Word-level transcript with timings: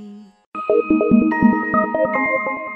Thank 0.67 0.85
you. 0.91 2.70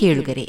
ಕೇಳುಗರೆ, 0.00 0.46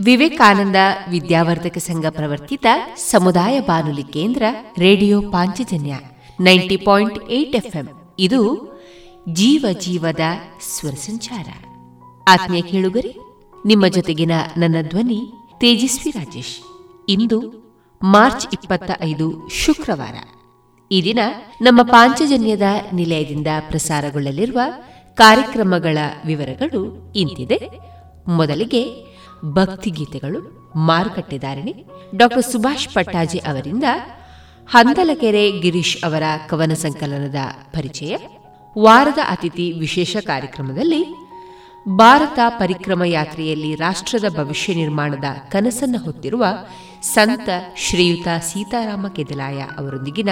ವಿವೇಕಾನಂದ 0.00 0.76
ವಿದ್ಯಾವರ್ಧಕ 1.10 1.78
ಸಂಘ 1.78 2.06
ಪ್ರವರ್ತಿತ 2.10 2.66
ಸಮುದಾಯ 2.96 3.60
ಬಾನುಲಿ 3.60 4.02
ಕೇಂದ್ರ 4.02 4.42
radio 4.78 5.20
Panchajanya 5.22 5.94
ninety 6.40 6.76
point 6.76 7.30
eight 7.30 7.56
FM. 7.56 7.88
ಇದು 8.18 8.40
ಜೀವ 9.32 9.66
ಜೀವದ 9.80 10.20
ಸ್ವರ 10.60 10.92
ಸಂಚಾರ. 10.92 11.48
ಆತ್ಮೀಯ 12.28 12.62
ಕೇಳುಗರೆ, 12.62 13.14
ನಿಮ್ಮ 13.66 13.86
ಜೊತೆಗಿನ 13.86 14.32
ನನ್ನ 14.56 14.76
ಧ್ವನಿ 14.88 15.32
ತೇಜಸ್ವಿ 15.60 16.10
ರಾಜೇಶ್. 16.10 16.56
ಇಂದು 17.08 17.38
ಮಾರ್ಚ್ 18.02 18.46
ಇಪ್ಪತ್ತ 18.52 18.90
ಐದು 19.02 19.48
ಶುಕ್ರವಾರ. 19.48 20.16
ಈ 20.90 21.02
ದಿನ 21.04 21.18
ನಮ್ಮ 21.60 21.82
ಪಾಂಚಜನ್ಯದ 21.82 22.66
ನಿಲಯದಿಂದ 22.92 23.46
ಪ್ರಸಾರಗೊಳ್ಳಲಿರುವ 23.68 24.60
ಕಾರ್ಯಕ್ರಮಗಳ 25.14 25.98
ವಿವರಗಳು 26.26 27.12
ಇಂತಿದೆ. 27.16 27.93
ಮೊದಲಿಗೆ 28.28 29.06
ಭಕ್ತಿಗೀತೆಗಳು 29.44 30.70
ಮಾರುಕಟ್ಟೆದಾರಣೆ 30.76 31.84
ಡಾಕ್ಟರ್ 32.14 32.42
ಸುಭಾಷ್ 32.42 32.88
ಪಟ್ಟಾಜಿ 32.88 33.38
ಅವರಿಂದ 33.38 33.84
ಹಂದಲಕೆರೆ 34.70 35.50
ಗಿರೀಶ್ 35.50 36.04
ಅವರ 36.04 36.22
ಕವನ 36.48 36.72
ಸಂಕಲನದ 36.72 37.34
ಪರಿಚಯ. 37.72 38.16
ವಾರದ 38.78 39.18
ಅತಿಥಿ 39.28 39.72
ವಿಶೇಷ 39.72 40.16
ಕಾರ್ಯಕ್ರಮದಲ್ಲಿ 40.16 41.06
ಭಾರತ 41.88 42.38
ಪರಿಕ್ರಮ 42.48 43.02
ಯಾತ್ರೆಯಲ್ಲಿ 43.04 43.74
ರಾಷ್ಟ್ರದ 43.74 44.34
ಭವಿಷ್ಯ 44.34 44.74
ನಿರ್ಮಾಣದ 44.74 45.24
ಕನಸನ್ನು 45.48 45.98
ಹೊತ್ತಿರುವ 45.98 46.46
ಸಂತ 47.02 47.48
ಶ್ರೀಯುತ 47.76 48.28
ಸೀತಾರಾಮ 48.40 49.06
ಕೆದಲಾಯ 49.08 49.60
ಅವರೊಂದಿಗಿನ 49.60 50.28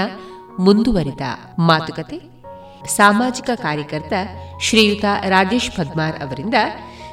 ಮುಂದುವರಿದ 0.58 1.20
ಮಾತುಕತೆ. 1.58 2.32
ಸಾಮಾಜಿಕ 2.88 3.50
ಕಾರ್ಯಕರ್ತ 3.54 4.12
ಶ್ರೀಯುತ 4.60 5.04
ರಾಜೇಶ್ 5.28 5.70
ಪದ್ಮಾರ್ 5.70 6.22
ಅವರಿಂದ 6.22 6.54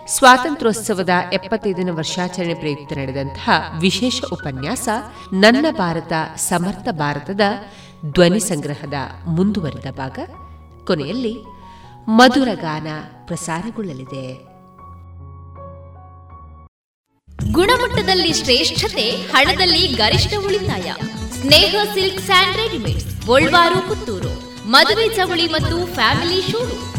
ಸ್ವಾತಂತ್ರ್ಯೋತ್ಸವದ 0.09 1.09
ಎಪ್ಪತ್ತೈದನೇ 1.33 1.91
ವರ್ಷಾಚರಣೆ 1.91 2.53
ಪ್ರಯುಕ್ತ 2.53 2.93
ನಡೆದಂತಹ 2.93 3.49
ವಿಶೇಷ 3.79 4.21
ಉಪನ್ಯಾಸ 4.33 4.89
ನನ್ನ 5.33 5.65
ಭಾರತ, 5.71 6.13
ಸಮರ್ಥ 6.35 6.87
ಭಾರತದ 6.91 7.41
ಧ್ವನಿ 8.11 8.39
ಸಂಗ್ರಹದ 8.39 8.93
ಮುಂದುವರಿದ 9.25 9.91
ಭಾಗ. 9.91 10.19
ಕೊನೆಯಲ್ಲಿ 10.87 11.37
ಮಧುರ 12.07 12.47
ಗಾನ 12.53 12.87
ಪ್ರಸಾರಗೊಳ್ಳಲಿದೆ. 13.25 14.33
ಗುಣಮಟ್ಟದಲ್ಲಿ 17.51 18.33
ಶ್ರೇಷ್ಠತೆ, 18.33 19.09
ಹಣದಲ್ಲಿ 19.09 19.87
ಗರಿಷ್ಠ 19.87 20.33
ಉಳಿತಾಯ. 20.45 20.93
Sneha 21.41 21.75
silk 21.93 22.25
and 22.25 22.57
readymade 22.57 23.03
Puttur. 23.87 24.33
ಮದುವೆ 24.71 25.15
ಚವಳಿ 25.15 25.47
ಮತ್ತು 25.47 25.93
ಫ್ಯಾಮಿಲಿ 25.93 26.51
ಶೂರು 26.51 26.98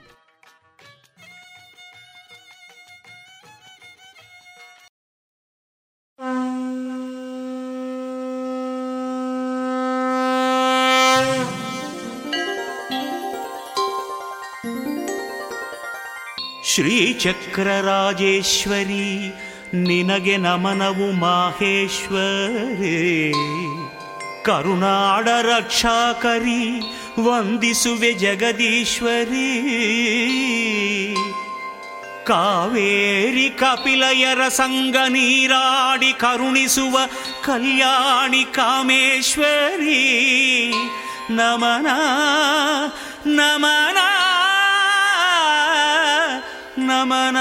ಶ್ರೀಚಕ್ರರಾಜೇಶ್ವರಿ, 16.75 19.35
ನಿನಗೆ 19.73 20.37
ನಮನವು 20.37 21.11
ಮಾಹೇಶ್ವರೇ. 21.11 23.33
ಕರುಣಾಡ 24.43 25.27
ರಕ್ಷಾಕರಿ, 25.27 26.81
ವಂದಿಸುವೆ 27.19 28.13
ಜಗದೀಶ್ವರಿ. 28.13 29.71
ಕಾವೇರಿ 32.25 33.49
ಕಪಿಲಯರ 33.49 34.47
ಸಂಗ 34.47 34.95
ನೀರಾಡಿ 35.07 36.13
ಕರುಣಿಸುವ 36.13 36.99
ಕಲ್ಯಾಣಿ 37.45 38.43
ಕಾಮೇಶ್ವರಿ. 38.43 40.73
ನಮನ 41.29 41.87
ನಮನ. 43.25 43.97
ನಮನ 46.91 47.37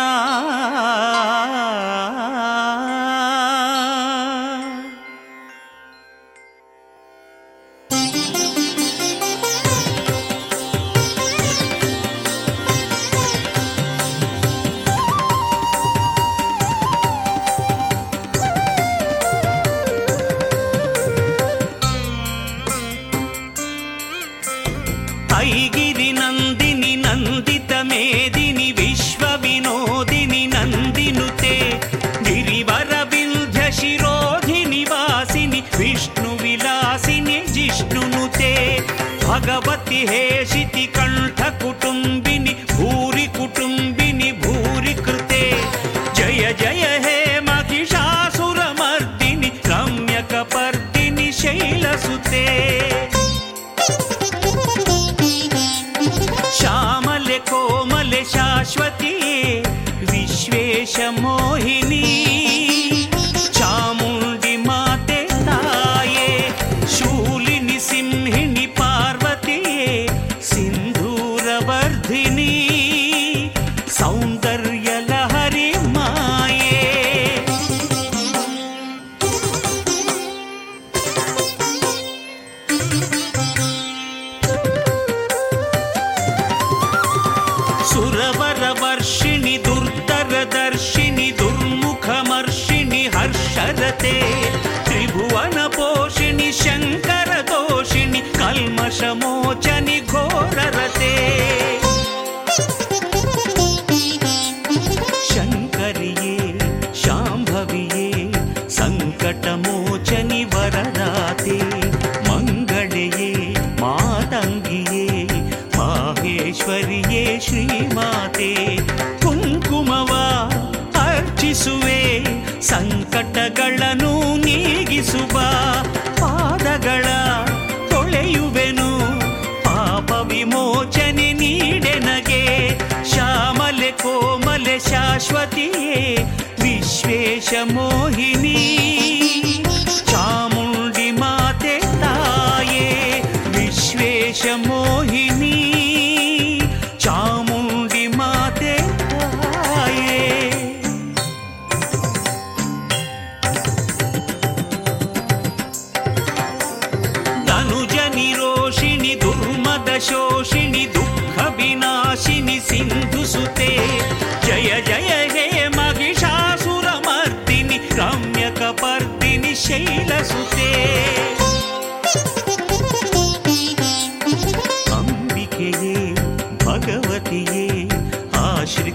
కోటి 40.71 40.87
కంఠ 40.87 41.41
కుటుంబిని 41.63 42.53
భూరి 42.73 43.25
కుటుంబిని 43.39 44.29
భూరి 44.43 44.95
కృతే. 45.07 45.43
జయ 46.19 46.43
జయ 46.63 46.85
హే 47.05 47.17
మహిషాసురమర్దిని 47.49 49.51
రమ్యకపర్దిని 49.71 51.29
శైలసుతే. 51.41 52.45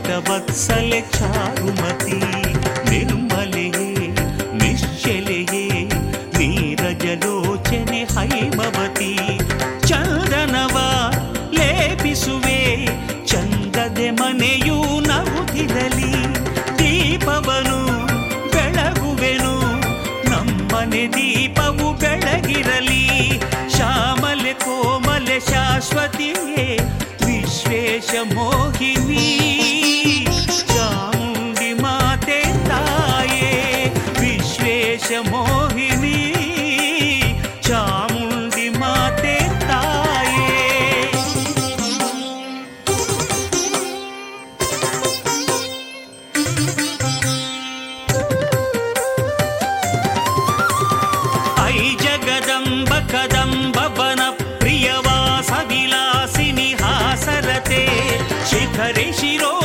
भक्तवत्सले 0.05 0.99
चारुमति 1.15 1.94
शिरो 58.97 59.64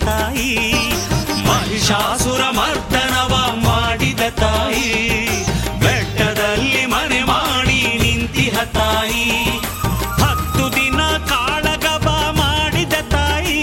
ತಾಯಿ, 0.00 0.50
ಮಹಿಷಾಸುರ 1.48 2.42
ಮರ್ದನವ 2.50 3.34
ಮಾಡಿದ 3.64 4.20
ತಾಯಿ, 4.38 4.88
ಬೆಟ್ಟದಲ್ಲಿ 5.80 6.86
ಮನೆ 6.86 7.20
ಮಾಡಿ 7.22 7.80
ನಿಂತಿಹ 8.02 8.56
ತಾಯಿ. 8.72 9.26
ಹತ್ತು 10.22 10.64
ದಿನ 10.76 11.00
ಕಾಳಗಬ 11.28 12.08
ಮಾಡಿದ 12.30 12.92
ತಾಯಿ, 13.10 13.60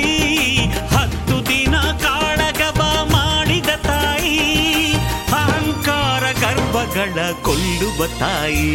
ಹತ್ತು 0.96 1.38
ದಿನ 1.50 1.76
ಕಾಳಗಬ 1.78 2.82
ಮಾಡಿದ 3.12 3.70
ತಾಯಿ. 3.84 4.38
ಅಹಂಕಾರ 5.32 6.24
ಗರ್ಭಗಳ 6.42 7.32
ಕೊಲ್ಲುವ 7.42 8.08
ತಾಯಿ. 8.20 8.70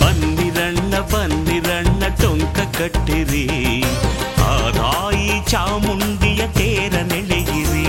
ಬಂದಿರಣ್ಣ 0.00 0.94
ಬಂದಿರಣ್ಣ 0.98 2.02
ಟೊಂಕ 2.22 2.58
ಕಟ್ಟಿರಿ. 2.78 3.46
ತಾಯಿ 4.76 5.34
ಚಾಮುಂಡಿಯ 5.50 6.42
ತೇರ 6.58 6.94
ನೆಳೆಯಿರಿ 7.10 7.86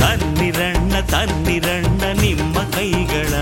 ತನ್ನಿರಣ್ಣ 0.00 0.94
ತನ್ನಿರಣ್ಣ 1.12 2.02
ನಿಮ್ಮ 2.22 2.56
ಕೈಗಳ 2.76 3.32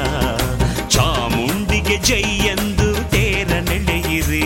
ಚಾಮುಂಡಿಗೆ 0.89 1.97
ಜೈ 2.09 2.25
ಎಂದು 2.53 2.89
ತೇರ 3.11 3.53
ನೆಳೆಯಿರಿ 3.69 4.45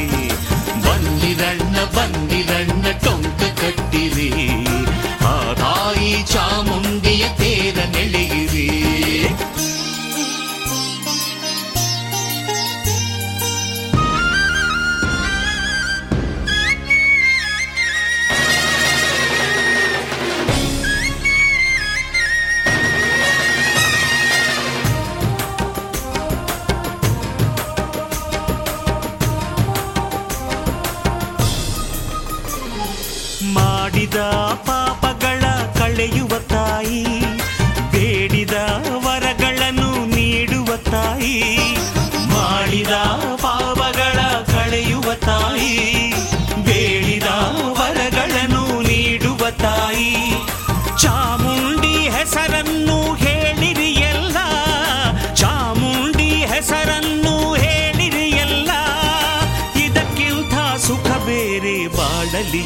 ಬಂದಿರಣ್ಣ 0.87 1.77
ಬಂದಿರಣ್ಣ 1.97 2.85
ಟೊಂಕ 3.05 3.43
ಕಟ್ಟಿರಿ 3.61 4.31
ಆ 5.27 5.37
ತಾಯಿ 5.55 6.13
ಚಾಮುಂಡಿಯ 6.25 6.84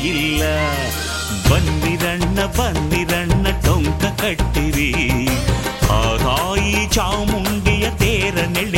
ಇಲ್ಲ. 0.04 0.42
ಬಂದಿರಣ್ಣ 1.50 2.44
ಬಂದಿರಣ್ಣ 2.44 3.46
ಟೊಂಕ 3.64 4.04
ಕಟ್ಟಿರಿ. 4.04 4.92
ಆ 5.90 6.16
ತಾಯಿ 6.16 6.87
ಚಾಮುಂಡಿಯ 6.90 7.90
ತೇರ 7.90 8.34
ನೆಳೆಯಿರಿ 8.46 8.77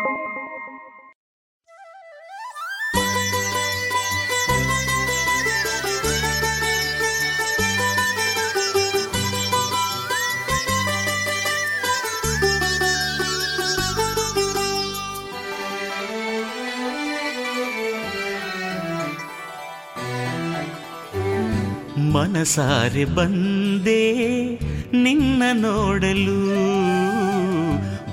ಮನಸಾರೆ 22.21 23.05
ಬಂದೆ 23.05 24.13
ನಿನ್ನ 25.03 25.43
ನೋಡಲು. 25.53 26.51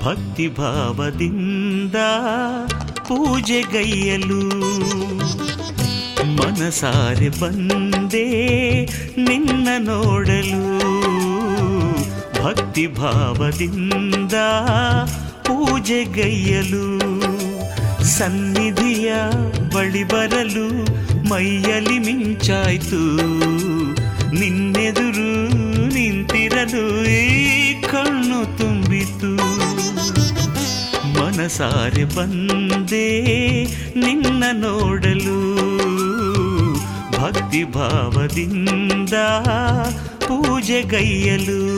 ಭಕ್ತಿ 0.04 0.48
ಭಾವದಿಂದ 0.48 1.94
ಪೂಜೆಗೈಯಲು 3.00 4.48
ಮನಸಾರೆ 6.36 7.28
ಬಂದೆ 7.28 8.26
ನಿನ್ನ 9.16 9.68
ನೋಡಲು. 9.78 10.78
ಭಕ್ತಿ 12.44 12.86
ಭಾವದಿಂದ 12.86 14.32
ಪೂಜೆಗೈಯಲು 15.42 16.98
ಸನ್ನಿಧಿಯ 18.04 19.12
ಬಳಿ 19.74 20.04
ಬರಲು 20.04 20.98
ಮೈಯಲ್ಲಿ 21.28 21.98
ಮಿಂಚಾಯ್ತು. 21.98 23.67
ನಿನ್ನೆದುರು 24.32 25.48
ನಿಂತಿರಲು 25.94 27.04
ಈ 27.04 27.72
ಕಣ್ಣು 27.82 28.58
ತುಂಬಿತು. 28.58 29.36
ಮನಸಾರೆ 31.14 32.04
ಬಂದೆ 32.04 33.06
ನಿನ್ನ 34.00 34.44
ನೋಡಲು 34.52 35.38
ಭಕ್ತಿ 37.10 37.64
ಭಾವದಿಂದ 37.64 39.14
ಪೂಜೆಗೈಯಲು 40.28 41.76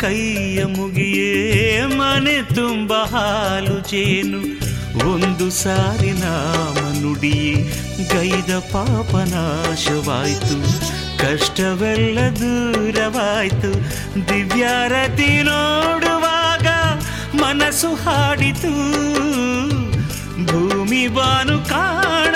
ಕೈಯ 0.00 0.64
ಮುಗಿಯೇ 0.64 1.80
ಮನೆ 1.86 2.42
ತುಂಬ 2.54 2.92
ಹಾಲು 2.92 3.90
ಜೇನು. 3.90 4.60
ಒಂದು 5.10 5.50
ಸಾರಿ 5.50 6.10
ನಾಮ 6.10 7.02
ನುಡಿಯೇ 7.02 7.54
ಗೈದ 8.12 8.58
ಪಾಪ 8.58 9.16
ನಾಶವಾಯ್ತು. 9.16 10.56
ಕಷ್ಟವೆಲ್ಲ 11.18 12.18
ದೂರವಾಯ್ತು. 12.18 13.72
ದಿವ್ಯಾರತಿ 14.28 15.42
ನೋಡುವಾಗ 15.42 16.66
ಮನಸ್ಸು 17.36 17.94
ಹಾಡಿತು. 17.94 18.72
ಭೂಮಿ 20.46 21.08
ಬಾನು 21.08 21.58
ಕಾಣದಾಗಿ 21.58 22.29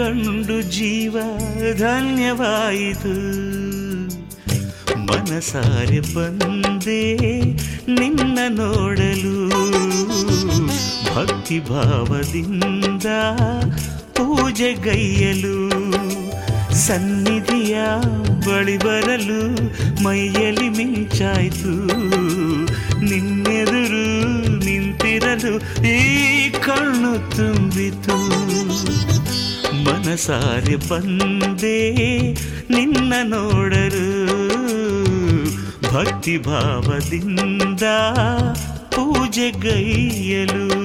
ಕಂಡು 0.00 0.62
ಜೀವ, 0.62 1.16
ಧನ್ಯವಾಯಿತು. 1.78 3.14
ಮನಸಾರೆ 4.98 6.14
ಬಂದೆ 6.14 7.16
ನಿನ್ನ 7.94 8.38
ನೋಡಲು. 8.48 9.48
ಭಕ್ತಿ 11.14 11.60
ಭಾವದಿಂದ 11.60 13.04
ಪೂಜೆಗೈಯಲು 14.12 15.70
ಸನ್ನಿಧಿಯ 16.74 17.78
ಬಳಿ 18.46 18.78
ಬರಲು 18.78 19.62
ಮೈಯಲ್ಲಿ 20.04 20.68
ಮಿಂಚಾಯ್ತು. 20.68 21.86
ನಿನ್ನೆದುರು 23.00 24.30
ನಿಂತಿರಲು 24.64 25.84
ಈ 25.86 26.48
ಕಣ್ಣು 26.50 27.36
ತುಂಬಿತು. 27.36 28.40
ಮನಸಾರೆ 29.84 30.76
ಬಂದೆ 30.76 31.78
ನಿನ್ನ 32.70 33.12
ನೋಡಲು. 33.22 34.30
ಭಕ್ತಿ 35.92 36.38
ಭಾವದಿಂದ 36.38 37.82
ಪೂಜೆಗೈಯಲು 38.90 40.79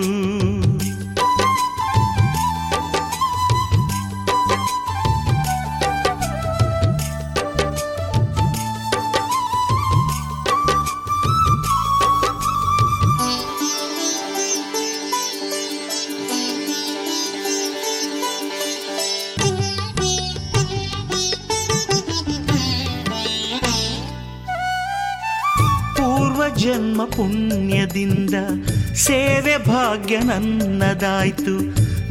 ಭಾಗ್ಯ 29.96 30.18
ನನ್ನದಾಯ್ತು. 30.18 31.60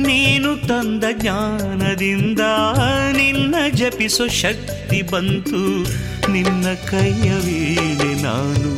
ನೀನು 0.02 0.68
ತಂದ 0.68 1.04
ಜ್ಞಾನದಿಂದ 1.12 2.40
ನಿನ್ನ 3.12 3.54
ಜಪಿಸೋ 3.74 4.28
ಶಕ್ತಿ 4.28 5.02
ಬಂತು. 5.02 5.82
ನಿನ್ನ 6.32 6.66
ಕೈಯ 6.90 7.32
ವೇಳೆ 7.32 8.22
ನಾನು 8.22 8.74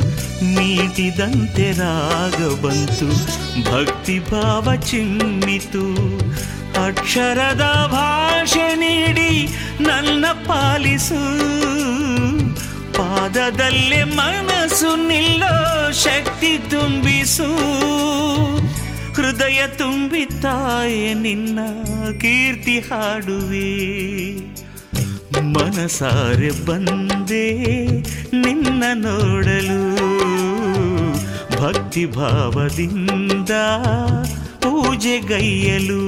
ನೀತಿದಂತೆ 0.55 1.71
ರಾಗ 1.71 2.65
ಬಂತು. 2.65 3.07
ಭಕ್ತಿ 3.71 4.19
ಭಾವ 4.19 4.75
ಚಿಮ್ಮಿತು. 4.75 5.93
ಅಕ್ಷರದ 6.85 7.89
ಭಾಷೆ 7.91 8.75
ನೀಡಿ 8.75 9.47
ನನ್ನ 9.83 10.25
ಪಾಲಿಸು. 10.47 11.21
ಪಾದದಲ್ಲೇ 12.93 14.03
ಮನಸ್ಸು 14.03 15.07
ನಿಲ್ಲೋ 15.07 15.91
ಶಕ್ತಿ 15.91 16.57
ತುಂಬಿಸು. 16.69 17.77
ಹೃದಯ 19.27 19.67
ತುಂಬಿ 19.67 20.25
ತಾಯೆ 20.41 21.13
ನಿನ್ನ 21.13 21.59
ಕೀರ್ತಿ 22.21 22.79
ಹಾಡುವೆ. 22.79 23.71
ಮನಸಾರೆ 25.41 26.65
ಬಂದೆ 26.65 27.57
ನಿನ್ನ 28.41 28.83
ನೋಡಲು 28.93 29.81
ಭಕ್ತಿ 31.61 32.05
ಭಾವದಿಂದ 32.05 33.49
ಪೂಜೆಗೈಯಲು 34.59 36.03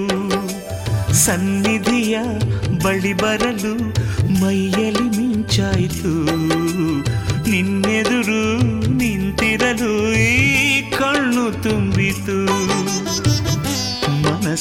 ಸನ್ನಿಧಿಯ 1.14 2.20
ಬಳಿ 2.84 3.14
ಬರಲು 3.14 3.76
ಮೈಯಲ್ಲಿ 4.42 5.18
ಮಿಂಚಾಯಿತು. 5.18 6.26
ನಿನ್ನೆದುರು 7.50 8.64
ನಿಂತಿರಲು 8.94 10.14
ಈ 10.14 10.82
ಕಣ್ಣು 10.92 11.64
ತುಂಬಿತು. 11.64 12.70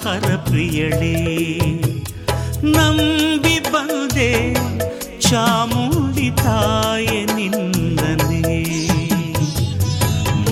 ಮಾರಹರ 0.03 0.35
ಪ್ರಿಯಳೇ, 0.37 1.17
ನಂಬಿ 2.75 3.57
ಬಂದೆ 3.73 4.29
ಚಾಮುಂಡಿ 5.21 6.29
ತಾಯೆ 6.37 7.19
ನಿಂದನೆ. 7.37 8.61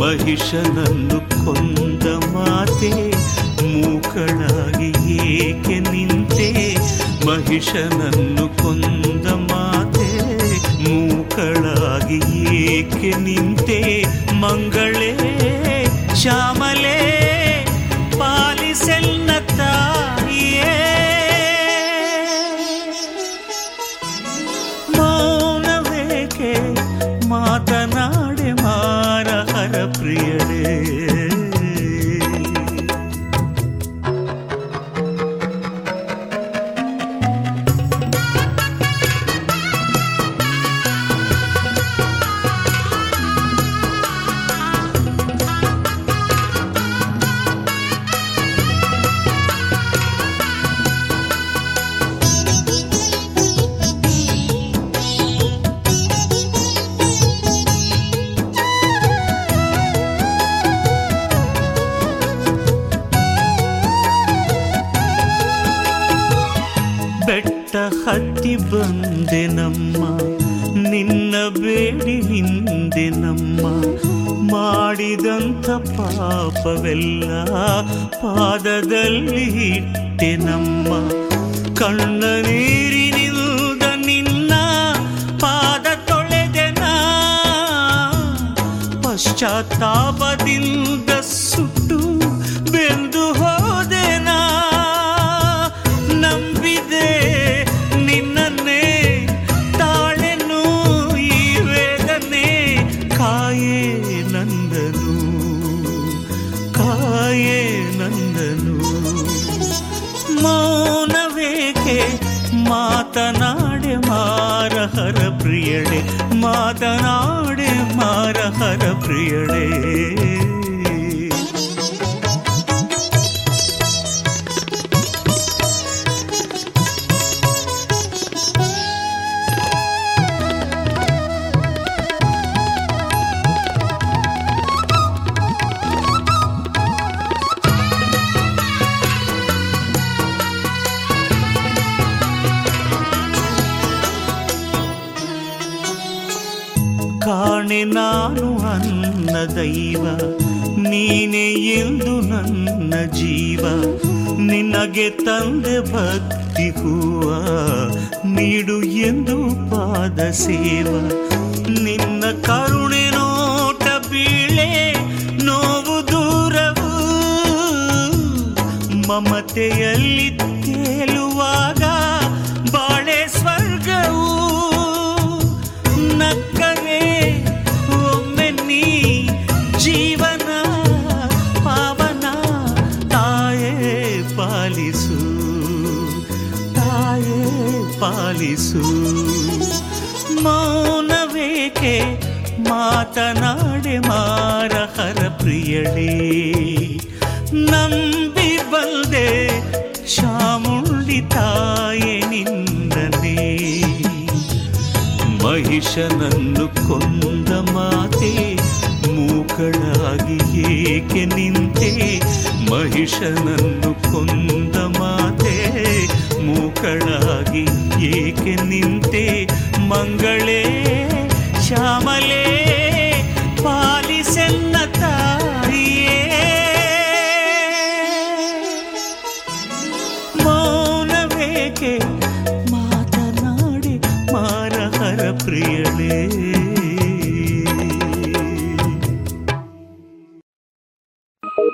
ಮಹಿಷನನ್ನು 0.01 1.19
ಕೊಂದ 1.45 2.07
ಮಾತೆ, 2.35 2.93
ಮೂಕಳಾಗಿ 3.63 4.91
ಏಕೆ 5.39 5.79
ನಿಂತೆ? 5.91 6.51
ಮಹಿಷನನ್ನು 7.27 8.47
ಕೊಂದ 8.63 9.27
ಮಾತೆ, 9.51 10.11
ಮೂಕಳಾಗಿ 10.85 12.21
ಏಕೆ 12.67 13.13
ನಿಂತೆ? 13.27 13.81
ಮಂಗಳೇ 14.45 15.13
ಶ್ಯಾಮಲೇ 16.15 16.58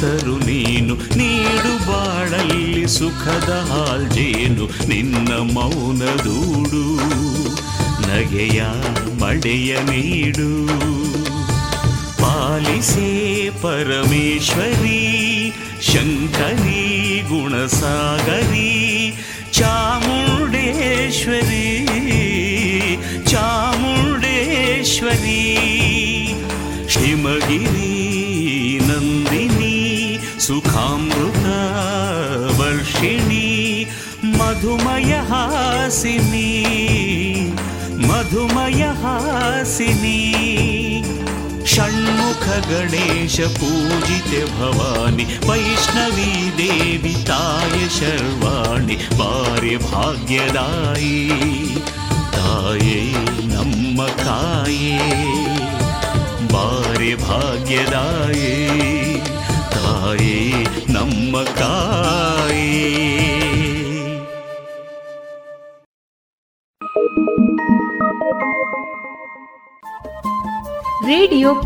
ತರು 0.00 0.34
ನೀನು 0.38 0.94
ನೀಡು 1.16 1.72
ಬಾಳಲ್ಲಿ 1.86 2.86
ಸುಖದ 2.88 3.52
ಹಾಲ್ಜೇನು 3.70 4.64
ನಿನ್ನ 4.88 5.32
ಮೌನ 5.54 6.02
ದೂಡು, 6.24 6.84
ನಗೆಯ 8.08 8.60
ಮಡೆಯ 9.22 9.72
ನೀಡು. 9.90 10.50
ಪಾಲಿಸೇ 12.22 13.10
ಪರಮೇಶ್ವರಿ, 13.62 15.00
ಶಂಕರಿ, 15.82 16.82
ಗುಣಸಾಗರಿ 17.28 18.69
षण्मुखगणेशपूजित 43.00 44.30
भवानि 44.58 45.24
वैष्णवी 45.48 46.32
देविताय 46.58 47.88
शर्वाणि 47.98 48.96
भार्य 49.20 49.76
भाग्यदाय 49.84 51.06
तायै 52.36 53.02
नम्मकायै 53.52 54.98
भार्यभाग्यदाय 56.52 58.42
तायै 59.74 60.64
नम्मकाय 60.96 62.09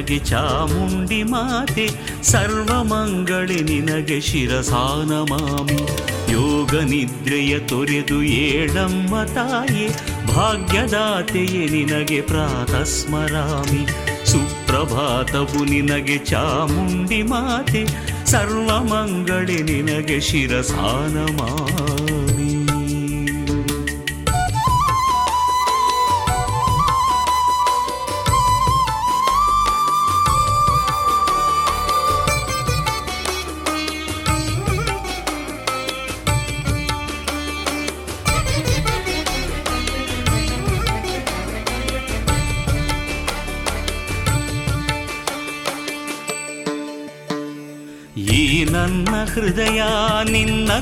ನಿನಗೆ 0.00 0.18
ಚಾಮುಂಡಿ 0.24 1.18
ಮಾತೆ, 1.22 1.84
ಸರ್ವಮಂಗಳಿ 2.22 3.58
ನಿನಗೆ 3.62 4.18
ಶಿರಸಾನ 4.20 5.10
ಮಾಮಿ. 5.30 5.78
ಯೋಗ 6.32 6.72
ನಿದ್ರೆಯ 6.92 7.52
ತೊರೆದು 7.58 8.18
ಏಳಮ್ಮ 8.22 9.12
ತಾಯೆ, 9.34 9.86
ಭಾಗ್ಯದಾತೆಯೇ 10.26 11.62
ನಿನಗೆ 11.66 12.20
ಪ್ರಾತಃ 12.20 12.84
ಸ್ಮರಾಮಿ 12.84 13.82
ಸುಪ್ರಭಾತವು 14.24 15.60
ನಿನಗೆ 15.64 16.18
ಚಾಮುಂಡಿ 16.24 17.20
ಮಾತೆ, 17.22 17.84
ಸರ್ವಮಂಗಳಿ 18.26 19.60
ನಿನಗೆ 19.62 20.18
ಶಿರಸಾನ 20.20 21.16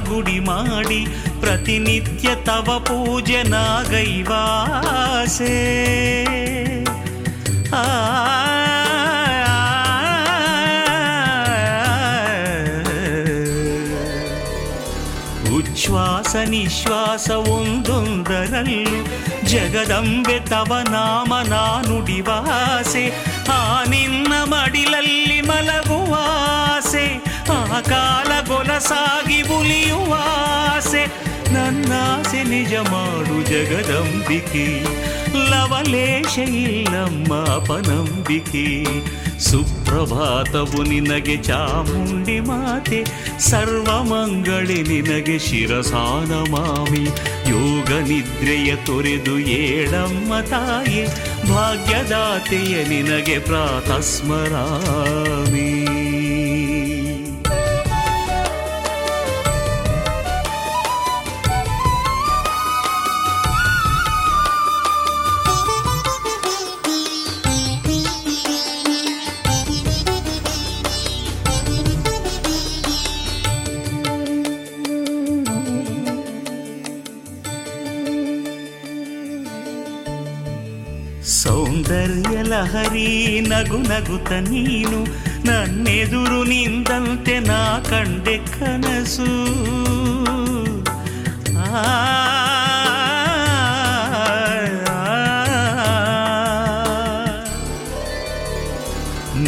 ಗುಡಿ 0.09 0.41
ಮಾಡಿ 0.41 1.07
ಪ್ರತಿನಿತ್ಯ 1.41 2.29
ತವ 2.45 2.79
ಪೂಜೆ 2.79 3.49
ನಾಗೈವಾಸೆ 3.49 4.15
ಆ 7.75 7.83
ಉಚ್ಛ್ವಾಸ 15.51 16.37
ನಿಶ್ವಾಸ 16.49 17.31
ಒಂದೊಂದರಲ್ಲೂ 17.31 19.05
ಜಗದಂಬೆ 19.47 20.51
ತವ 20.51 20.75
ನಾಮ 20.91 21.35
ನಾನುಡಿವಾಸೆ 21.49 23.13
ಆ 23.53 23.85
ನಿನ್ನ 23.85 24.45
ಮಡಿಲಲ್ಲಿ 24.45 25.41
ಮಲಗುವಾಸೆ 25.41 27.21
ಆ 27.51 27.81
ಕಾಲ 27.81 28.28
ಗೊಲಸಾಗಿ 28.79 29.43
ಆಸೆ, 30.15 31.07
ನನ್ನಾಸೆ 31.53 32.43
ನಿಜ 32.43 32.75
ಮಾಡು 32.75 33.37
ಜಗದಂಬಿಕೆ. 33.45 34.85
ಲವಲೇಶ 35.51 36.39
ಇಲ್ಲಮ್ಮ 36.39 37.35
ಅಪನಂಬಿಕೆ. 37.55 38.85
ಸುಪ್ರಭಾತವು 39.39 40.83
ನಿನಗೆ 40.83 41.37
ಚಾಮುಂಡಿ 41.43 42.41
ಮಾತೆ, 42.41 43.05
ಸರ್ವಮಂಗಳಿ 43.39 44.83
ನಿನಗೆ 44.83 45.39
ಶಿರಸಾನ 45.39 46.33
ಮಾಮಿ. 46.51 47.05
ಯೋಗ 47.51 47.91
ನಿದ್ರೆಯ 47.93 48.77
ತೊರೆದು 48.77 49.39
ಏಳಮ್ಮ 49.39 50.41
ತಾಯೆ, 50.41 51.05
ಭಾಗ್ಯದಾತೆಯ 51.51 52.85
ನಿನಗೆ 52.85 53.39
ಪ್ರಾತಃ 53.39 54.01
ನಗು 83.59 83.79
ನಗುತ 83.79 84.33
ನೀನು, 84.33 85.05
ನನ್ನೆದುರು 85.47 86.45
ನಿಂದಂತೆ 86.45 87.39
ನಾ 87.39 87.79
ಕಂಡೆ 87.91 88.39
ಕನಸು. 88.39 89.31
ಆ 91.59 91.83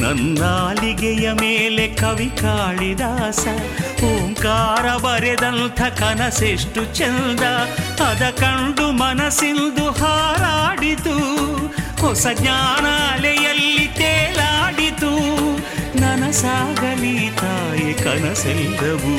ನನ್ನಾಲಿಗೆಯ 0.00 1.32
ಮೇಲೆ 1.32 1.86
ಕವಿ 1.88 2.30
ಕಾಳಿದಾಸ, 2.42 3.46
ಓಂಕಾರ 4.04 4.96
ಬರೆದಂಥ 4.96 5.80
ಕನಸೆಷ್ಟು 5.82 6.84
ಚೆಂದ, 6.84 7.42
ಅದ 8.08 8.22
ಕಂಡು 8.30 8.92
ಮನಸ್ಸಿಂದು 8.92 9.90
ಹಾರಾಡಿತು. 9.90 11.16
ಹೊಸ 12.00 12.26
ಜ್ಞಾನಾಲೆಯಲ್ಲಿ 12.34 13.86
ತೇಲಾಡಿತು. 13.96 15.12
ನನಸಾಗಲಿ 16.00 17.30
ತಾಯಿ 17.30 17.94
ಕನಸೆಲ್ಲವು. 17.94 19.16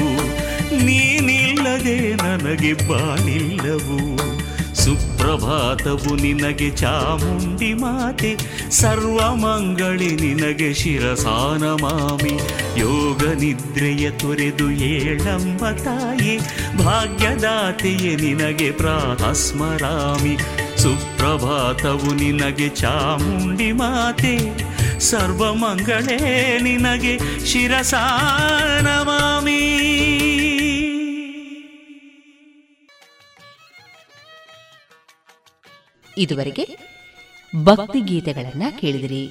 ನೀನಿಲ್ಲದೆ 0.85 2.13
ನನಗೆ 2.13 2.73
ಬಾಳಿಲ್ಲವು 2.73 4.31
ಸುಪ್ರಭಾತವು 4.75 6.15
ನಿನಗೆ 6.15 6.69
ಚಾಮುಂಡಿ 6.69 7.73
ಮಾತೆ. 7.73 8.37
ಸರ್ವಮಂಗಳಿ 8.71 10.15
ನಿನಗೆ 10.15 10.73
ಶಿರಸಾನ 10.73 11.63
ಮಾಮಿ. 11.63 12.33
ಯೋಗ 12.79 13.23
ನಿದ್ರೆಯ 13.23 14.11
ತೊರೆದು 14.11 14.71
ಏಳಮ್ಮ 14.71 15.69
ತಾಯಿ. 15.69 16.37
ಭಾಗ್ಯದಾತೆಯೇ 16.83 18.15
ನಿನಗೆ 18.15 18.71
ಪ್ರಾತಃ 18.71 19.31
ಸ್ಮರಾಮಿ. 19.31 20.37
ಸುಪ್ರಭಾತವು 20.81 22.13
ನಿನಗೆ 22.13 22.69
ಚಾಮುಂಡಿ 22.69 23.71
ಮಾತೆ. 23.71 24.39
ಸರ್ವಮಂಗಳೇ 24.99 26.59
ನಿನಗೆ 26.59 27.45
ಶಿರಸಾನವಾಮಿ. 27.45 28.61
ಇದುವರೆಗೆ 36.17 36.77
ಭಕ್ತಿ 37.63 38.01
ಗೀತೆಗಳನ್ನ 38.01 38.63
ಕೇಳಿದಿರಿ. 38.79 39.29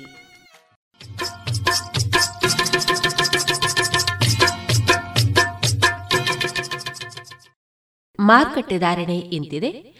ಮಾರುಕಟ್ಟೆ 8.20 8.78
ಧಾರಣೆ 8.78 9.18
ಇಂತಿದೆ. 9.18 9.99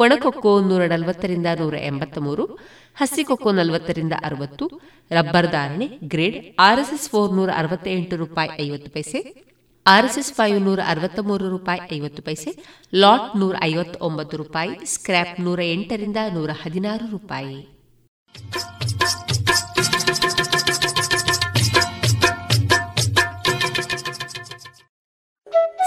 ಒಣಕೊಕ್ಕೋ 0.00 0.60
ನೂರ 0.60 0.82
ನಲವತ್ತರಿಂದ 0.86 1.46
ನೂರ 1.58 1.74
ಎಂಬತ್ತ 1.74 2.18
ಮೂರು 2.18 2.44
ಹಸಿಕೊಕ್ಕೋ 3.00 3.50
ನಲವತ್ತರಿಂದ 3.52 4.12
ಅರವತ್ತು, 4.24 4.80
ರಬ್ಬರ್ 5.10 5.50
ಧಾರಣೆ 5.50 5.86
ಗ್ರೇಡ್ 6.04 6.36
ಆರ್ಎಸ್ಎಸ್ 6.58 7.08
ಫೋರ್ 7.10 7.32
ನೂರ 7.32 7.50
ಅರವತ್ತೆಂಟು 7.56 8.16
ರೂಪಾಯಿ 8.16 8.50
ಐವತ್ತು 8.62 8.90
ಪೈಸೆ, 8.90 9.20
ಆರ್ಎಸ್ಎಸ್ 9.86 10.32
ಫೈವ್ 10.32 10.60
ನೂರ 10.62 10.80
ಅರವತ್ತ 10.86 11.20
ಮೂರು 11.20 11.48
ರೂಪಾಯಿ 11.48 11.80
ಐವತ್ತು 11.96 12.22
ಪೈಸೆ, 12.22 12.50
ಲಾಟ್ 12.94 13.36
ನೂರ 13.36 13.54
ಐವತ್ತೊಂಬತ್ತು 13.62 14.36
ರೂಪಾಯಿ, 14.36 14.86
ಸ್ಕ್ರ್ಯಾಪ್ 14.86 15.40
ನೂರ 15.40 15.60
ಎಂಟರಿಂದ 15.62 16.16
ನೂರ 16.34 16.50
ಹದಿನಾರು 16.62 17.10
ರೂಪಾಯಿ. 17.10 17.60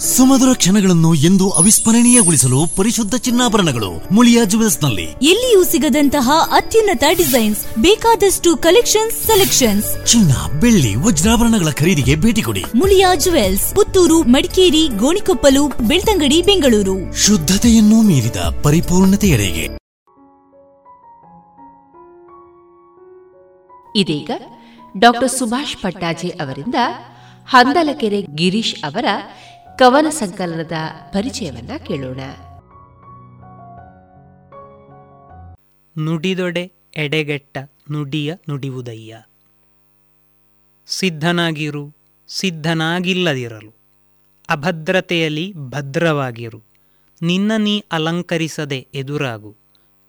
ಸುಮಧುರ 0.00 0.48
ಕ್ಷಣಗಳನ್ನು 0.54 1.14
ಎಂದು 1.14 1.50
ಅವಿಸ್ಮರಣೀಯಗೊಳಿಸಲು 1.50 2.76
ಪರಿಶುದ್ಧ 2.76 3.14
ಚಿನ್ನಾಭರಣಗಳು 3.14 4.14
ಮುಳಿಯಾ 4.14 4.44
ಜುವೆಲ್ಸ್ನಲ್ಲಿ 4.44 5.02
ಎಲ್ಲಿಯೂ 5.02 5.64
ಸಿಗದಂತಹ 5.64 6.30
ಅತ್ಯುನ್ನತ 6.52 7.04
ಡಿಸೈನ್ಸ್ 7.16 7.66
ಬೇಕಾದಷ್ಟು 7.78 8.56
ಕಲೆಕ್ಷನ್ಸ್ 8.56 9.16
ಸೆಲೆಕ್ಷನ್ಸ್. 9.16 10.06
ಚಿನ್ನ 10.06 10.60
ಬೆಳ್ಳಿ 10.60 10.94
ವಜ್ರಾಭರಣಗಳ 10.94 11.70
ಖರೀದಿಗೆ 11.70 12.16
ಭೇಟಿ 12.16 12.42
ಕೊಡಿ. 12.42 12.64
ಮುಳಿಯಾ 12.74 13.14
ಜುವೆಲ್ಸ್ 13.14 13.74
ಪುತ್ತೂರು 13.74 14.22
ಮಡಿಕೇರಿ 14.22 14.88
ಗೋಣಿಕೊಪ್ಪಲು 14.88 15.68
ಬೆಳ್ತಂಗಡಿ 15.68 16.42
ಬೆಂಗಳೂರು. 16.42 17.26
ಶುದ್ಧತೆಯನ್ನು 17.26 18.02
ಮೀರಿದ 18.02 18.36
ಪರಿಪೂರ್ಣತೆಯಡೆಗೆ. 18.62 19.66
ಇದೀಗ 23.96 24.30
ಡಾಕ್ಟರ್ 24.98 25.30
ಸುಭಾಷ್ 25.30 25.76
ಪಟ್ಟಾಜೆ 25.82 26.28
ಅವರಿಂದ 26.28 26.74
ಹಂದಲಕೆರೆ 27.46 28.22
ಗಿರೀಶ್ 28.22 28.74
ಅವರ 28.84 29.04
ಕವನ 29.80 30.06
ಸಂಕಲನದ 30.08 30.72
ಪರಿಚಯವನ್ನ 31.12 31.70
ಕೇಳೋಣ. 31.86 32.20
ನುಡಿದೊಡೆ 36.04 36.72
ಎಡೆಗೆಟ್ಟ 36.96 37.58
ನುಡಿಯ 37.92 38.34
ನುಡಿಯುವುದಯ್ಯ 38.34 39.22
ಸಿದ್ಧನಾಗಿರು, 40.86 41.96
ಸಿದ್ಧನಾಗಿಲ್ಲದಿರಲು. 42.28 43.74
ಅಭದ್ರತೆಯಲ್ಲಿ 44.48 45.52
ಭದ್ರವಾಗಿರು. 45.52 46.62
ನಿನ್ನ 47.22 47.52
ನೀ 47.58 47.82
ಅಲಂಕರಿಸದೆ 47.92 48.86
ಎದುರಾಗು. 48.94 49.56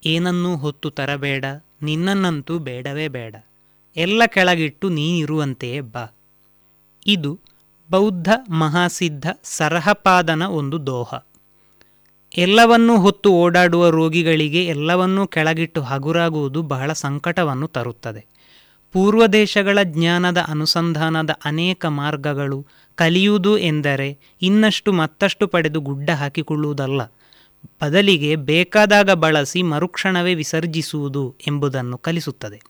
ಏನನ್ನೂ 0.05 0.57
ಹೊತ್ತು 0.57 0.89
ತರಬೇಡ, 0.89 1.45
ನಿನ್ನನ್ನಂತೂ 1.82 2.59
ಬೇಡವೇ 2.59 3.07
ಬೇಡ. 3.07 3.36
ಎಲ್ಲ 3.95 4.26
ಕೆಳಗಿಟ್ಟು 4.26 4.89
ನೀನಿರುವಂತೆಯೇ 4.89 5.82
ಬಾ. 5.82 6.05
ಇದು 7.07 7.39
ಬೌದ್ಧ 7.91 8.29
ಮಹಾಸಿದ್ಧ 8.49 9.25
ಸರಹಪಾದನ 9.43 10.43
ಒಂದು 10.43 10.87
ದೋಹ. 10.87 11.13
ಎಲ್ಲವನ್ನೂ 12.37 12.99
ಹೊತ್ತು 13.01 13.33
ಓಡಾಡುವ 13.33 13.89
ರೋಗಿಗಳಿಗೆ 13.89 14.65
ಎಲ್ಲವನ್ನೂ 14.65 15.27
ಕೆಳಗಿಟ್ಟು 15.27 15.81
ಹಗುರಾಗುವುದು 15.81 16.61
ಬಹಳ 16.61 16.93
ಸಂಕಟವನ್ನು 16.93 17.67
ತರುತ್ತದೆ. 17.67 18.25
ಪೂರ್ವ 18.91 19.27
ದೇಶಗಳ 19.27 19.79
ಜ್ಞಾನದ 19.83 20.37
ಅನುಸಂಧಾನದ 20.47 21.29
ಅನೇಕ 21.45 21.85
ಮಾರ್ಗಗಳು 21.85 22.67
ಕಲಿಯುವುದು 22.95 23.57
ಎಂದರೆ 23.57 24.19
ಇನ್ನಷ್ಟು 24.41 24.93
ಮತ್ತಷ್ಟು 24.93 25.47
ಪಡೆದು 25.47 25.79
ಗುಡ್ಡ 25.79 26.09
ಹಾಕಿಕೊಳ್ಳುವುದಲ್ಲ. 26.09 27.01
ಬದಲಿಗೆ 27.83 28.35
ಬೇಕಾದಾಗ 28.35 29.11
ಬಳಸಿ 29.11 29.63
ಮರುಕ್ಷಣವೇ 29.63 30.33
ವಿಸರ್ಜಿಸುವುದು 30.33 31.35
ಎಂಬುದನ್ನು 31.47 31.97
ಕಲಿಸುತ್ತದೆ. 31.97 32.61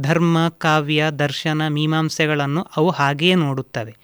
ಧರ್ಮ, 0.00 0.48
ಕಾವ್ಯ, 0.48 1.04
ದರ್ಶನ, 1.18 1.68
ಮೀಮಾಂಸೆಗಳನ್ನು 1.68 2.66
ಅವು 2.76 2.90
ಹಾಗೆಯೇ 2.90 3.34
ನೋಡುತ್ತವೆ. 3.34 3.96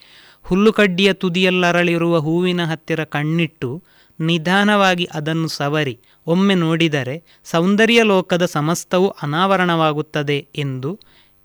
ಹುಲ್ಲುಕಡ್ಡಿಯ 0.47 1.13
ತುದಿಯಲ್ಲರಳಿರುವ 1.13 2.19
ಹೂವಿನ 2.19 2.65
ಹತ್ತಿರ 2.65 3.03
ಕಣ್ಣಿಟ್ಟು 3.03 3.83
ನಿಧಾನವಾಗಿ 4.19 5.07
ಅದನ್ನು 5.13 5.47
ಸವರಿ, 5.47 5.99
ಒಮ್ಮೆ 6.27 6.55
ನೋಡಿದರೆ 6.55 7.23
ಸೌಂದರ್ಯ 7.45 8.03
ಲೋಕದ 8.03 8.45
ಸಮಸ್ತವು 8.45 9.09
ಅನಾವರಣವಾಗುತ್ತದೆ 9.09 10.47
ಎಂದು 10.55 10.99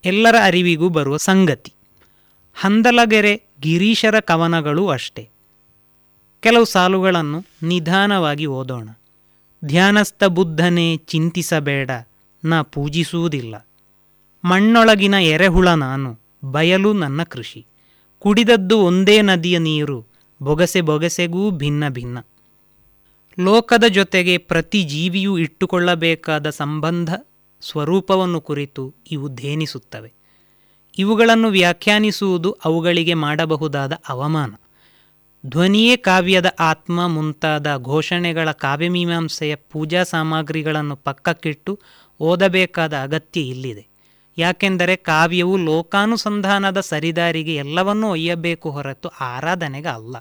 ಎಲ್ಲರ 0.04 0.36
ಅರಿವಿಗೂ 0.44 0.88
ಬರುವ 0.88 1.16
ಸಂಗತಿ. 1.16 1.72
ಹಂದಲಗೆರೆ 2.54 3.42
ಗಿರೀಶರ 3.60 4.20
ಕವನಗಳು 4.20 4.88
ಅಷ್ಟೆ. 4.88 5.28
ಕೆಲವು 6.40 6.64
ಸಾಲುಗಳನ್ನು 6.64 7.44
ನಿಧಾನವಾಗಿ 7.62 8.46
ಓದೋಣ. 8.46 8.88
ಧ್ಯಾನಸ್ಥ 9.64 10.24
ಬುದ್ಧನೇ 10.24 10.96
ಚಿಂತಿಸಬೇಡ, 10.96 11.90
ನಾ 12.44 12.62
ಪೂಜಿಸುವುದಿಲ್ಲ. 12.62 13.66
ಮಣ್ಣೊಳಗಿನ 14.44 15.14
ಎರೆಹುಳ 15.14 15.68
ನಾನು, 15.68 16.20
ಬಯಲು 16.44 16.92
ನನ್ನ 16.92 17.22
ಕೃಷಿ. 17.22 17.66
ಕುಡಿದದ್ದು 18.22 18.78
ಒಂದೇ 18.78 19.22
ನದಿಯ 19.22 19.58
ನೀರು, 19.58 20.06
ಬೊಗಸೆ 20.42 20.80
ಬೊಗಸೆಗೂ 20.80 21.50
ಭಿನ್ನ 21.50 21.88
ಭಿನ್ನ. 21.88 22.18
ಲೋಕದ 23.38 23.84
ಜೊತೆಗೆ 23.84 24.38
ಪ್ರತಿ 24.38 24.82
ಜೀವಿಯೂ 24.82 25.38
ಇಟ್ಟುಕೊಳ್ಳಬೇಕಾದ 25.38 26.50
ಸಂಬಂಧ, 26.50 27.14
ಸ್ವರೂಪವನ್ನು 27.60 28.40
ಕುರಿತು 28.40 28.94
ಇವು 29.10 29.28
ಧೇನಿಸುತ್ತವೆ 29.28 30.12
ಇವುಗಳನ್ನು 30.98 31.48
ವ್ಯಾಖ್ಯಾನಿಸುವುದು 31.48 32.52
ಅವುಗಳಿಗೆ 32.64 33.14
ಮಾಡಬಹುದಾದ 33.14 33.92
ಅವಮಾನ. 34.08 34.54
ಧ್ವನಿಯೇ 35.46 35.96
ಕಾವ್ಯದ 35.96 36.54
ಆತ್ಮ 36.60 37.06
ಮುಂತಾದ 37.06 37.76
ಘೋಷಣೆಗಳ 37.76 38.50
ಕಾವ್ಯಮೀಮಾಂಸೆಯ 38.50 39.54
ಪೂಜಾ 39.54 40.02
ಸಾಮಗ್ರಿಗಳನ್ನು 40.02 40.96
ಪಕ್ಕಕ್ಕಿಟ್ಟು 40.96 41.80
ಓದಬೇಕಾದ 42.20 42.96
ಅಗತ್ಯ 42.96 43.40
ಇಲ್ಲಿದೆ. 43.40 43.89
ಯಾಕೆಂದರೆ 44.38 44.96
ಕಾವ್ಯವು 44.96 45.56
ಲೋಕಾನುಸಂಧಾನದ 45.56 46.80
ಸರಿದಾರಿಗೆ 46.80 47.54
ಎಲ್ಲವನ್ನೂ 47.54 48.10
ಒಯ್ಯಬೇಕು 48.10 48.70
ಹೊರತು 48.70 49.08
ಆರಾಧನೆಗೆ 49.08 49.88
ಅಲ್ಲ. 49.88 50.16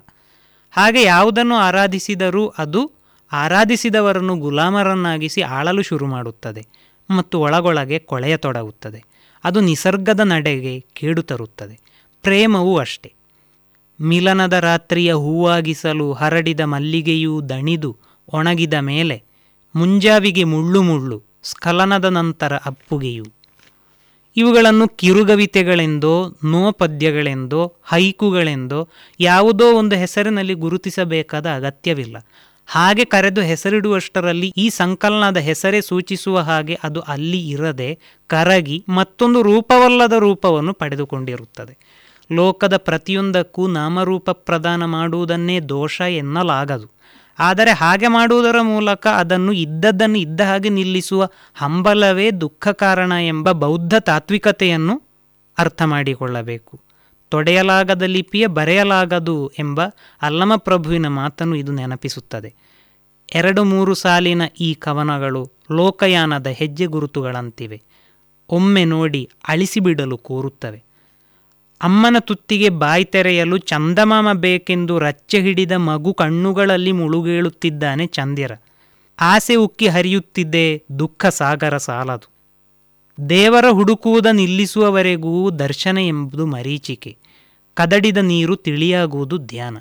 ಹಾಗೆ 0.70 1.02
ಯಾವುದನ್ನು 1.02 1.54
ಆರಾಧಿಸಿದರೂ 1.54 2.48
ಅದು 2.58 2.92
ಆರಾಧಿಸಿದವರನ್ನು 3.32 4.36
ಗುಲಾಮರನ್ನಾಗಿಸಿ 4.36 5.42
ಆಳಲು 5.42 5.82
ಶುರು 5.82 6.06
ಮಾಡುತ್ತದೆ 6.06 6.66
ಮತ್ತು 7.10 7.40
ಒಳಗೊಳಗೆ 7.40 7.98
ಕೊಳೆಯತೊಡಗುತ್ತದೆ 7.98 9.04
ಅದು 9.44 9.60
ನಿಸರ್ಗದ 9.60 10.20
ನಡೆಗೆ 10.20 10.80
ಕೇಡು 10.80 11.22
ತರುತ್ತದೆ. 11.22 11.80
ಪ್ರೇಮವೂ 12.22 12.78
ಅಷ್ಟೆ. 12.78 13.12
ಮಿಲನದ 14.00 14.52
ರಾತ್ರಿಯ 14.52 15.14
ಹೂವಾಗಿಸಲು 15.14 16.12
ಹರಡಿದ 16.12 16.60
ಮಲ್ಲಿಗೆಯೂ 16.60 17.40
ದಣಿದು 17.40 17.96
ಒಣಗಿದ 18.32 18.74
ಮೇಲೆ 18.74 19.22
ಮುಂಜಾವಿಗೆ 19.76 20.44
ಮುಳ್ಳು 20.44 20.82
ಮುಳ್ಳು 20.82 21.22
ಸ್ಖಲನದ 21.42 22.04
ನಂತರ 22.04 22.56
ಅಪ್ಪುಗೆಯು 22.56 23.24
ಇವುಗಳನ್ನು 24.36 24.88
ಕಿರುಗವಿತೆಗಳೆಂದೋ, 24.88 26.36
ನೋಪದ್ಯಗಳೆಂದೋ, 26.44 27.76
ಹೈಕುಗಳೆಂದೋ 27.84 28.88
ಯಾವುದೋ 29.20 29.72
ಒಂದು 29.72 29.96
ಹೆಸರಿನಲ್ಲಿ 29.96 30.54
ಗುರುತಿಸಬೇಕಾದ 30.54 31.46
ಅಗತ್ಯವಿಲ್ಲ. 31.46 32.16
ಹಾಗೆ 32.66 33.04
ಕರೆದು 33.04 33.40
ಹೆಸರಿಡುವಷ್ಟರಲ್ಲಿ 33.40 34.52
ಈ 34.56 34.68
ಸಂಕಲನದ 34.68 35.36
ಹೆಸರೇ 35.36 35.80
ಸೂಚಿಸುವ 35.80 36.38
ಹಾಗೆ 36.38 36.78
ಅದು 36.82 37.00
ಅಲ್ಲಿ 37.00 37.48
ಇರದೆ 37.48 37.98
ಕರಗಿ 38.26 38.84
ಮತ್ತೊಂದು 38.88 39.42
ರೂಪವಲ್ಲದ 39.42 40.12
ರೂಪವನ್ನು 40.12 40.72
ಪಡೆದುಕೊಂಡಿರುತ್ತದೆ. 40.72 41.78
ಲೋಕದ 42.32 42.76
ಪ್ರತಿಯೊಂದಕ್ಕೂ 42.76 43.66
ನಾಮರೂಪ 43.66 44.30
ಪ್ರದಾನ 44.30 44.84
ಮಾಡುವುದನ್ನೇ 44.84 45.60
ದೋಷ 45.60 46.00
ಎನ್ನಲಾಗದು. 46.00 46.99
ಆದರೆ 47.40 47.70
ಹಾಗೆ 47.70 48.08
ಮಾಡುವುದರ 48.08 48.60
ಮೂಲಕ 48.60 49.06
ಅದನ್ನು 49.06 49.52
ಇದ್ದದ್ದನ್ನು 49.52 50.18
ಇದ್ದ 50.18 50.40
ಹಾಗೆ 50.40 50.68
ನಿಲ್ಲಿಸುವ 50.68 51.28
ಹಂಬಲವೇ 51.54 52.30
ದುಃಖ 52.30 52.68
ಕಾರಣ 52.68 53.12
ಎಂಬ 53.12 53.52
ಬೌದ್ಧ 53.52 53.94
ತಾತ್ವಿಕತೆಯನ್ನು 53.94 55.02
ಅರ್ಥ 55.58 55.82
ಮಾಡಿಕೊಳ್ಳಬೇಕು. 55.82 56.80
ತೊಡೆಯಲಾಗದ 57.28 58.02
ಲಿಪಿಯ 58.02 58.46
ಬರೆಯಲಾಗದು 58.46 59.52
ಎಂಬ 59.58 59.80
ಅಲ್ಲಮ 60.22 60.52
ಪ್ರಭುವಿನ 60.56 61.08
ಮಾತನ್ನು 61.08 61.56
ಇದು 61.56 61.72
ನೆನಪಿಸುತ್ತದೆ. 61.72 62.54
ಎರಡು 63.34 63.64
ಮೂರು 63.64 63.94
ಸಾಲಿನ 63.94 64.42
ಈ 64.60 64.74
ಕವನಗಳು 64.74 65.50
ಲೋಕಯಾನದ 65.72 66.46
ಹೆಜ್ಜೆ 66.46 66.86
ಗುರುತುಗಳಂತಿವೆ. 66.86 67.82
ಒಮ್ಮೆ 68.48 68.84
ನೋಡಿ 68.84 69.30
ಅಳಿಸಿಬಿಡಲು 69.48 70.18
ಕೋರುತ್ತವೆ. 70.18 70.89
ಅಮ್ಮನ 71.82 72.16
ತುತ್ತಿಗೆ 72.20 72.68
ಬಾಯಿ 72.68 73.04
ತೆರೆಯಲು 73.04 73.58
ಚಂದಮಾಮ 73.58 74.32
ಬೇಕೆಂದು 74.32 74.98
ರಚ್ಚೆ 74.98 75.40
ಹಿಡಿದ 75.40 75.72
ಮಗು 75.72 76.14
ಕಣ್ಣುಗಳಲ್ಲಿ 76.14 76.92
ಮುಳುಗೇಳುತ್ತಿದ್ದಾನೆ 76.92 78.06
ಚಂದಿರ 78.06 78.52
ಆಸೆ 79.20 79.54
ಉಕ್ಕಿ 79.54 79.88
ಹರಿಯುತ್ತಿದ್ದೆ 79.88 80.82
ದುಃಖ 80.98 81.26
ಸಾಗರ 81.26 81.76
ಸಾಲದು. 81.76 82.30
ದೇವರ 83.28 83.68
ಹುಡುಕುವುದ 83.70 84.26
ನಿಲ್ಲಿಸುವವರೆಗೂ 84.26 85.50
ದರ್ಶನ 85.50 85.98
ಎಂಬುದು 85.98 86.46
ಮರೀಚಿಕೆ. 86.46 87.16
ಕದಡಿದ 87.74 88.16
ನೀರು 88.16 88.56
ತಿಳಿಯಾಗುವುದು 88.56 89.38
ಧ್ಯಾನ. 89.38 89.78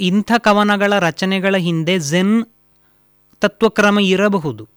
ಇಂಥ 0.00 0.32
ಕವನಗಳ 0.38 0.98
ರಚನೆಗಳ 0.98 1.56
ಹಿಂದೆ 1.56 1.98
ಝೆನ್ 1.98 2.44
ತತ್ವಕ್ರಮ 3.40 3.98
ಇರಬಹುದು. 4.00 4.68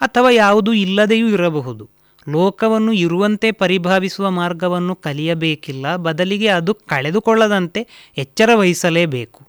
ಅಥವಾ 0.00 0.30
ಯಾವುದೂ 0.30 0.72
ಇಲ್ಲದೆಯೂ 0.72 1.28
ಇರಬಹುದು. 1.28 1.99
ಲೋಕವನ್ನು 2.28 2.92
ಇರುವಂತೆ 2.92 3.50
ಪರಿಭಾವಿಸುವ 3.50 4.30
ಮಾರ್ಗವನ್ನು 4.30 4.94
ಕಲಿಯಬೇಕಿಲ್ಲ, 4.94 5.96
ಬದಲಿಗೆ 5.96 6.48
ಅದು 6.48 6.74
ಕಳೆದುಕೊಳ್ಳದಂತೆ 6.74 7.86
ಎಚ್ಚರ 8.18 8.50
ವಹಿಸಲೇಬೇಕು. 8.54 9.48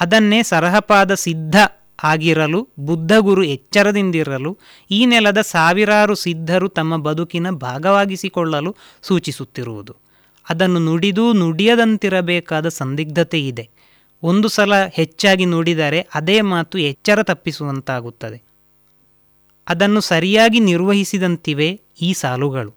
ಅದನ್ನೇ 0.00 0.42
ಸರಹಪಾದ 0.42 1.14
ಸಿದ್ಧ 1.14 1.56
ಆಗಿರಲು 2.04 2.68
ಬುದ್ಧಗುರು 2.78 3.42
ಎಚ್ಚರದಿಂದಿರಲು, 3.42 4.58
ಈ 4.90 5.06
ನೆಲದ 5.06 5.40
ಸಾವಿರಾರು 5.40 6.14
ಸಿದ್ಧರು 6.14 6.68
ತಮ್ಮ 6.68 6.96
ಬದುಕಿನ 6.96 7.50
ಭಾಗವಾಗಿಸಿಕೊಳ್ಳಲು 7.50 8.76
ಸೂಚಿಸುತ್ತಿರುವುದು. 9.02 9.96
ಅದನ್ನು 10.50 10.80
ನುಡಿದೂ 10.80 11.32
ನುಡಿಯದಂತಿರಬೇಕಾದ 11.32 12.68
ಸಂದಿಗ್ಧತೆ 12.68 13.46
ಇದೆ. 13.46 13.68
ಒಂದು 14.22 14.48
ಸಲ 14.48 14.86
ಹೆಚ್ಚಾಗಿ 14.86 15.44
ನುಡಿದರೆ 15.44 16.08
ಅದೇ 16.14 16.40
ಮಾತು 16.40 16.78
ಎಚ್ಚರ 16.78 17.22
ತಪ್ಪಿಸುವಂತಾಗುತ್ತದೆ. 17.22 18.42
ಅದನ್ನು 19.68 20.00
ಸರಿಯಾಗಿ 20.00 20.60
ನಿರ್ವಹಿಸಿದಂತಿವೆ 20.60 21.80
ಈ 22.00 22.12
ಸಾಲುಗಳು. 22.12 22.74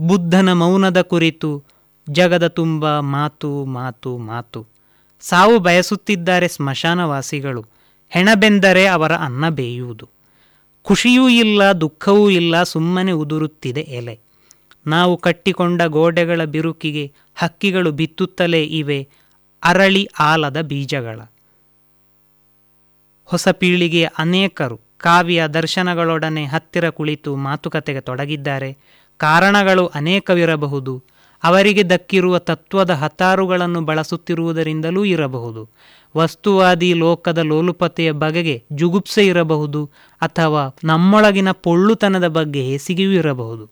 ಬುದ್ಧನ 0.00 0.52
ಮೌನದ 0.52 1.00
ಕುರಿತು, 1.00 1.64
ಜಗದ 2.10 2.46
ತುಂಬ 2.46 2.98
ಮಾತು 2.98 3.64
ಮಾತು 3.64 4.18
ಮಾತು. 4.18 4.66
ಸಾವು 5.20 5.58
ಬಯಸುತ್ತಿದ್ದಾರೆ 5.58 6.48
ಸ್ಮಶಾನವಾಸಿಗಳು. 6.48 7.66
ಹೆಣಬೆಂದರೆ 8.08 8.86
ಅವರ 8.86 9.16
ಅನ್ನ 9.16 9.48
ಬೇಯುವುದು. 9.48 10.08
ಖುಷಿಯೂ 10.82 11.28
ಇಲ್ಲ, 11.28 11.72
ದುಃಖವೂ 11.72 12.30
ಇಲ್ಲ, 12.30 12.62
ಸುಮ್ಮನೆ 12.62 13.12
ಉದುರುತ್ತಿದೆ 13.12 13.80
ಎಲೆ. 13.80 14.20
ನಾವು 14.86 15.16
ಕಟ್ಟಿಕೊಂಡ 15.16 15.82
ಗೋಡೆಗಳ 15.82 16.44
ಬಿರುಕಿಗೆ 16.44 17.12
ಹಕ್ಕಿಗಳು 17.34 17.92
ಬಿತ್ತುತ್ತಲೇ 17.92 18.64
ಇವೆ, 18.64 19.08
ಅರಳಿ 19.62 20.08
ಆಲದ 20.18 20.60
ಬೀಜಗಳ. 20.60 21.20
ಹೊಸ 23.24 23.48
ಪೀಳಿಗೆಯ 23.48 24.08
ಅನೇಕರು 24.18 24.80
ಕಾವ್ಯ 24.98 25.48
ದರ್ಶನಗಳೊಡನೆ 25.54 26.44
ಹತ್ತಿರ 26.44 26.90
ಕುಳಿತು 26.90 27.36
ಮಾತುಕತೆಗೆ 27.36 28.00
ತೊಡಗಿದ್ದಾರೆ. 28.00 28.76
ಕಾರಣಗಳು 29.16 29.86
ಅನೇಕವಿರಬಹುದು. 29.86 31.02
ಅವರಿಗೆ 31.44 31.90
ದಕ್ಕಿರುವ 31.90 32.38
ತತ್ವದ 32.38 32.90
ಹತಾರುಗಳನ್ನು 32.90 33.80
ಬಳಸುತ್ತಿರುವುದರಿಂದಲೂ 33.80 35.04
ಇರಬಹುದು. 35.04 35.68
ವಸ್ತುವಾದಿ 36.16 36.94
ಲೋಕದ 36.94 37.38
ಲೋಲುಪತೆಯ 37.38 38.12
ಬಗೆಗೆ 38.12 38.64
ಜುಗುಪ್ಸೆ 38.72 39.26
ಇರಬಹುದು 39.26 39.90
ಅಥವಾ 40.20 40.76
ನಮ್ಮೊಳಗಿನ 40.84 41.50
ಪೊಳ್ಳುತನದ 41.50 42.28
ಬಗ್ಗೆ 42.28 42.62
ಹೇಸಿಗೆಯೂ 42.62 43.10
ಇರಬಹುದು. 43.10 43.70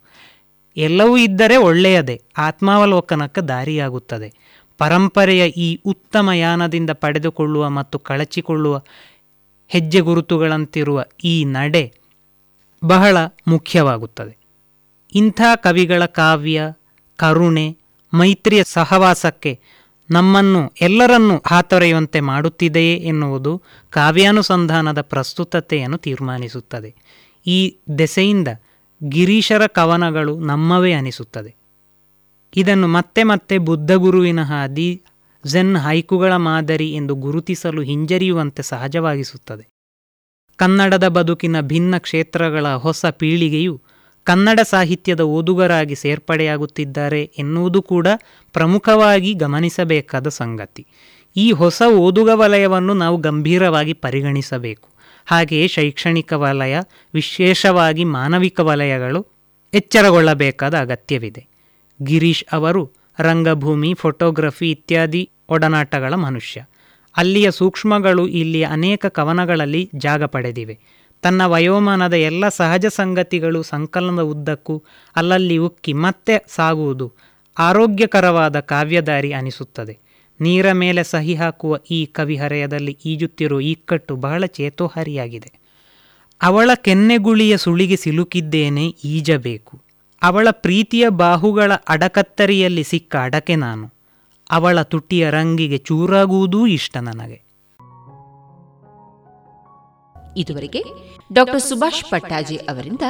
ಎಲ್ಲವೂ 0.76 1.16
ಇದ್ದರೆ 1.16 1.56
ಒಳ್ಳೆಯದೇ, 1.56 2.22
ಆತ್ಮಾವಲೋಕನಕ್ಕೆ 2.38 3.40
ದಾರಿಯಾಗುತ್ತದೆ. 3.40 4.32
ಪರಂಪರೆಯ 4.78 5.48
ಈ 5.48 5.80
ಉತ್ತಮ 5.84 6.32
ಯಾನದಿಂದ 6.32 6.90
ಪಡೆದುಕೊಳ್ಳುವ 6.90 7.68
ಮತ್ತು 7.68 7.98
ಕಳಚಿಕೊಳ್ಳುವ 7.98 8.82
ಹೆಜ್ಜೆ 9.72 10.00
ಗುರುತುಗಳಂತಿರುವ 10.00 11.04
ಈ 11.24 11.44
ನಡೆ 11.44 11.94
ಬಹಳ 12.84 13.16
ಮುಖ್ಯವಾಗುತ್ತದೆ. 13.46 14.36
ಇಂಥ 15.14 15.40
ಕವಿಗಳ 15.56 16.04
ಕಾವ್ಯ, 16.04 16.62
ಕರುಣೆ, 17.16 17.76
ಮೈತ್ರಿಯ 18.14 18.64
ಸಹವಾಸಕ್ಕೆ 18.64 19.60
ನಮ್ಮನ್ನು 20.10 20.72
ಎಲ್ಲರನ್ನೂ 20.80 21.42
ಹಾತೊರೆಯುವಂತೆ 21.46 22.20
ಮಾಡುತ್ತಿದೆಯೇ 22.20 22.96
ಎನ್ನುವುದು 22.96 23.62
ಕಾವ್ಯಾನುಸಂಧಾನದ 23.90 25.00
ಪ್ರಸ್ತುತತೆಯನ್ನು 25.00 25.98
ತೀರ್ಮಾನಿಸುತ್ತದೆ. 25.98 26.94
ಈ 27.46 27.76
ದೆಸೆಯಿಂದ 27.98 28.48
ಗಿರೀಶರ 29.08 29.66
ಕವನಗಳು 29.66 30.40
ನಮ್ಮವೇ 30.40 30.92
ಅನಿಸುತ್ತದೆ. 30.92 31.54
ಇದನ್ನು 32.56 32.88
ಮತ್ತೆ 32.88 33.22
ಮತ್ತೆ 33.22 33.58
ಬುದ್ಧಗುರುವಿನ 33.58 34.42
ಹಾದಿ 34.42 35.02
ಝೆನ್ 35.44 35.76
ಹೈಕುಗಳ 35.76 36.36
ಮಾದರಿ 36.36 36.94
ಎಂದು 36.94 37.14
ಗುರುತಿಸಲು 37.14 37.82
ಹಿಂಜರಿಯುವಂತೆ 37.82 38.62
ಸಹಜವಾಗಿಸುತ್ತದೆ. 38.62 39.68
ಕನ್ನಡದ 40.56 41.08
ಬದುಕಿನ 41.08 41.60
ಭಿನ್ನ 41.60 41.98
ಕ್ಷೇತ್ರಗಳ 41.98 42.68
ಹೊಸ 42.68 43.06
ಪೀಳಿಗೆಯು 43.06 43.82
ಕನ್ನಡ 44.24 44.60
ಸಾಹಿತ್ಯದ 44.60 45.20
ಓದುಗರಾಗಿ 45.20 45.94
ಸೇರ್ಪಡೆಯಾಗುತ್ತಿದ್ದಾರೆ 45.94 47.24
ಎನ್ನುವುದು 47.38 47.82
ಕೂಡ 47.82 48.06
ಪ್ರಮುಖವಾಗಿ 48.52 49.34
ಗಮನಿಸಬೇಕಾದ 49.34 50.28
ಸಂಗತಿ. 50.28 50.86
ಈ 51.36 51.52
ಹೊಸ 51.52 51.82
ಓದುಗ 51.90 52.30
ವಲಯವನ್ನು 52.32 52.94
ನಾವು 52.94 53.16
ಗಂಭೀರವಾಗಿ 53.16 53.92
ಪರಿಗಣಿಸಬೇಕು. 53.92 54.88
ಹಾಗೆಯೇ 55.26 55.68
ಶೈಕ್ಷಣಿಕ 55.68 56.32
ವಲಯ, 56.32 56.78
ವಿಶೇಷವಾಗಿ 57.14 58.04
ಮಾನವಿಕ 58.04 58.60
ವಲಯಗಳು 58.60 59.26
ಎಚ್ಚರಗೊಳ್ಳಬೇಕಾದ 59.74 60.74
ಅಗತ್ಯವಿದೆ. 60.78 61.46
ಗಿರೀಶ್ 62.02 62.44
ಅವರು 62.52 62.90
ರಂಗಭೂಮಿ, 63.20 63.94
ಫೋಟೋಗ್ರಫಿ 63.94 64.70
ಇತ್ಯಾದಿ 64.70 65.30
ಒಡನಾಟಗಳ 65.48 66.14
ಮನುಷ್ಯ. 66.14 66.64
ಅಲ್ಲಿಯ 67.16 67.50
ಸೂಕ್ಷ್ಮಗಳು 67.50 68.26
ಇಲ್ಲಿ 68.26 68.64
ಅನೇಕ 68.64 69.06
ಕವನಗಳಲ್ಲಿ 69.06 69.90
ಜಾಗ 69.94 70.24
ಪಡೆದಿವೆ. 70.24 70.78
ತನ್ನ 71.22 71.42
ವಯೋಮಾನದ 71.46 72.14
ಎಲ್ಲ 72.14 72.48
ಸಹಜ 72.48 72.86
ಸಂಗತಿಗಳು 72.86 73.62
ಸಂಕಲನದ 73.62 74.22
ಉದ್ದಕ್ಕೂ 74.22 74.82
ಅಲ್ಲಲ್ಲಿ 75.16 75.56
ಉಕ್ಕಿ 75.56 75.92
ಮತ್ತೆ 75.92 76.44
ಸಾಗುವುದು 76.48 77.12
ಆರೋಗ್ಯಕರವಾದ 77.58 78.60
ಕಾವ್ಯದಾರಿ 78.60 79.32
ಅನಿಸುತ್ತದೆ. 79.32 79.98
ನೀರ 80.40 80.72
ಮೇಲೆ 80.72 81.04
ಸಹಿ 81.04 81.34
ಹಾಕುವ 81.34 81.76
ಈ 81.90 82.06
ಕವಿಹರೆಯದಲ್ಲಿ 82.06 82.98
ಈಜುತ್ತಿರುವ 83.04 83.60
ಇಕ್ಕಟ್ಟು 83.60 84.16
ಬಹಳ 84.16 84.46
ಚೇತೋಹಾರಿಯಾಗಿದೆ. 84.46 85.52
ಅವಳ 86.42 86.70
ಕೆನ್ನೆಗುಳಿಯ 86.74 87.56
ಸುಳಿಗೆ 87.56 87.96
ಸಿಲುಕಿದ್ದೇನೆ 87.96 88.88
ಈಜಬೇಕು. 88.88 89.81
ಅವಳ 90.22 90.48
ಪ್ರೀತಿಯ 90.50 91.08
ಬಾಹುಗಳ 91.08 91.72
ಅಡಕತ್ತರಿಯಲ್ಲಿ 91.88 92.84
ಸಿಕ್ಕ 92.84 93.16
ಅಡಕೆ 93.22 93.56
ನಾನು. 93.56 93.92
ಅವಳ 94.50 94.82
ತುಟಿಯ 94.82 95.30
ರಂಗಿಗೆ 95.30 95.78
ಚೂರಾಗುವುದೂ 95.78 96.66
ಇಷ್ಟ 96.66 96.96
ನನಗೆ. 96.96 97.42
ಇದುವರೆಗೆ 100.36 100.84
ಡಾಕ್ಟರ್ 101.32 101.60
ಸುಭಾಷ್ 101.60 102.10
ಪಟ್ಟಾಜಿ 102.10 102.56
ಅವರಿಂದ 102.56 103.02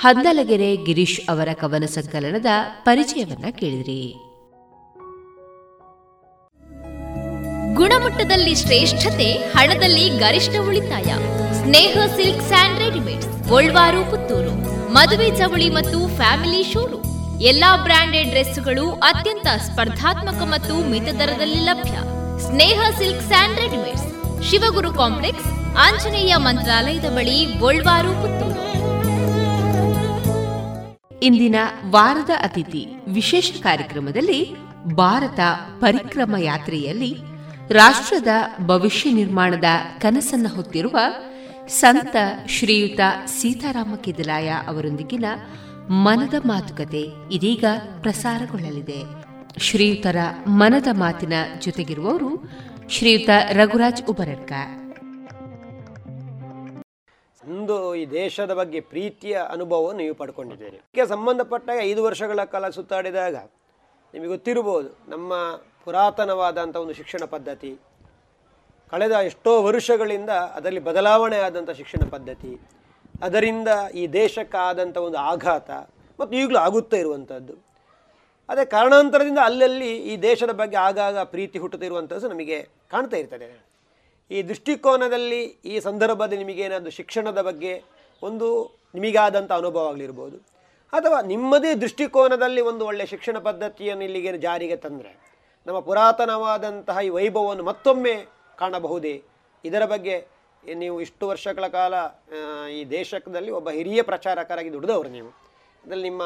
ಹಂದಲಗೆರೆ 0.00 0.76
ಗಿರೀಶ್ 0.76 1.20
ಅವರ 1.30 1.48
ಕವನ 1.52 1.84
ಸಂಕಲನದ 1.84 2.46
ಪರಿಚಯವನ್ನ 2.82 3.44
ಕೇಳಿದ್ರಿ. 3.50 4.14
ಗುಣಮಟ್ಟದಲ್ಲಿ 7.74 8.54
ಶ್ರೇಷ್ಠತೆ, 8.54 9.32
ಹಣದಲ್ಲಿ 9.32 10.08
ಗರಿಷ್ಠ 10.08 10.52
ಉಳಿತಾಯ. 10.68 11.14
Sneha 11.54 11.98
silk 12.16 12.42
and 12.42 12.78
readymades 12.78 13.28
Puttur. 14.10 14.77
ಮದುವೆ 14.92 15.38
ಚವಳಿ 15.38 15.68
ಮತ್ತು 15.70 16.16
ಫ್ಯಾಮಿಲಿ 16.16 16.72
ಶೋರೂಮ್. 16.72 17.40
ಎಲ್ಲಾ 17.42 17.76
ಬ್ರಾಂಡೆಡ್ 17.76 18.28
ಡ್ರೆಸ್ಗಳು 18.28 18.90
ಅತ್ಯಂತ 18.90 19.46
ಸ್ಪರ್ಧಾತ್ಮಕ 19.46 20.42
ಮತ್ತು 20.42 20.90
ಮಿತ 20.90 21.02
ದರದಲ್ಲಿ 21.02 21.60
ಲಭ್ಯ. 21.64 21.96
Sneha 22.46 22.80
silk 22.98 23.26
and 23.26 23.60
readymades. 23.60 24.08
Shivaguru 24.50 24.94
complex, 24.94 25.46
Anjaneya 25.78 26.36
ಮಂತ್ರಾಲಯದ 26.36 27.04
ಬಳಿ 27.04 27.44
ಗೋಲ್ವಾರು 27.44 28.08
ಪುತ್ತೂರು. 28.08 28.68
ಇಂದಿನ 31.22 31.56
ವಾರದ 31.90 32.30
ಅತಿಥಿ 32.42 32.86
ವಿಶೇಷ 33.08 33.52
ಕಾರ್ಯಕ್ರಮದಲ್ಲಿ 33.62 34.54
ಭಾರತ 34.94 35.40
ಪರಿಕ್ರಮ 35.80 36.34
ಯಾತ್ರೆಯಲ್ಲಿ 36.38 37.16
ರಾಷ್ಟ್ರದ 37.70 38.28
ಭವಿಷ್ಯ 38.66 39.12
ನಿರ್ಮಾಣದ 39.12 39.64
ಕನಸನ್ನ 40.00 40.46
ಹೊತ್ತಿರುವ 40.56 40.98
ಸಂತ 41.68 42.16
ಶ್ರೀಯುತ 42.48 43.00
ಸೀತಾರಾಮ 43.26 43.94
ಕಿದಲಾಯ 43.94 44.52
ಅವರೊಂದಿಗಿನ 44.66 45.24
ಮನದ 45.90 46.34
ಮಾತುಕತೆ 46.46 47.02
ಇದೀಗ 47.30 47.64
ಪ್ರಸಾರಗೊಳ್ಳಲಿದೆ. 48.00 49.02
ಶ್ರೀಯುತರ 49.58 50.16
ಮನದ 50.46 50.86
ಮಾತಿನ 50.92 51.32
ಜೊತೆಗಿರುವವರು 51.58 52.48
ಶ್ರೀಯುತ 52.88 53.30
ರಘುರಾಜ್ 53.52 54.02
ಉಬರಡ್ಕ. 54.08 54.52
ಒಂದು 57.48 57.94
ಈ 57.94 58.06
ದೇಶದ 58.06 58.54
ಬಗ್ಗೆ 58.54 58.80
ಪ್ರೀತಿಯ 58.80 59.38
ಅನುಭವವನ್ನು 59.50 60.02
ನೀವು 60.02 60.14
ಪಡ್ಕೊಂಡಿದ್ದೀರಿ. 60.14 60.76
ಇದಕ್ಕೆ 60.76 61.06
ಸಂಬಂಧಪಟ್ಟಾಗ 61.06 61.78
ಐದು 61.80 62.04
ವರ್ಷಗಳ 62.04 62.44
ಕಾಲ 62.44 62.68
ಸುತ್ತಾಡಿದಾಗ 62.68 63.36
ನಿಮಗೆ 64.14 64.28
ಗೊತ್ತಿರಬಹುದು 64.28 64.88
ನಮ್ಮ 65.08 65.32
ಪುರಾತನವಾದಂಥ 65.84 66.76
ಒಂದು 66.76 66.94
ಶಿಕ್ಷಣ 66.94 67.24
ಪದ್ಧತಿ 67.24 67.78
ಕಳೆದ 68.92 69.14
ಎಷ್ಟೋ 69.28 69.52
ವರ್ಷಗಳಿಂದ 69.68 70.32
ಅದರಲ್ಲಿ 70.56 70.82
ಬದಲಾವಣೆ 70.88 71.38
ಆದಂಥ 71.46 71.70
ಶಿಕ್ಷಣ 71.80 72.02
ಪದ್ಧತಿ, 72.14 72.52
ಅದರಿಂದ 73.26 73.70
ಈ 74.00 74.04
ದೇಶಕ್ಕಾದಂಥ 74.20 74.96
ಒಂದು 75.06 75.18
ಆಘಾತ 75.30 75.70
ಮತ್ತು 76.20 76.32
ಈಗಲೂ 76.40 76.58
ಆಗುತ್ತಾ 76.66 76.96
ಇರುವಂಥದ್ದು 76.96 77.54
ಅದೇ 78.48 78.64
ಕಾರಣಾಂತರದಿಂದ 78.74 79.40
ಅಲ್ಲಲ್ಲಿ 79.48 79.90
ಈ 80.10 80.14
ದೇಶದ 80.28 80.52
ಬಗ್ಗೆ 80.60 80.76
ಆಗಾಗ 80.88 81.22
ಪ್ರೀತಿ 81.32 81.58
ಹುಟ್ಟುತ್ತಿರುವಂಥದ್ದು 81.62 82.28
ನಮಗೆ 82.32 82.58
ಕಾಣ್ತಾ 82.92 83.16
ಇರ್ತದೆ. 83.22 83.48
ಈ 84.30 84.38
ದೃಷ್ಟಿಕೋನದಲ್ಲಿ 84.50 85.40
ಈ 85.72 85.74
ಸಂದರ್ಭದಲ್ಲಿ 85.88 86.44
ನಿಮಗೇನಾದರೂ 86.44 86.92
ಶಿಕ್ಷಣದ 86.98 87.40
ಬಗ್ಗೆ 87.48 87.72
ಒಂದು 88.22 88.48
ನಿಮಗಾದಂಥ 88.94 89.50
ಅನುಭವ 89.60 89.84
ಆಗಲಿರ್ಬೋದು. 89.90 90.36
ಅಥವಾ 90.92 91.18
ನಿಮ್ಮದೇ 91.32 91.70
ದೃಷ್ಟಿಕೋನದಲ್ಲಿ 91.84 92.62
ಒಂದು 92.70 92.82
ಒಳ್ಳೆಯ 92.90 93.06
ಶಿಕ್ಷಣ 93.12 93.36
ಪದ್ಧತಿಯನ್ನು 93.48 94.04
ಇಲ್ಲಿಗೆ 94.08 94.32
ಜಾರಿಗೆ 94.46 94.76
ತಂದರೆ, 94.84 95.12
ನಮ್ಮ 95.66 95.78
ಪುರಾತನವಾದಂತಹ 95.88 96.98
ಈ 97.08 97.10
ವೈಭವವನ್ನು 97.18 97.64
ಮತ್ತೊಮ್ಮೆ 97.70 98.14
ಕಾಣಬಹುದೇ? 98.58 99.14
ಇದರ 99.64 99.84
ಬಗ್ಗೆ 99.94 100.16
ನೀವು 100.74 100.96
ಇಷ್ಟು 101.00 101.24
ವರ್ಷಗಳ 101.28 101.66
ಕಾಲ 101.78 101.94
ಈ 102.78 102.80
ದೇಶದಲ್ಲಿ 102.90 103.50
ಒಬ್ಬ 103.58 103.68
ಹಿರಿಯ 103.70 104.00
ಪ್ರಚಾರಕರಾಗಿ 104.02 104.70
ದುಡಿದವರು 104.72 105.10
ನೀವು. 105.16 105.30
ಅದರಲ್ಲಿ 105.84 106.06
ನಿಮ್ಮ 106.08 106.22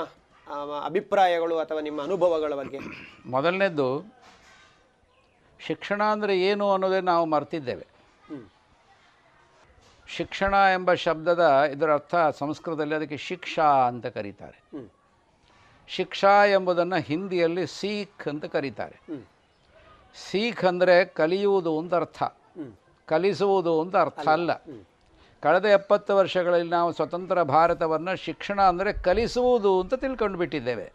ಅಭಿಪ್ರಾಯಗಳು 0.84 1.56
ಅಥವಾ 1.58 1.80
ನಿಮ್ಮ 1.80 1.98
ಅನುಭವಗಳ 2.02 2.52
ಬಗ್ಗೆ? 2.60 2.78
ಮೊದಲನೇದ್ದು 3.34 3.88
ಶಿಕ್ಷಣ 5.60 6.00
ಅಂದರೆ 6.14 6.34
ಏನು 6.40 6.66
ಅನ್ನೋದೇ 6.72 7.00
ನಾವು 7.10 7.24
ಮರ್ತಿದ್ದೇವೆ. 7.26 7.86
ಶಿಕ್ಷಣ 10.08 10.54
ಎಂಬ 10.74 10.90
ಶಬ್ದದ 11.04 11.44
ಇದರ 11.74 11.90
ಅರ್ಥ 11.92 12.14
ಸಂಸ್ಕೃತದಲ್ಲಿ 12.38 12.94
ಅದಕ್ಕೆ 12.94 13.18
ಶಿಕ್ಷಾ 13.28 13.68
ಅಂತ 13.90 14.06
ಕರೀತಾರೆ. 14.16 14.58
ಶಿಕ್ಷಾ 15.88 16.32
ಎಂಬುದನ್ನು 16.56 16.98
ಹಿಂದಿಯಲ್ಲಿ 17.00 17.64
ಸೀಖ್ 17.78 18.24
ಅಂತ 18.28 18.44
ಕರೀತಾರೆ. 18.56 18.96
ಸೀಖ್ 20.14 20.64
ಅಂದರೆ 20.64 21.04
ಕಲಿಯುವುದು 21.04 21.78
ಅಂತ 21.78 21.94
ಅರ್ಥ 21.94 22.22
ಕಲಿಸುವುದು 23.08 23.80
ಅಂತ 23.80 23.96
ಅರ್ಥ 23.96 24.28
ಅಲ್ಲ. 24.28 24.52
ಕಳೆದ 25.42 25.64
ಎಪ್ಪತ್ತು 25.64 26.16
ವರ್ಷಗಳಲ್ಲಿ 26.16 26.70
ನಾವು 26.70 26.92
ಸ್ವತಂತ್ರ 26.92 27.42
ಭಾರತವನ್ನು 27.42 28.16
ಶಿಕ್ಷಣ 28.16 28.62
ಅಂದರೆ 28.62 28.92
ಕಲಿಸುವುದು 28.92 29.80
ಅಂತ 29.80 29.94
ತಿಳ್ಕೊಂಡು 29.94 30.38
ಬಿಟ್ಟಿದ್ದೇವೆ. 30.38 30.92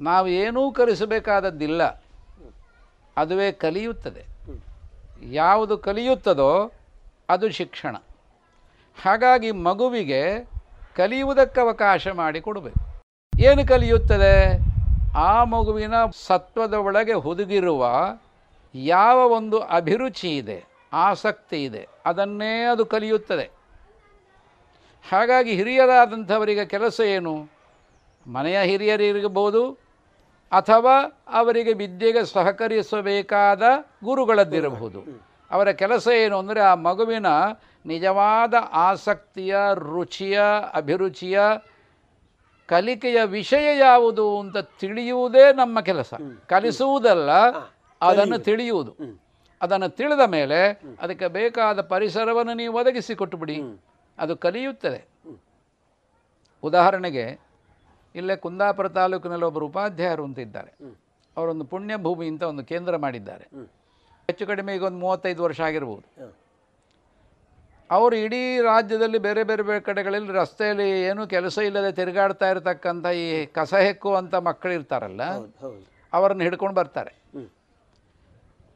ನಾವು 0.00 0.28
ಏನೂ 0.28 0.72
ಕಲಿಸಬೇಕಾದದ್ದಿಲ್ಲ. 0.72 1.82
ಅದುವೇ 3.16 3.52
ಕಲಿಯುತ್ತದೆ. 3.52 4.22
ಯಾವುದು 5.22 5.78
ಕಲಿಯುತ್ತದೋ 5.78 6.72
ಅದು 7.28 7.48
ಶಿಕ್ಷಣ. 7.50 7.96
ಹಾಗಾಗಿ 9.02 9.50
ಮಗುವಿಗೆ 9.50 10.22
ಕಲಿಯುವುದಕ್ಕೆ 10.96 11.60
ಅವಕಾಶ 11.60 12.08
ಮಾಡಿಕೊಡಬೇಕು 12.08 12.80
ಏನು 13.40 13.66
ಕಲಿಯುತ್ತದೆ? 13.66 14.34
ಆ 15.16 15.44
ಮಗುವಿನ 15.44 15.94
ಸತ್ವದ 16.26 16.74
ಒಳಗೆ 16.74 17.12
ಹುದುಗಿರುವ 17.12 17.84
ಯಾವ 18.74 19.30
ಒಂದು 19.32 19.60
ಅಭಿರುಚಿ 19.60 20.36
ಇದೆ 20.36 20.64
ಆಸಕ್ತಿ 20.92 21.64
ಇದೆ 21.64 21.88
ಅದನ್ನೇ 22.06 22.64
ಅದು 22.64 22.86
ಕಲಿಯುತ್ತದೆ. 22.86 23.50
ಹಾಗಾಗಿ 25.10 25.52
ಹಿರಿಯರಾದಂಥವರಿಗೆ 25.52 26.66
ಕೆಲಸ 26.66 27.00
ಏನು? 27.00 27.48
ಮನೆಯ 28.26 28.62
ಹಿರಿಯರಿರಬಹುದು 28.62 29.72
ಅಥವಾ 30.52 31.24
ಅವರಿಗೆ 31.32 31.72
ವಿದ್ಯೆಗೆ 31.72 32.24
ಸಹಕರಿಸಬೇಕಾದ 32.24 33.62
ಗುರುಗಳದ್ದಿರಬಹುದು. 34.04 35.32
ಅವರ 35.50 35.72
ಕೆಲಸ 35.72 36.08
ಏನು 36.08 36.38
ಅಂದರೆ 36.38 36.60
ಆ 36.60 36.74
ಮಗುವಿನ 36.74 37.26
ನಿಜವಾದ 37.86 38.54
ಆಸಕ್ತಿಯ 38.72 39.56
ರುಚಿಯ 39.74 40.40
ಅಭಿರುಚಿಯ 40.74 41.40
ಕಲಿಕೆಯ 42.66 43.24
ವಿಷಯ 43.24 43.78
ಯಾವುದು 43.78 44.40
ಅಂತ 44.40 44.58
ತಿಳಿಯುವುದೇ 44.58 45.52
ನಮ್ಮ 45.52 45.80
ಕೆಲಸ. 45.80 46.14
ಕಲಿಸುವುದಲ್ಲ 46.46 47.30
ಅದನ್ನು 48.08 48.38
ತಿಳಿಯುವುದು. 48.48 48.92
ಅದನ್ನು 49.60 49.88
ತಿಳಿದ 49.98 50.24
ಮೇಲೆ 50.36 50.58
ಅದಕ್ಕೆ 51.02 51.26
ಬೇಕಾದ 51.38 51.80
ಪರಿಸರವನ್ನು 51.94 52.54
ನೀವು 52.60 52.72
ಒದಗಿಸಿ 52.80 53.14
ಕೊಟ್ಟುಬಿಡಿ. 53.14 53.56
ಅದು 54.18 54.36
ಕಲಿಯುತ್ತದೆ. 54.36 55.00
ಉದಾಹರಣೆಗೆ 56.62 57.26
ಇಲ್ಲೇ 58.14 58.34
ಕುಂದಾಪುರ 58.36 58.88
ತಾಲೂಕಿನಲ್ಲಿ 58.88 59.46
ಒಬ್ಬರು 59.46 59.66
ಉಪಾಧ್ಯಾಯರು 59.66 60.24
ಅಂತ 60.24 60.38
ಇದ್ದಾರೆ. 60.38 60.72
ಅವರೊಂದು 61.36 61.64
ಪುಣ್ಯಭೂಮಿ 61.64 62.26
ಅಂತ 62.28 62.42
ಒಂದು 62.42 62.64
ಕೇಂದ್ರ 62.64 62.96
ಮಾಡಿದ್ದಾರೆ. 62.96 63.44
ಹೆಚ್ಚು 64.28 64.46
ಕಡಿಮೆ 64.46 64.74
ಈಗ 64.74 64.82
ಒಂದು 64.82 64.98
ಮೂವತ್ತೈದು 64.98 65.42
ವರ್ಷ 65.42 65.60
ಆಗಿರ್ಬೋದು. 65.60 66.06
ಅವರು 67.90 68.16
ಇಡೀ 68.16 68.42
ರಾಜ್ಯದಲ್ಲಿ 68.62 69.18
ಬೇರೆ 69.18 69.42
ಬೇರೆ 69.44 69.62
ಬೇರೆ 69.62 69.80
ಕಡೆಗಳಲ್ಲಿ 69.80 70.32
ರಸ್ತೆಯಲ್ಲಿ 70.32 70.86
ಏನೂ 71.08 71.22
ಕೆಲಸ 71.26 71.58
ಇಲ್ಲದೆ 71.68 71.90
ತಿರುಗಾಡ್ತಾ 71.92 72.50
ಇರತಕ್ಕಂಥ 72.50 73.06
ಈ 73.24 73.26
ಕಸ 73.46 73.72
ಹೆಕ್ಕುವಂಥ 73.86 74.34
ಮಕ್ಕಳು 74.48 74.72
ಇರ್ತಾರಲ್ಲ 74.72 75.22
ಅವರನ್ನು 76.12 76.44
ಹಿಡ್ಕೊಂಡು 76.44 76.76
ಬರ್ತಾರೆ. 76.80 77.12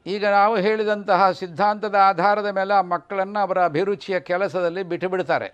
ಈಗ 0.07 0.23
ನಾವು 0.25 0.55
ಹೇಳಿದಂತಹ 0.55 1.31
ಸಿದ್ಧಾಂತದ 1.31 1.95
ಆಧಾರದ 2.09 2.49
ಮೇಲೆ 2.49 2.73
ಆ 2.73 2.81
ಮಕ್ಕಳನ್ನು 2.81 3.39
ಅವರ 3.39 3.59
ಅಭಿರುಚಿಯ 3.63 4.19
ಕೆಲಸದಲ್ಲಿ 4.19 4.83
ಬಿಟ್ಟು 4.83 5.09
ಬಿಡ್ತಾರೆ. 5.09 5.47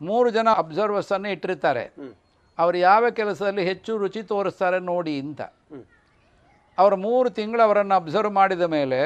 ಮೂರು 0.00 0.30
ಜನ 0.30 0.48
ಅಬ್ಸರ್ವರ್ಸನ್ನು 0.56 1.28
ಇಟ್ಟಿರ್ತಾರೆ. 1.28 1.84
ಅವರು 2.58 2.76
ಯಾವ 2.76 3.04
ಕೆಲಸದಲ್ಲಿ 3.10 3.64
ಹೆಚ್ಚು 3.64 3.92
ರುಚಿ 3.98 4.22
ತೋರಿಸ್ತಾರೆ 4.22 4.78
ನೋಡಿ 4.92 5.14
ಅಂತ. 5.20 5.42
ಅವರು 6.78 6.96
ಮೂರು 6.96 7.30
ತಿಂಗಳು 7.30 7.62
ಅವರನ್ನು 7.62 7.94
ಅಬ್ಸರ್ವ್ 7.94 8.32
ಮಾಡಿದ 8.32 8.62
ಮೇಲೆ 8.62 9.00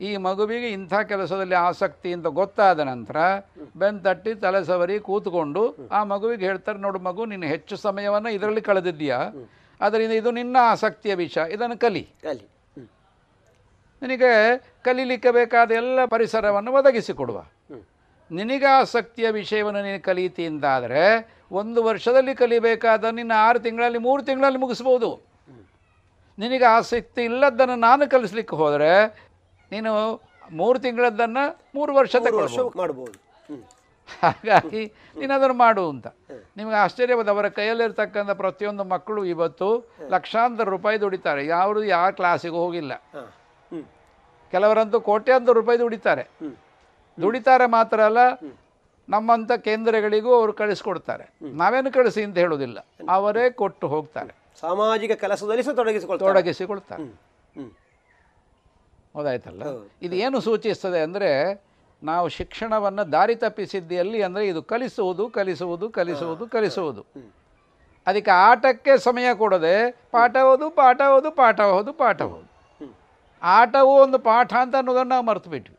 ಈ 0.00 0.16
ಮಗುವಿಗೆ 0.16 0.68
ಇಂಥ 0.68 0.94
ಕೆಲಸದಲ್ಲಿ 0.94 1.54
ಆಸಕ್ತಿ 1.54 2.12
ಅಂತ 2.12 2.26
ಗೊತ್ತಾದ 2.26 2.80
ನಂತರ 2.80 3.16
ಬೆನ್ 3.76 4.00
ತಟ್ಟಿ 4.00 4.34
ತಲೆ 4.34 4.64
ಸವರಿ 4.64 4.98
ಕೂತ್ಕೊಂಡು 4.98 5.62
ಆ 5.90 6.04
ಮಗುವಿಗೆ 6.04 6.46
ಹೇಳ್ತಾರೆ 6.46 6.78
ನೋಡು 6.78 6.98
ಮಗು 6.98 7.24
ನೀನು 7.24 7.46
ಹೆಚ್ಚು 7.46 7.76
ಸಮಯವನ್ನು 7.76 8.30
ಇದರಲ್ಲಿ 8.30 8.60
ಕಳೆದಿದ್ದೀಯಾ? 8.60 9.20
ಅದರಿಂದ 9.80 10.12
ಇದು 10.12 10.30
ನಿನ್ನ 10.30 10.56
ಆಸಕ್ತಿಯ 10.62 11.14
ವಿಷಯ 11.14 11.52
ಇದನ್ನು 11.52 11.78
ಕಲಿ. 11.78 12.04
ಕಲಿ. 12.22 12.44
ನಿನಗೆ 14.02 14.32
ಕಲೀಲಿಕ್ಕೆ 14.86 15.30
ಬೇಕಾದ 15.38 15.70
ಎಲ್ಲ 15.80 15.98
ಪರಿಸರವನ್ನು 16.14 16.72
ಒದಗಿಸಿಕೊಡುವ. 16.78 17.38
ನಿನಗೆ 18.30 18.68
ಆಸಕ್ತಿಯ 18.78 19.26
ವಿಷಯವನ್ನು 19.40 19.80
ನೀನು 19.86 20.00
ಕಲೀತಿ 20.08 20.44
ಅಂತಾದರೆ 20.50 21.04
ಒಂದು 21.60 21.80
ವರ್ಷದಲ್ಲಿ 21.88 22.34
ಕಲಿಬೇಕಾದ 22.42 23.04
ನಿನ್ನ 23.18 23.32
ಆರು 23.46 23.58
ತಿಂಗಳಲ್ಲಿ 23.66 24.00
ಮೂರು 24.08 24.22
ತಿಂಗಳಲ್ಲಿ 24.28 24.60
ಮುಗಿಸ್ಬೋದು. 24.64 25.10
ನಿನಗೆ 26.38 26.66
ಆಸಕ್ತಿ 26.76 27.22
ಇಲ್ಲದನ್ನು 27.28 27.76
ನಾನು 27.88 28.04
ಕಲಿಸ್ಲಿಕ್ಕೆ 28.14 28.56
ಹೋದರೆ 28.62 28.90
ನೀನು 29.72 29.92
ಮೂರು 30.60 30.78
ತಿಂಗಳದ್ದನ್ನು 30.86 31.44
ಮೂರು 31.76 31.92
ವರ್ಷ 31.98 32.16
ಮಾಡ್ಬೋದು. 32.82 33.18
ಹಾಗಾಗಿ 34.22 34.82
ನೀನು 35.18 35.32
ಅದನ್ನು 35.36 35.56
ಮಾಡು 35.62 35.84
ಅಂತ. 35.92 36.06
ನಿಮಗೆ 36.58 36.76
ಆಶ್ಚರ್ಯವಾದ 36.82 37.30
ಅವರ 37.34 37.46
ಕೈಯಲ್ಲಿರ್ತಕ್ಕಂಥ 37.56 38.32
ಪ್ರತಿಯೊಂದು 38.42 38.84
ಮಕ್ಕಳು 38.92 39.22
ಇವತ್ತು 39.34 39.68
ಲಕ್ಷಾಂತರ 40.14 40.66
ರೂಪಾಯಿ 40.74 41.00
ದುಡಿತಾರೆ. 41.04 41.42
ಯಾರು 41.46 41.80
ಯಾವ 41.96 42.10
ಕ್ಲಾಸಿಗೂ 42.20 42.58
ಹೋಗಿಲ್ಲ. 42.64 42.92
ಕೆಲವರಂತೂ 44.52 44.98
ಕೋಟ್ಯಾಂತರ 45.00 45.52
ರೂಪಾಯಿ 45.52 45.78
ದುಡಿತಾರೆ. 45.78 46.24
ದುಡಿತಾರೆ 47.18 47.66
ಮಾತ್ರ 47.66 47.98
ಅಲ್ಲ 48.00 48.18
ನಮ್ಮಂಥ 49.08 49.52
ಕೇಂದ್ರಗಳಿಗೂ 49.66 50.30
ಅವರು 50.34 50.52
ಕಳಿಸ್ಕೊಡ್ತಾರೆ. 50.52 51.24
ನಾವೇನು 51.60 51.90
ಕಳಿಸಿ 51.92 52.22
ಅಂತ 52.22 52.36
ಹೇಳೋದಿಲ್ಲ. 52.38 52.78
ಅವರೇ 53.08 53.44
ಕೊಟ್ಟು 53.50 53.88
ಹೋಗ್ತಾರೆ. 53.88 54.32
ಸಾಮಾಜಿಕ 54.60 55.12
ಕೆಲಸದಲ್ಲಿ 55.12 55.62
ಸಹ 55.62 55.72
ತೊಡಗಿಸಿಕೊಳ್ತಾರೆ. 55.72 56.28
ತೊಡಗಿಸಿಕೊಳ್ತಾರೆ. 56.28 57.04
ಹೌದಾಯ್ತಲ್ಲ? 59.16 59.62
ಇದು 60.02 60.14
ಏನು 60.16 60.38
ಸೂಚಿಸ್ತದೆ 60.40 61.00
ಅಂದರೆ 61.00 61.30
ನಾವು 62.02 62.26
ಶಿಕ್ಷಣವನ್ನು 62.28 63.12
ದಾರಿ 63.12 63.34
ತಪ್ಪಿಸಿದ್ದಲ್ಲಿ 63.34 64.18
ಅಂದರೆ 64.22 64.44
ಇದು 64.48 64.62
ಕಲಿಸುವುದು 64.62 65.24
ಕಲಿಸುವುದು 65.36 65.86
ಕಲಿಸುವುದು 65.90 66.44
ಕಲಿಸುವುದು. 66.46 67.02
ಅದಕ್ಕೆ 68.06 68.30
ಆಟಕ್ಕೆ 68.30 68.92
ಸಮಯ 68.98 69.28
ಕೊಡದೆ 69.34 69.76
ಪಾಠ 70.10 70.36
ಓದು 70.50 70.66
ಪಾಠ 70.70 71.00
ಓದು 71.16 71.30
ಪಾಠ 71.30 71.60
ಓದು 71.60 71.92
ಪಾಠ 71.92 72.20
ಓದು. 72.22 72.45
ಆಟವು 73.42 73.92
ಒಂದು 74.04 74.18
ಪಾಠ 74.18 74.52
ಅಂತ 74.60 74.74
ಅನ್ನೋದನ್ನು 74.76 75.12
ನಾವು 75.14 75.24
ಮರೆತು 75.24 75.50
ಬಿಟ್ವಿ 75.50 75.74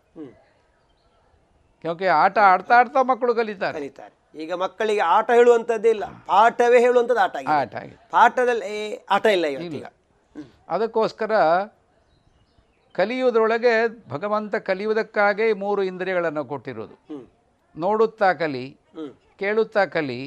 ಯಾಕೆ 1.83 2.07
ಆಟ 2.21 2.37
ಆಡ್ತಾ 2.51 2.73
ಆಡ್ತಾ 2.77 2.99
ಮಕ್ಕಳು 3.03 3.35
ಕಲಿತಾರೆ. 3.35 3.77
ಕಲಿತಾರೆ. 3.79 4.13
ಈಗ 4.43 4.53
ಮಕ್ಕಳಿಗೆ 4.53 5.01
ಆಟ 5.15 5.31
ಹೇಳುವಂಥದ್ದೇ 5.31 5.89
ಇಲ್ಲ. 5.89 6.05
ಪಾಠವೇ 6.05 6.79
ಹೇಳುವಂಥದ್ದು 6.79 7.21
ಆಟ 7.21 7.35
ಆಟ 7.49 7.75
ಪಾಠದಲ್ಲಿ 8.11 8.95
ಆಟ 9.09 9.25
ಇಲ್ಲ 9.25 9.45
ಈಗ 9.45 9.85
ಅದಕ್ಕೋಸ್ಕರ 10.69 11.31
ಕಲಿಯುವುದರೊಳಗೆ 12.95 13.73
ಭಗವಂತ 14.09 14.55
ಕಲಿಯುವುದಕ್ಕಾಗೇ 14.55 15.53
ಮೂರು 15.53 15.83
ಇಂದ್ರಿಯಗಳನ್ನು 15.83 16.43
ಕೊಟ್ಟಿರೋದು. 16.45 16.95
ನೋಡುತ್ತಾ 17.75 18.33
ಕಲಿ 18.33 18.65
ಕೇಳುತ್ತಾ 19.39 19.85
ಕಲಿ 19.85 20.21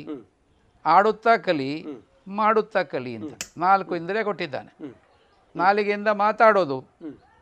ಆಡುತ್ತಾ 0.85 1.37
ಕಲಿ 1.37 1.87
ಮಾಡುತ್ತಾ 2.29 2.83
ಕಲಿ 2.83 3.17
ಅಂತ 3.17 3.33
ನಾಲ್ಕು 3.59 3.97
ಇಂದ್ರಿಯ 3.97 4.23
ಕೊಟ್ಟಿದ್ದಾನೆ. 4.23 4.71
ನಾಲಿಗೆಯಿಂದ 5.57 6.09
ಮಾತಾಡೋದು 6.09 6.85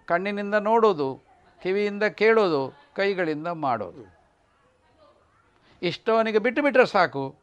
ಕಣ್ಣಿನಿಂದ 0.06 0.54
ನೋಡೋದು 0.54 1.22
ಕಿವಿಯಿಂದ 1.62 2.02
ಕೇಳೋದು 2.02 2.74
ಕೈಗಳಿಂದ 2.96 3.46
ಮಾಡೋದು. 3.46 4.18
ಇಷ್ಟವನಿಗೆ 5.82 6.38
ಬಿಟ್ಟು 6.38 6.62
ಬಿಟ್ಟರೆ 6.62 6.86
ಸಾಕು 6.86 7.34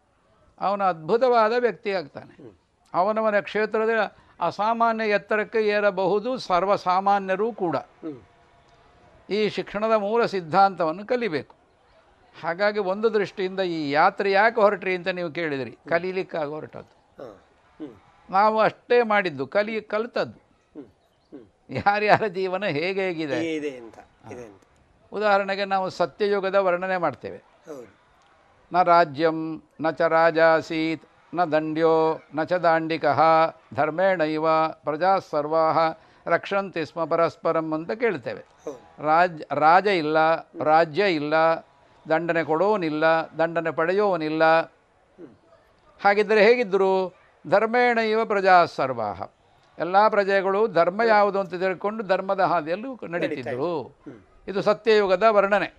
ಅವನು 0.62 0.84
ಅದ್ಭುತವಾದ 0.84 1.54
ವ್ಯಕ್ತಿ 1.60 1.92
ಆಗ್ತಾನೆ. 1.92 2.58
ಅವನವನ 2.94 3.40
ಕ್ಷೇತ್ರದ 3.40 4.16
ಅಸಾಮಾನ್ಯ 4.40 5.10
ಎತ್ತರಕ್ಕೆ 5.10 5.68
ಏರಬಹುದು 5.68 6.38
ಸರ್ವಸಾಮಾನ್ಯರೂ 6.38 7.54
ಕೂಡ. 7.54 7.76
ಈ 9.30 9.50
ಶಿಕ್ಷಣದ 9.50 9.92
ಮೂಲ 9.92 10.26
ಸಿದ್ಧಾಂತವನ್ನು 10.26 11.06
ಕಲಿಬೇಕು. 11.06 11.56
ಹಾಗಾಗಿ 12.44 12.80
ಒಂದು 12.80 13.14
ದೃಷ್ಟಿಯಿಂದ 13.14 13.60
ಈ 13.60 13.92
ಯಾತ್ರೆ 13.92 14.32
ಯಾಕೆ 14.32 14.62
ಹೊರಟ್ರಿ 14.62 14.96
ಅಂತ 14.96 15.08
ನೀವು 15.08 15.32
ಕೇಳಿದಿರಿ. 15.32 15.78
ಕಲೀಲಿಕ್ಕಾಗಿ 15.90 16.50
ಹೊರಟದ್ದು. 16.50 16.96
ನಾವು 18.30 18.60
ಅಷ್ಟೇ 18.60 19.02
ಮಾಡಿದ್ದು 19.02 19.48
ಕಲಿ 19.48 19.82
ಕಲಿತದ್ದು. 19.82 20.45
ಯಾರ್ಯಾರ 21.70 22.28
ಜೀವನ 22.28 22.66
ಹೇಗೆ 22.66 23.02
ಹೇಗಿದೆ? 23.02 23.56
ಇದೆ 23.56 23.70
ಅಂತ 23.78 23.98
ಇದೆ 24.32 24.44
ಅಂತ. 24.44 24.62
ಉದಾಹರಣೆಗೆ 25.12 25.66
ನಾವು 25.66 25.90
ಸತ್ಯಯುಗದ 25.90 26.56
ವರ್ಣನೆ 26.56 26.98
ಮಾಡ್ತೇವೆ. 26.98 27.38
ಹೌದು. 27.38 27.88
ನ 28.74 28.82
ರಾಜ್ಯಂ 28.82 29.64
ನ 29.82 29.90
ಚ 29.90 30.02
ರಾಜಾಸೀತ್ನ 30.02 31.44
ದಂಡ್ಯೋ 31.44 32.20
ನ 32.36 32.44
ಚ 32.44 32.54
ದಾಂಡಿಕಃ 32.54 33.20
ಧರ್ಮೇಣೈವ 33.74 34.68
ಪ್ರಜಾ 34.68 35.20
ಸರ್ವಾಹ 35.20 35.78
ರಕ್ಷಂತಿ 36.28 36.86
ಸ್ಮ 36.86 37.06
ಪರಸ್ಪರಂ 37.06 37.74
ಅಂತ 37.74 37.92
ಕೇಳ್ತೇವೆ. 37.92 38.46
ರಾಜ್ 39.06 39.44
ರಾಜ 39.52 39.88
ಇಲ್ಲ 39.88 40.18
ರಾಜ್ಯ 40.64 41.12
ಇಲ್ಲ 41.12 41.34
ದಂಡನೆ 42.10 42.44
ಕೊಡೋನಿಲ್ಲ 42.44 43.04
ದಂಡನೆ 43.40 43.72
ಪಡೆಯೋನಿಲ್ಲ. 43.72 44.44
ಹಾಗಿದ್ದರೆ 46.02 46.46
ಹೇಗಿದ್ದರು 46.46 47.16
ಧರ್ಮೇಣೈವ 47.48 48.26
ಪ್ರಜಾ 48.26 48.66
ಸರ್ವಾಹ 48.66 49.22
ಎಲ್ಲ 49.80 50.08
ಪ್ರಜೆಗಳು 50.08 50.68
ಧರ್ಮ 50.68 51.02
ಯಾವುದು 51.02 51.40
ಅಂತ 51.40 51.54
ತಿಳ್ಕೊಂಡು 51.54 52.04
ಧರ್ಮದ 52.04 52.40
ಹಾದಿಯಲ್ಲಿ 52.40 53.12
ನಡೀತಿದ್ರು. 53.12 53.96
ಇದು 54.48 54.62
ಸತ್ಯಯುಗದ 54.62 55.24
ವರ್ಣನೆ. 55.30 55.70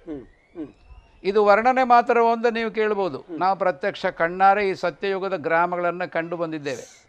ಇದು. 1.24 1.44
ವರ್ಣನೆ 1.44 1.84
ಮಾತ್ರ 1.84 2.16
ಒಂದು 2.16 2.50
ನೀವು 2.50 2.70
ಕೇಳ್ಬೋದು. 2.70 3.24
ನಾವು 3.30 3.58
ಪ್ರತ್ಯಕ್ಷ 3.58 4.06
ಕಣ್ಣಾರೆ 4.06 4.68
ಈ 4.68 4.74
ಸತ್ಯಯುಗದ 4.74 5.36
ಗ್ರಾಮಗಳನ್ನು 5.36 6.10
ಕಂಡು 6.10 6.36
ಬಂದಿದ್ದೇವೆ. 6.36 7.06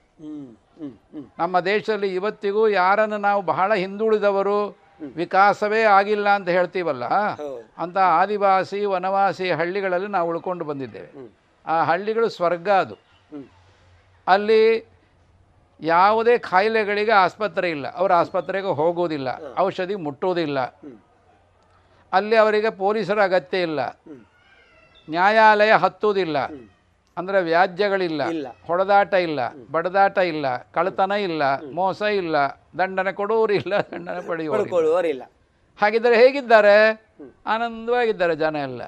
ನಮ್ಮ 1.39 1.59
ದೇಶದಲ್ಲಿ 1.59 2.15
ಇವತ್ತಿಗೂ 2.15 2.67
ಯಾರನ್ನು 2.67 3.17
ನಾವು 3.17 3.41
ಬಹಳ 3.41 3.73
ಹಿಂದುಳಿದವರು 3.73 4.77
ವಿಕಾಸವೇ 5.15 5.81
ಆಗಿಲ್ಲ 5.83 6.29
ಅಂತ 6.29 6.49
ಹೇಳ್ತೀವಲ್ಲ? 6.49 7.05
ಅಂತ 7.77 7.97
ಆದಿವಾಸಿ 7.97 8.85
ವನವಾಸಿ 8.85 9.51
ಹಳ್ಳಿಗಳಲ್ಲಿ 9.51 10.07
ನಾವು 10.07 10.29
ಉಳ್ಕೊಂಡು 10.29 10.65
ಬಂದಿದ್ದೇವೆ. 10.65 11.11
ಆ 11.65 11.83
ಹಳ್ಳಿಗಳು 11.83 12.29
ಸ್ವರ್ಗ 12.29 12.69
ಅದು. 12.69 12.95
ಅಲ್ಲಿ 14.27 14.87
ಯಾವುದೇ 15.81 16.37
ಕಾಯಿಲೆಗಳಿಗೆ 16.37 17.11
ಆಸ್ಪತ್ರೆ 17.11 17.69
ಇಲ್ಲ. 17.69 17.87
ಅವರು 17.95 18.13
ಆಸ್ಪತ್ರೆಗೆ 18.13 18.67
ಹೋಗೋದಿಲ್ಲ. 18.67 19.27
ಔಷಧಿ 19.59 19.95
ಮುಟ್ಟೋದಿಲ್ಲ. 19.95 20.59
ಅಲ್ಲಿ 22.13 22.35
ಅವರಿಗೆ 22.35 22.69
ಪೊಲೀಸರ 22.69 23.23
ಅಗತ್ಯ 23.23 23.61
ಇಲ್ಲ. 23.61 23.79
ನ್ಯಾಯಾಲಯ 25.09 25.71
ಹತ್ತುವುದಿಲ್ಲ. 25.71 26.37
ಅಂದರೆ 27.17 27.41
ವ್ಯಾಜ್ಯಗಳಿಲ್ಲ. 27.41 28.21
ಹೊಡೆದಾಟ 28.67 29.13
ಇಲ್ಲ. 29.13 29.39
ಬಡದಾಟ 29.71 30.17
ಇಲ್ಲ. 30.17 30.57
ಕಳ್ಳತನ 30.57 31.11
ಇಲ್ಲ. 31.11 31.43
ಮೋಸ 31.71 32.01
ಇಲ್ಲ. 32.01 32.35
ದಂಡನೆ 32.77 33.11
ಕೊಡುವರಿಲ್ಲ 33.13 33.73
ದಂಡನೆ 33.73 34.27
ಪಡೆಯುವವರಿಲ್ಲ 34.27 34.73
ಹಾಗಿದ್ದರೆ? 35.81 36.15
ಹೇಗಿದ್ದಾರೆ 36.23 37.05
ಆನಂದವಾಗಿದ್ದಾರೆ 37.45 38.35
ಜನ 38.35 38.55
ಎಲ್ಲ. 38.55 38.81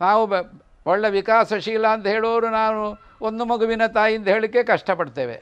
ನಾವು 0.00 0.26
ಒಳ್ಳೆ 0.86 1.08
ವಿಕಾಸಶೀಲ 1.18 1.86
ಅಂತ 1.96 2.06
ಹೇಳೋರು 2.14 2.48
ನಾನು 2.60 2.82
ಒಂದು 3.28 3.42
ಮಗುವಿನ 3.52 3.84
ತಾಯಿ 3.96 4.14
ಅಂತ 4.18 4.28
ಹೇಳಲಿಕ್ಕೆ 4.34 4.62
ಕಷ್ಟಪಡ್ತೇವೆ. 4.72 5.36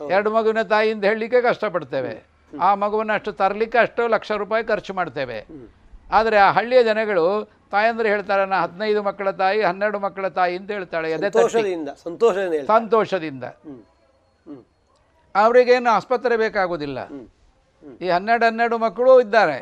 ಎರಡು 0.00 0.28
ಮಗುವಿನ 0.36 0.62
ತಾಯಿ 0.74 0.88
ಅಂತ 0.94 1.04
ಹೇಳಲಿಕ್ಕೆ 1.10 1.40
ಕಷ್ಟಪಡ್ತೇವೆ. 1.48 2.14
ಆ 2.68 2.70
ಮಗುವನ್ನು 2.82 3.12
ಅಷ್ಟು 3.18 3.32
ತರಲಿಕ್ಕೆ 3.40 3.78
ಅಷ್ಟು 3.84 4.02
ಲಕ್ಷ 4.14 4.30
ರೂಪಾಯಿ 4.42 4.64
ಖರ್ಚು 4.70 4.94
ಮಾಡ್ತೇವೆ. 4.94 5.38
ಆದರೆ 6.18 6.38
ಆ 6.46 6.48
ಹಳ್ಳಿಯ 6.56 6.80
ಜನಗಳು 6.90 7.26
ತಾಯಂದ್ರೆ 7.72 8.08
ಹೇಳ್ತಾರೆ 8.12 8.42
ನಾ 8.46 8.56
ಹದಿನೈದು 8.62 9.02
ಮಕ್ಕಳ 9.02 9.28
ತಾಯಿ 9.42 9.60
ಹನ್ನೆರಡು 9.68 9.98
ಮಕ್ಕಳ 9.98 10.26
ತಾಯಿ 10.38 10.54
ಅಂತ 10.60 10.70
ಹೇಳ್ತಾಳೆ 10.76 11.12
ತಟ್ಟಿ. 11.12 11.32
ಸಂತೋಷದಿಂದ. 12.06 12.66
ಸಂತೋಷದಿಂದ 12.72 13.44
ಅವರಿಗೇನು 15.34 15.90
ಆಸ್ಪತ್ರೆ 15.90 16.36
ಬೇಕಾಗೋದಿಲ್ಲ. 16.36 16.98
ಈ 18.04 18.08
ಹನ್ನೆರಡು 18.16 18.44
ಹನ್ನೆರಡು 18.46 18.76
ಮಕ್ಕಳು 18.78 19.12
ಇದ್ದಾರೆ. 19.20 19.58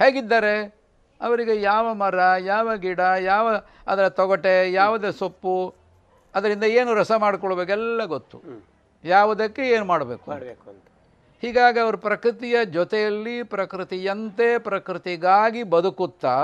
ಹೇಗಿದ್ದಾರೆ? 0.00 0.54
ಅವರಿಗೆ 1.22 1.60
ಯಾವ 1.60 1.94
ಮರ 1.94 2.14
ಯಾವ 2.40 2.74
ಗಿಡ 2.76 3.00
ಯಾವ 3.20 3.46
ಅದರ 3.86 4.08
ತೊಗಟೆ 4.08 4.72
ಯಾವುದೇ 4.72 5.12
ಸೊಪ್ಪು 5.12 5.74
ಅದರಿಂದ 6.34 6.64
ಏನು 6.64 6.94
ರಸ 6.94 7.12
ಮಾಡ್ಕೊಳ್ಬೇಕೆಲ್ಲ 7.12 8.04
ಗೊತ್ತು. 8.04 8.38
ಯಾವುದಕ್ಕೆ 9.04 9.62
ಏನು 9.62 9.84
ಮಾಡಬೇಕು 9.84 10.30
ಮಾಡಬೇಕು 10.30 10.70
ಅಂತ. 10.70 10.84
ಹೀಗಾಗಿ 11.42 11.80
ಅವರು 11.80 11.98
ಪ್ರಕೃತಿಯ 11.98 12.64
ಜೊತೆಯಲ್ಲಿ 12.64 13.42
ಪ್ರಕೃತಿಯಂತೆ 13.42 14.58
ಪ್ರಕೃತಿಗಾಗಿ 14.58 15.62
ಬದುಕುತ್ತಾ 15.62 16.36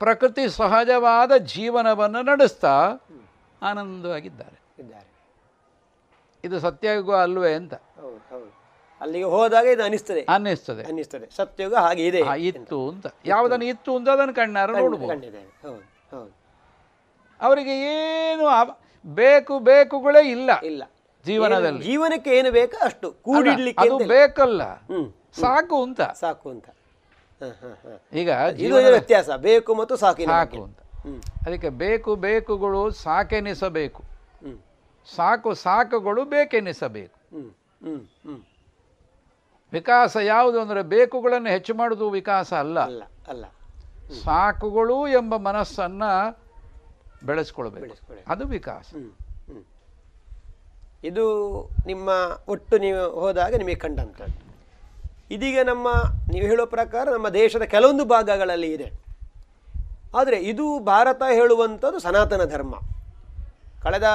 ಪ್ರಕೃತಿ 0.00 0.48
ಸಹಜವಾದ 0.48 1.32
ಜೀವನವನ್ನು 1.36 2.22
ನಡೆಸ್ತಾ 2.22 2.72
ಆನಂದವಾಗಿದ್ದಾರೆ. 3.62 4.58
ಇದ್ದಾರೆ. 4.78 5.08
ಇದು 6.44 6.60
ಸತ್ಯಯುಗ 6.60 7.14
ಅಲ್ವೇ 7.16 7.54
ಅಂತ. 7.54 7.74
ಅಲ್ಲಿಗೆ 9.02 9.24
ಹೋದಾಗ 9.24 9.66
ಇದು 9.66 9.82
ಅನಿಸ್ತದೆ 9.84 10.20
ಅನ್ನಿಸ್ತದೆ. 10.28 10.82
ಅನ್ನಿಸ್ತದೆ. 10.82 11.36
ಸತ್ಯಯುಗ 11.36 11.74
ಹಾಗೆ 11.74 12.06
ಇದೆ 12.06 12.20
ಇತ್ತು 12.46 12.88
ಅಂತ. 12.88 13.06
ಯಾವುದನ್ನು 13.24 13.64
ಇತ್ತು 13.64 13.96
ಅಂತ 13.96 14.08
ಅದನ್ನು 14.08 14.34
ಕಣ್ಣಾರ 14.34 14.70
ನೋಡಬಹುದು 14.70 15.12
ಹೌದು 15.62 15.82
ಹೌದು. 16.16 16.32
ಅವರಿಗೆ 17.40 17.74
ಏನು 17.84 18.46
ಬೇಕು 19.04 19.58
ಬೇಕುಗಳೇ 19.58 20.30
ಇಲ್ಲ 20.30 20.50
ಇಲ್ಲ. 20.62 20.82
ಜೀವನದಲ್ಲಿ. 21.24 21.84
ಜೀವನಕ್ಕೆ 21.84 22.30
ಏನು 22.30 22.50
ಬೇಕು 22.50 22.76
ಅಷ್ಟು. 22.84 23.10
ಕೂಡಿಡ್ಲಿಕ್ಕೆ 23.22 23.88
ಅದು 23.88 23.98
ಬೇಕಲ್ಲ. 24.08 24.62
ಸಾಕು 25.40 25.82
ಅಂತ. 25.82 26.00
ಸಾಕು 26.00 26.50
ಅಂತ. 26.50 26.68
ಈಗ 28.12 28.28
ಇದು 28.56 28.74
ವ್ಯತ್ಯಾಸ. 28.74 29.30
ಬೇಕು 29.30 29.74
ಮತ್ತು 29.74 29.96
ಸಾಕು 29.96 30.24
ಸಾಕು 30.24 30.64
ಅಂತ. 30.64 30.78
ಅದಕ್ಕೆ 31.46 31.68
ಬೇಕು 31.68 32.16
ಬೇಕುಗಳು 32.16 32.90
ಸಾಕೆನಿಸಬೇಕು. 32.90 34.02
ಸಾಕು 35.16 35.54
ಸಾಕುಗಳು 35.54 36.24
ಬೇಕೆನಿಸಬೇಕು. 36.24 37.18
ವಿಕಾಸ 39.72 40.16
ಯಾವುದು 40.16 40.60
ಅಂದರೆ 40.60 40.82
ಬೇಕುಗಳನ್ನು 40.82 41.48
ಹೆಚ್ಚು 41.48 41.74
ಮಾಡೋದು 41.74 42.10
ವಿಕಾಸ 42.10 42.52
ಅಲ್ಲ. 42.52 42.80
ಅಲ್ಲ 42.80 43.02
ಅಲ್ಲ. 43.28 43.44
ಸಾಕುಗಳು 44.24 45.08
ಎಂಬ 45.08 45.36
ಮನಸ್ಸನ್ನು 45.36 46.38
ಬೆಳೆಸ್ಕೊಳ್ಬೇಕು. 47.26 47.96
ಅದು 48.26 48.46
ವಿಕಾಸ. 48.46 48.94
ಇದು 51.04 51.24
ನಿಮ್ಮ 51.86 52.08
ಒಟ್ಟು 52.48 52.78
ನೀವು 52.78 53.10
ಹೋದಾಗ 53.10 53.54
ನಿಮಗೆ 53.54 53.74
ಕಂಡಂಥದ್ದು 53.74 54.38
ಇದೀಗ 55.30 55.58
ನಮ್ಮ 55.64 55.88
ನೀವು 56.32 56.46
ಹೇಳೋ 56.46 56.66
ಪ್ರಕಾರ 56.66 57.10
ನಮ್ಮ 57.10 57.28
ದೇಶದ 57.28 57.62
ಕೆಲವೊಂದು 57.62 58.04
ಭಾಗಗಳಲ್ಲಿ 58.04 58.72
ಇದೆ. 58.72 58.88
ಆದರೆ 60.16 60.36
ಇದು 60.36 60.78
ಭಾರತ 60.78 61.22
ಹೇಳುವಂಥದ್ದು 61.32 61.98
ಸನಾತನ 61.98 62.44
ಧರ್ಮ. 62.44 62.74
ಕಳೆದ 63.82 64.08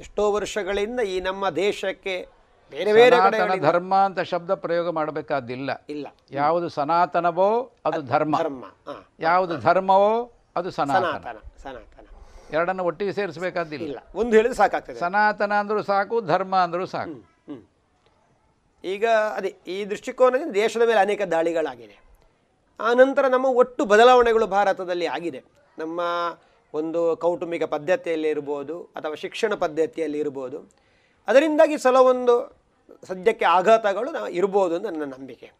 ಎಷ್ಟೋ 0.00 0.32
ವರ್ಷಗಳಿಂದ 0.32 1.00
ಈ 1.00 1.20
ನಮ್ಮ 1.20 1.50
ದೇಶಕ್ಕೆ 1.50 2.28
ಬೇರೆ 2.72 2.92
ಬೇರೆ 2.92 3.16
ಸನಾತನ 3.16 3.54
ಧರ್ಮ 3.60 3.94
ಅಂತ 3.94 4.20
ಶಬ್ದ 4.20 4.54
ಪ್ರಯೋಗ 4.54 4.88
ಮಾಡಬೇಕಾದಿಲ್ಲ. 4.88 5.84
ಇಲ್ಲ. 5.88 6.06
ಯಾವುದು 6.30 6.68
ಸನಾತನವೋ 6.68 7.72
ಅದು 7.84 8.02
ಧರ್ಮ. 8.02 8.36
ಧರ್ಮ. 8.38 8.64
ಯಾವುದು 9.20 9.56
ಧರ್ಮವೋ 9.56 10.32
ಅದು 10.56 10.70
ಸನಾತನ. 10.70 11.38
ಸನಾತನ 11.62 12.06
ಎರಡನ್ನು 12.52 12.84
ಒಟ್ಟಿಗೆ 12.84 13.12
ಸೇರಿಸಬೇಕಾದಿಲ್ಲ. 13.12 13.86
ಇಲ್ಲ. 13.86 13.98
ಒಂದು 14.14 14.36
ಹೇಳಿದ್ರೆ 14.36 14.56
ಸಾಕಾಗ್ತದೆ. 14.56 14.98
ಸನಾತನ 14.98 15.52
ಅಂದರೂ 15.52 15.82
ಸಾಕು 15.82 16.20
ಧರ್ಮ 16.20 16.56
ಅಂದರೂ 16.56 16.86
ಸಾಕು. 16.86 17.30
ಈಗ 18.84 19.06
ಅದೇ 19.34 19.54
ಈ 19.66 19.84
ದೃಷ್ಟಿಕೋನದಿಂದ 19.84 20.52
ದೇಶದ 20.52 20.80
ಮೇಲೆ 20.80 21.00
ಅನೇಕ 21.00 21.22
ದಾಳಿಗಳಾಗಿದೆ 21.22 21.96
ಆ 22.80 22.92
ನಂತರ 22.94 23.24
ನಮ್ಮ 23.28 23.46
ಒಟ್ಟು 23.46 23.84
ಬದಲಾವಣೆಗಳು 23.84 24.46
ಭಾರತದಲ್ಲಿ 24.46 25.06
ಆಗಿದೆ. 25.06 25.44
ನಮ್ಮ 25.78 26.00
ಒಂದು 26.74 27.16
ಕೌಟುಂಬಿಕ 27.16 27.62
ಪದ್ಧತಿಯಲ್ಲಿ 27.64 28.28
ಇರ್ಬೋದು 28.28 28.82
ಅಥವಾ 28.82 29.14
ಶಿಕ್ಷಣ 29.14 29.54
ಪದ್ಧತಿಯಲ್ಲಿ 29.54 30.18
ಇರ್ಬೋದು. 30.18 30.58
ಅದರಿಂದಾಗಿ 31.28 31.76
ಕೆಲವೊಂದು 31.78 32.59
ಸದ್ಯಕ್ಕೆ 33.08 33.44
ಆಘಾತಗಳು 33.44 34.10
ನಾವು 34.10 34.28
ಇರ್ಬೋದು 34.28 34.76
ಅಂತ 34.76 34.86
ನನ್ನ 34.86 35.12
ನಂಬಿಕೆ. 35.12 35.52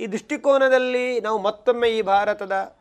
ಈ 0.00 0.06
ದೃಷ್ಟಿಕೋನದಲ್ಲಿ 0.06 1.20
ನಾವು 1.20 1.38
ಮತ್ತೊಮ್ಮೆ 1.38 1.88
ಈ 1.88 2.02
ಭಾರತದ 2.02 2.76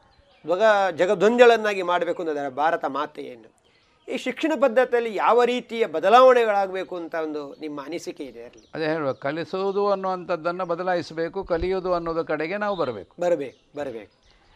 ಧ್ವಗ 0.45 0.61
ಜಗದ್ವಂಜಳನ್ನಾಗಿ 0.95 1.81
ಮಾಡಬೇಕು 1.81 2.21
ಅನ್ನೋದರ 2.21 2.49
ಭಾರತ 2.49 2.85
ಮಾತೆಯನ್ನು 2.85 3.59
ಈ 4.07 4.17
ಶಿಕ್ಷಣ 4.17 4.51
ಪದ್ಧತಿಯಲ್ಲಿ 4.61 5.15
ಯಾವ 5.15 5.43
ರೀತಿಯ 5.43 5.87
ಬದಲಾವಣೆಗಳಾಗಬೇಕು 5.87 6.95
ಅಂತ 6.95 7.15
ಒಂದು 7.15 7.55
ನಿಮ್ಮ 7.59 7.81
ಅನಿಸಿಕೆ 7.85 8.23
ಇದೆ 8.23 8.43
ಅಲ್ಲಿ? 8.43 8.69
ಅದೇ 8.75 8.85
ಹೇಳುವ 8.85 9.13
ಕಲಿಸುವುದು 9.13 9.89
ಅನ್ನುವಂಥದ್ದನ್ನು 9.89 10.65
ಬದಲಾಯಿಸಬೇಕು 10.65 11.43
ಕಲಿಯುವುದು 11.43 11.93
ಅನ್ನೋದ 11.93 12.21
ಕಡೆಗೆ 12.21 12.57
ನಾವು 12.57 12.75
ಬರಬೇಕು. 12.75 13.21
ಬರಬೇಕು 13.21 13.77
ಬರಬೇಕು. 13.77 14.11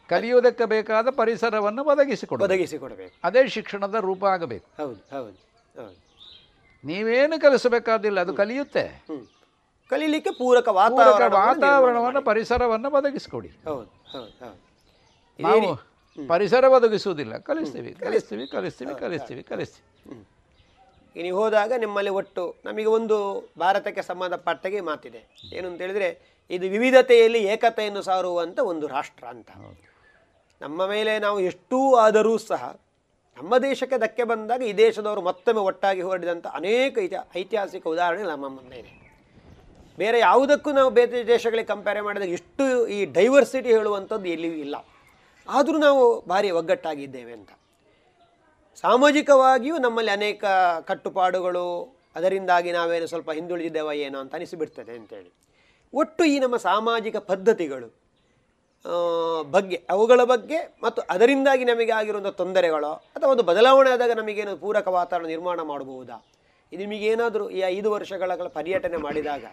ಕಲಿಯುವುದಕ್ಕೆ 0.07 0.65
ಬೇಕಾದ 0.65 1.09
ಪರಿಸರವನ್ನು 1.09 1.83
ಒದಗಿಸಿಕೊಡ 1.83 2.41
ಒದಗಿಸಿಕೊಡಬೇಕು. 2.41 3.13
ಅದೇ 3.23 3.47
ಶಿಕ್ಷಣದ 3.47 3.95
ರೂಪ 3.95 4.25
ಆಗಬೇಕು. 4.25 4.83
ಹೌದು 4.83 5.17
ಹೌದು 5.17 5.37
ಹೌದು. 5.81 6.12
ನೀವೇನು 6.89 7.35
ಕಲಿಸಬೇಕಾದಿಲ್ಲ 7.45 8.19
ಅದು 8.25 8.33
ಕಲಿಯುತ್ತೆ. 8.41 8.85
ಕಲೀಲಿಕ್ಕೆ 9.91 10.31
ಪೂರಕ 10.41 10.67
ವಾತಾವರಣ 10.81 11.33
ವಾತಾವರಣವನ್ನು 11.45 12.21
ಪರಿಸರವನ್ನು 12.29 12.89
ಒದಗಿಸಿಕೊಡಿ. 12.99 13.49
ಹೌದು 13.67 13.89
ಹೌದು 14.13 14.51
ನಾವು 15.39 15.69
ಪರಿಸರ 16.17 16.65
ಒದಗಿಸುವುದಿಲ್ಲ. 16.77 17.33
ಕಲಿಸ್ತೀವಿ 17.49 17.91
ಕಲಿಸ್ತೀವಿ 18.03 18.45
ಕಲಿಸ್ತೀವಿ 18.55 18.93
ಕಲಿಸ್ತೀವಿ 19.03 19.43
ಕಲಿಸ್ತೀವಿ. 19.51 19.87
ನೀವು 21.15 21.37
ಹೋದಾಗ 21.41 21.71
ನಿಮ್ಮಲ್ಲಿ 21.83 22.11
ಒಟ್ಟು 22.19 22.43
ನಮಗೆ 22.67 22.89
ಒಂದು 22.97 23.17
ಭಾರತಕ್ಕೆ 23.63 24.03
ಸಂಬಂಧಪಟ್ಟಾಗೆ 24.09 24.79
ಮಾತಿದೆ. 24.89 25.21
ಏನು 25.55 25.65
ಅಂತ 25.69 25.79
ಹೇಳಿದ್ರೆ 25.85 26.09
ಇದು 26.49 26.65
ವಿವಿಧತೆಯಲ್ಲಿ 26.75 27.41
ಏಕತೆಯನ್ನು 27.53 28.01
ಸಾರುವಂಥ 28.09 28.59
ಒಂದು 28.71 28.85
ರಾಷ್ಟ್ರ 28.95 29.25
ಅಂತ. 29.35 29.51
ನಮ್ಮ 30.61 30.85
ಮೇಲೆ 30.93 31.13
ನಾವು 31.25 31.39
ಎಷ್ಟೂ 31.49 31.79
ಆದರೂ 32.05 32.33
ಸಹ 32.51 32.63
ನಮ್ಮ 33.37 33.57
ದೇಶಕ್ಕೆ 33.57 33.97
ಧಕ್ಕೆ 33.97 34.23
ಬಂದಾಗ 34.23 34.61
ಈ 34.61 34.73
ದೇಶದವರು 34.73 35.21
ಮತ್ತೊಮ್ಮೆ 35.21 35.61
ಒಟ್ಟಾಗಿ 35.61 36.01
ಹೊರಡಿದಂಥ 36.01 36.47
ಅನೇಕ 36.47 36.97
ಇತಿ 36.97 37.15
ಐತಿಹಾಸಿಕ 37.37 37.87
ಉದಾಹರಣೆ 37.87 38.23
ನಮ್ಮ 38.23 38.47
ಮುಂದೆ 38.47 38.79
ಇದೆ. 38.79 38.91
ಬೇರೆ 39.97 40.19
ಯಾವುದಕ್ಕೂ 40.19 40.71
ನಾವು 40.71 40.89
ಬೇರೆ 40.89 41.27
ದೇಶಗಳಿಗೆ 41.27 41.67
ಕಂಪೇರ್ 41.67 42.03
ಮಾಡಿದಾಗ 42.03 42.29
ಇಷ್ಟು 42.29 42.87
ಈ 42.87 43.05
ಡೈವರ್ಸಿಟಿ 43.05 43.69
ಹೇಳುವಂಥದ್ದು 43.69 44.29
ಎಲ್ಲಿಯೂ 44.29 44.53
ಇಲ್ಲ. 44.53 44.75
ಆದರೂ 45.49 45.77
ನಾವು 45.77 46.21
ಭಾರಿ 46.27 46.51
ಒಗ್ಗಟ್ಟಾಗಿದ್ದೇವೆ 46.51 47.33
ಅಂತ. 47.33 47.49
ಸಾಮಾಜಿಕವಾಗಿಯೂ 48.81 49.77
ನಮ್ಮಲ್ಲಿ 49.77 50.11
ಅನೇಕ 50.11 50.45
ಕಟ್ಟುಪಾಡುಗಳು, 50.81 51.97
ಅದರಿಂದಾಗಿ 52.15 52.71
ನಾವೇನು 52.71 53.07
ಸ್ವಲ್ಪ 53.07 53.31
ಹಿಂದುಳಿದಿದ್ದೇವ 53.31 53.91
ಏನೋ 53.93 54.19
ಅಂತ 54.19 54.35
ಅನಿಸಿಬಿಡ್ತದೆ 54.35 54.91
ಅಂತೇಳಿ. 54.91 55.31
ಒಟ್ಟು 55.93 56.23
ಈ 56.23 56.39
ನಮ್ಮ 56.39 56.57
ಸಾಮಾಜಿಕ 56.57 57.17
ಪದ್ಧತಿಗಳು 57.17 58.02
ಬಗ್ಗೆ 59.43 59.75
ಅವುಗಳ 59.89 60.23
ಬಗ್ಗೆ 60.23 60.77
ಮತ್ತು 60.83 61.01
ಅದರಿಂದಾಗಿ 61.09 61.63
ನಮಗೆ 61.65 61.91
ಆಗಿರುವಂಥ 61.91 62.27
ತೊಂದರೆಗಳು 62.27 62.93
ಅಥವಾ 62.93 63.29
ಒಂದು 63.31 63.43
ಬದಲಾವಣೆ 63.43 63.89
ಆದಾಗ 63.89 64.11
ನಮಗೇನು 64.11 64.57
ಪೂರಕ 64.57 64.87
ವಾತಾವರಣ 64.87 65.25
ನಿರ್ಮಾಣ 65.25 65.61
ಮಾಡಬಹುದಾ? 65.61 66.25
ಇದು 66.73 66.85
ನಿಮಗೇನಾದರೂ 66.85 67.49
ಈ 67.49 67.59
ಐದು 67.59 67.91
ವರ್ಷಗಳ 67.91 68.35
ಪರ್ಯಟನೆ 68.35 68.97
ಮಾಡಿದಾಗ 68.97 69.45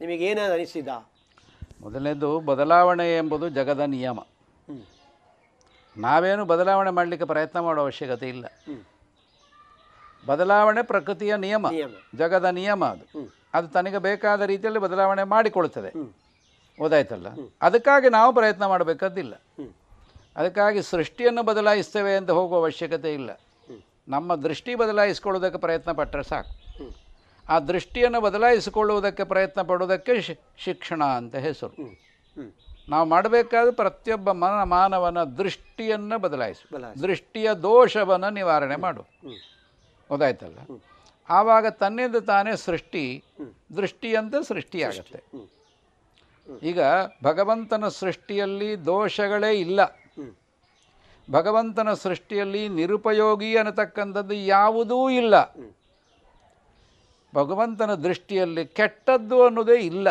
ನಿಮಗೇನಾದ್ರು 0.00 0.54
ಅನಿಸಿದ? 0.54 0.88
ಮೊದಲನೇದು 1.80 2.40
ಬದಲಾವಣೆ 2.40 3.16
ಎಂಬುದು 3.16 3.48
ಜಗದ 3.48 3.80
ನಿಯಮ. 3.80 4.18
ನಾವೇನು 5.96 6.44
ಬದಲಾವಣೆ 6.44 6.90
ಮಾಡಲಿಕ್ಕೆ 6.90 7.26
ಪ್ರಯತ್ನ 7.26 7.60
ಮಾಡೋ 7.60 7.80
ಅವಶ್ಯಕತೆ 7.80 8.28
ಇಲ್ಲ. 8.28 8.46
ಬದಲಾವಣೆ 10.26 10.82
ಪ್ರಕೃತಿಯ 10.82 11.36
ನಿಯಮ. 11.36 11.66
ಜಗದ 12.14 12.44
ನಿಯಮ 12.44 12.84
ಅದು. 12.84 13.34
ಅದು 13.54 13.68
ತನಗೆ 13.68 13.98
ಬೇಕಾದ 13.98 14.40
ರೀತಿಯಲ್ಲಿ 14.40 14.80
ಬದಲಾವಣೆ 14.80 15.24
ಮಾಡಿಕೊಳ್ತದೆ. 15.24 15.90
ಓದಾಯ್ತಲ್ಲ? 16.80 17.26
ಅದಕ್ಕಾಗಿ 17.62 18.08
ನಾವು 18.08 18.34
ಪ್ರಯತ್ನ 18.34 18.66
ಮಾಡಬೇಕಾದಿಲ್ಲ. 18.66 19.42
ಅದಕ್ಕಾಗಿ 20.36 20.82
ಸೃಷ್ಟಿಯನ್ನು 20.82 21.42
ಬದಲಾಯಿಸ್ತೇವೆ 21.42 22.16
ಅಂತ 22.16 22.30
ಹೋಗುವ 22.30 22.58
ಅವಶ್ಯಕತೆ 22.58 23.14
ಇಲ್ಲ. 23.14 23.30
ನಮ್ಮ 24.08 24.34
ದೃಷ್ಟಿ 24.34 24.74
ಬದಲಾಯಿಸಿಕೊಳ್ಳೋದಕ್ಕೆ 24.74 25.58
ಪ್ರಯತ್ನ 25.58 25.92
ಪಟ್ಟರೆ 25.92 26.22
ಸಾಕು. 26.22 26.58
ಆ 27.48 27.60
ದೃಷ್ಟಿಯನ್ನು 27.60 28.20
ಬದಲಾಯಿಸಿಕೊಳ್ಳುವುದಕ್ಕೆ 28.20 29.24
ಪ್ರಯತ್ನ 29.24 29.62
ಪಡುವುದಕ್ಕೆ 29.62 30.20
ಶಿ- 30.20 30.38
ಶಿಕ್ಷಣ 30.56 31.04
ಅಂತ 31.04 31.36
ಹೆಸರು. 31.36 31.82
ನಾವು 32.88 33.08
ಮಾಡಬೇಕಾದ 33.08 33.70
ಪ್ರತಿಯೊಬ್ಬ 33.70 34.32
ಮನ 34.32 34.62
ಮಾನವನ 34.62 35.24
ದೃಷ್ಟಿಯನ್ನು 35.24 36.18
ಬದಲಾಯಿಸು. 36.18 36.72
ದೃಷ್ಟಿಯ 37.02 37.50
ದೋಷವನ್ನು 37.62 38.30
ನಿವಾರಣೆ 38.30 38.76
ಮಾಡು. 38.76 39.02
ಗೊತ್ತಾಯ್ತಲ್ಲ 40.08 40.58
ಆವಾಗ 41.30 41.66
ತನ್ನಿಂದ 41.66 42.16
ತಾನೇ 42.16 42.56
ಸೃಷ್ಟಿ 42.56 43.24
ದೃಷ್ಟಿಯಂತೆ 43.76 44.46
ಸೃಷ್ಟಿಯಾಗತ್ತೆ. 44.46 45.22
ಈಗ 46.62 46.80
ಭಗವಂತನ 47.22 47.88
ಸೃಷ್ಟಿಯಲ್ಲಿ 47.88 48.86
ದೋಷಗಳೇ 48.86 49.60
ಇಲ್ಲ. 49.60 49.80
ಭಗವಂತನ 51.30 51.92
ಸೃಷ್ಟಿಯಲ್ಲಿ 51.92 52.68
ನಿರುಪಯೋಗಿ 52.68 53.56
ಅನ್ನತಕ್ಕಂಥದ್ದು 53.56 54.34
ಯಾವುದೂ 54.34 55.10
ಇಲ್ಲ. 55.10 55.34
ಭಗವಂತನ 57.34 57.94
ದೃಷ್ಟಿಯಲ್ಲಿ 57.94 58.66
ಕೆಟ್ಟದ್ದು 58.66 59.46
ಅನ್ನೋದೇ 59.46 59.80
ಇಲ್ಲ. 59.80 60.08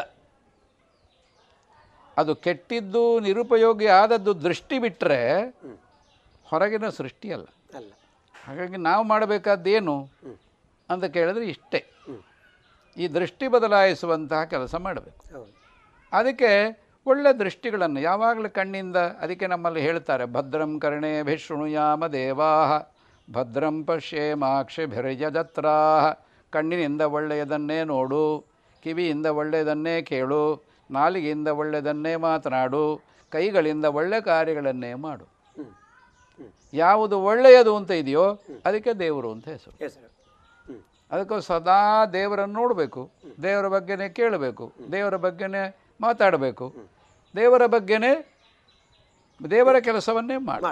ಅದು 2.17 2.35
ಕೆಟ್ಟಿದ್ದು 2.35 3.19
ನಿರುಪಯೋಗಿ 3.19 3.88
ಆದದ್ದು 3.88 4.43
ದೃಷ್ಟಿ 4.43 4.79
ಬಿಟ್ಟರೆ 4.79 5.19
ಹೊರಗಿನ 6.43 6.89
ಸೃಷ್ಟಿಯಲ್ಲ 6.89 7.45
ಅಲ್ಲ. 7.75 7.91
ಹಾಗಾಗಿ 8.45 8.77
ನಾವು 8.77 9.03
ಮಾಡಬೇಕಾದ್ದೇನು 9.03 10.09
ಅಂತ 10.89 11.03
ಕೇಳಿದ್ರೆ 11.03 11.45
ಇಷ್ಟೇ. 11.47 11.85
ಈ 12.97 13.07
ದೃಷ್ಟಿ 13.07 13.47
ಬದಲಾಯಿಸುವಂತಹ 13.47 14.43
ಕೆಲಸ 14.43 14.75
ಮಾಡಬೇಕು. 14.75 15.23
ಅದಕ್ಕೆ 16.13 16.79
ಒಳ್ಳೆ 17.05 17.39
ದೃಷ್ಟಿಗಳನ್ನು. 17.39 17.99
ಯಾವಾಗಲೂ 17.99 18.49
ಕಣ್ಣಿಂದ 18.49 18.95
ಅದಕ್ಕೆ 18.95 19.47
ನಮ್ಮಲ್ಲಿ 19.47 19.81
ಹೇಳ್ತಾರೆ 19.81 20.25
ಭದ್ರಂ 20.25 20.79
ಕರ್ಣೇ 20.79 21.21
ಭಿಶೃಣುಯಾಮ 21.21 22.07
ದೇವಾಹ 22.07 22.81
ಭದ್ರಂ 23.31 23.83
ಪಶ್ಯೇಮಾಕ್ಷಿಭಿರ್ಯಜತ್ರಾಹ 23.83 26.13
ಕಣ್ಣಿನಿಂದ 26.49 27.01
ಒಳ್ಳೆಯದನ್ನೇ 27.01 27.83
ನೋಡು 27.83 28.45
ಕಿವಿಯಿಂದ 28.83 29.25
ಒಳ್ಳೆಯದನ್ನೇ 29.25 30.01
ಕೇಳು 30.01 30.65
ನಾಲಿಗೆಯಿಂದ 30.91 31.47
ಒಳ್ಳೆಯದನ್ನೇ 31.47 32.15
ಮಾತನಾಡು 32.15 33.01
ಕೈಗಳಿಂದ 33.29 33.85
ಒಳ್ಳೆ 33.85 34.21
ಕಾರ್ಯಗಳನ್ನೇ 34.21 34.93
ಮಾಡು. 34.93 35.37
ಯಾವುದು 36.73 37.21
ಒಳ್ಳೆಯದು 37.21 37.75
ಅಂತ 37.75 37.91
ಇದೆಯೋ 37.91 38.39
ಅದಕ್ಕೆ 38.65 38.93
ದೇವರು 38.93 39.31
ಅಂತ 39.31 39.47
ಹೆಸರು. 39.47 39.93
ಅದಕ್ಕೂ 41.11 41.11
ಅದಕ್ಕೆ 41.11 41.47
ಸದಾ 41.47 42.05
ದೇವರನ್ನು 42.05 42.59
ನೋಡಬೇಕು. 42.59 43.11
ದೇವರ 43.43 43.67
ಬಗ್ಗೆನೇ 43.67 44.09
ಕೇಳಬೇಕು. 44.09 44.73
ದೇವರ 44.91 45.15
ಬಗ್ಗೆನೇ 45.15 45.86
ಮಾತಾಡಬೇಕು. 46.01 46.65
ದೇವರ 47.35 47.63
ಬಗ್ಗೆನೇ 47.65 48.13
ದೇವರ 49.51 49.79
ಕೆಲಸವನ್ನೇ 49.79 50.37
ಮಾಡಿ 50.37 50.63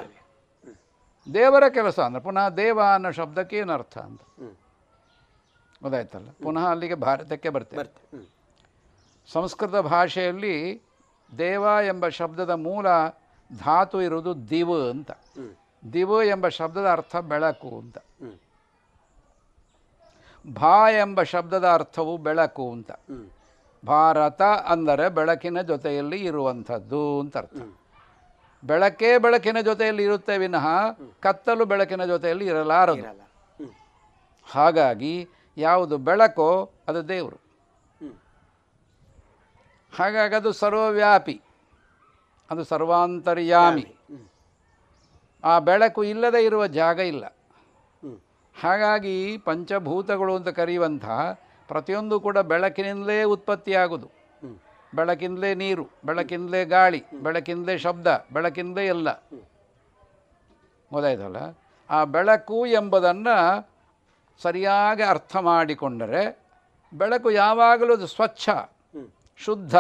ದೇವರ 1.27 1.65
ಕೆಲಸ 1.69 1.97
ಅಂದರೆ 1.99 2.21
ಪುನಃ 2.21 2.49
ದೇವ 2.49 2.79
ಅನ್ನೋ 2.93 3.11
ಶಬ್ದಕ್ಕೆ 3.11 3.55
ಏನು 3.57 3.73
ಅರ್ಥ 3.73 3.95
ಅಂತ 3.97 4.21
ಗೊತ್ತಾಯ್ತಲ್ಲ? 5.83 6.29
ಪುನಃ 6.43 6.65
ಅಲ್ಲಿಗೆ 6.69 6.95
ಭಾರತಕ್ಕೆ 6.95 7.49
ಬರ್ತೇವೆ. 7.49 7.81
ಸಂಸ್ಕೃತ 9.29 9.75
ಭಾಷೆಯಲ್ಲಿ 9.75 10.55
ದೇವ 11.37 11.63
ಎಂಬ 11.87 12.07
ಶಬ್ದದ 12.07 12.53
ಮೂಲ 12.65 12.87
ಧಾತು 13.51 13.97
ಇರುವುದು 14.01 14.49
ದಿವ 14.49 14.71
ಅಂತ. 14.89 15.11
ದಿವ 15.83 16.21
ಎಂಬ 16.23 16.47
ಶಬ್ದದ 16.47 16.87
ಅರ್ಥ 16.91 17.15
ಬೆಳಕು 17.15 17.71
ಅಂತ. 17.79 17.97
ಭಾ 20.45 20.77
ಎಂಬ 20.89 21.23
ಶಬ್ದದ 21.23 21.67
ಅರ್ಥವು 21.69 22.13
ಬೆಳಕು 22.17 22.65
ಅಂತ. 22.71 22.91
ಭಾರತ 23.85 24.41
ಅಂದರೆ 24.41 25.09
ಬೆಳಕಿನ 25.09 25.61
ಜೊತೆಯಲ್ಲಿ 25.61 26.23
ಇರುವಂಥದ್ದು 26.23 27.19
ಅಂತ 27.19 27.37
ಅರ್ಥ. 27.37 27.77
ಬೆಳಕೇ 28.63 29.17
ಬೆಳಕಿನ 29.17 29.57
ಜೊತೆಯಲ್ಲಿ 29.61 30.03
ಇರುತ್ತೆ 30.03 30.37
ವಿನಃ 30.37 30.67
ಕತ್ತಲು 31.19 31.65
ಬೆಳಕಿನ 31.65 32.05
ಜೊತೆಯಲ್ಲಿ 32.05 32.45
ಇರಲಾರದು. 32.45 33.29
ಹಾಗಾಗಿ 34.51 35.27
ಯಾವುದು 35.57 35.97
ಬೆಳಕೋ 35.97 36.71
ಅದು 36.87 37.07
ದೇವರು. 37.07 37.39
ಹಾಗಾಗಿ 39.97 40.35
ಅದು 40.35 40.51
ಸರ್ವವ್ಯಾಪಿ. 40.51 41.41
ಅದು 42.51 42.63
ಸರ್ವಾಂತರ್ಯಾಮಿ. 42.63 43.95
ಆ 45.43 45.59
ಬೆಳಕು 45.59 46.03
ಇಲ್ಲದೆ 46.03 46.43
ಇರುವ 46.43 46.67
ಜಾಗ 46.67 46.99
ಇಲ್ಲ. 46.99 47.25
ಹಾಗಾಗಿ 48.61 49.37
ಪಂಚಭೂತಗಳು 49.37 50.35
ಅಂತ 50.35 50.47
ಕರೆಯುವಂಥ 50.47 51.05
ಪ್ರತಿಯೊಂದು 51.69 52.15
ಕೂಡ 52.19 52.37
ಬೆಳಕಿನಿಂದಲೇ 52.51 53.23
ಉತ್ಪತ್ತಿಯಾಗುವುದು 53.35 54.07
ಬೆಳಕಿಂದಲೇ 54.93 55.55
ನೀರು 55.55 55.85
ಬೆಳಕಿಂದಲೇ 56.05 56.65
ಗಾಳಿ 56.65 56.99
ಬೆಳಕಿಂದಲೇ 57.13 57.77
ಶಬ್ದ 57.77 58.07
ಬೆಳಕಿಂದಲೇ 58.31 58.85
ಎಲ್ಲ. 58.85 59.09
ಗೊತ್ತಾಯ್ತಲ್ಲ? 60.91 61.39
ಆ 61.89 61.99
ಬೆಳಕು 62.15 62.59
ಎಂಬುದನ್ನು 62.79 63.35
ಸರಿಯಾಗಿ 64.41 65.03
ಅರ್ಥ 65.03 65.35
ಮಾಡಿಕೊಂಡರೆ 65.49 66.23
ಬೆಳಕು 66.93 67.29
ಯಾವಾಗಲೂ 67.31 67.93
ಅದು 67.93 68.07
ಸ್ವಚ್ಛ 68.07 68.45
ಶುದ್ಧ 69.39 69.75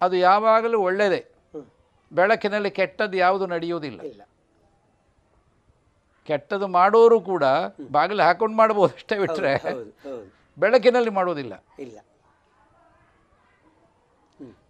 ಅದು 0.00 0.16
ಯಾವಾಗಲೂ 0.16 0.78
ಒಳ್ಳೆಯದೇ. 0.80 1.20
ಬೆಳಕಿನಲ್ಲಿ 2.12 2.70
ಕೆಟ್ಟದ್ದು 2.70 3.16
ಯಾವುದು 3.16 3.46
ನಡೆಯುವುದಿಲ್ಲ. 3.46 4.00
ಕೆಟ್ಟದ್ದು 6.28 6.66
ಮಾಡೋರು 6.78 7.20
ಕೂಡ 7.20 7.44
ಬಾಗಿಲು 7.90 8.22
ಹಾಕೊಂಡು 8.22 8.56
ಮಾಡ್ಬೋದು 8.56 8.92
ಅಷ್ಟೇ 8.94 9.18
ಬಿಟ್ಟರೆ 9.18 9.52
ಬೆಳಕಿನಲ್ಲಿ 10.60 11.10
ಮಾಡೋದಿಲ್ಲ 11.10 11.54
ಇಲ್ಲ. 11.78 11.98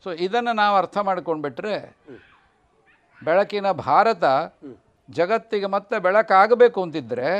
ಸೊ 0.04 0.10
ಇದನ್ನು 0.26 0.52
ನಾವು 0.52 0.74
ಅರ್ಥ 0.76 0.98
ಮಾಡ್ಕೊಂಡ್ಬಿಟ್ರೆ 0.98 1.74
ಬೆಳಕಿನ 3.22 3.68
ಭಾರತ 3.86 4.24
ಜಗತ್ತಿಗೆ 5.08 5.66
ಮತ್ತೆ 5.66 5.96
ಬೆಳಕಾಗಬೇಕು 5.98 6.82
ಅಂತಿದ್ರೆ 6.82 7.30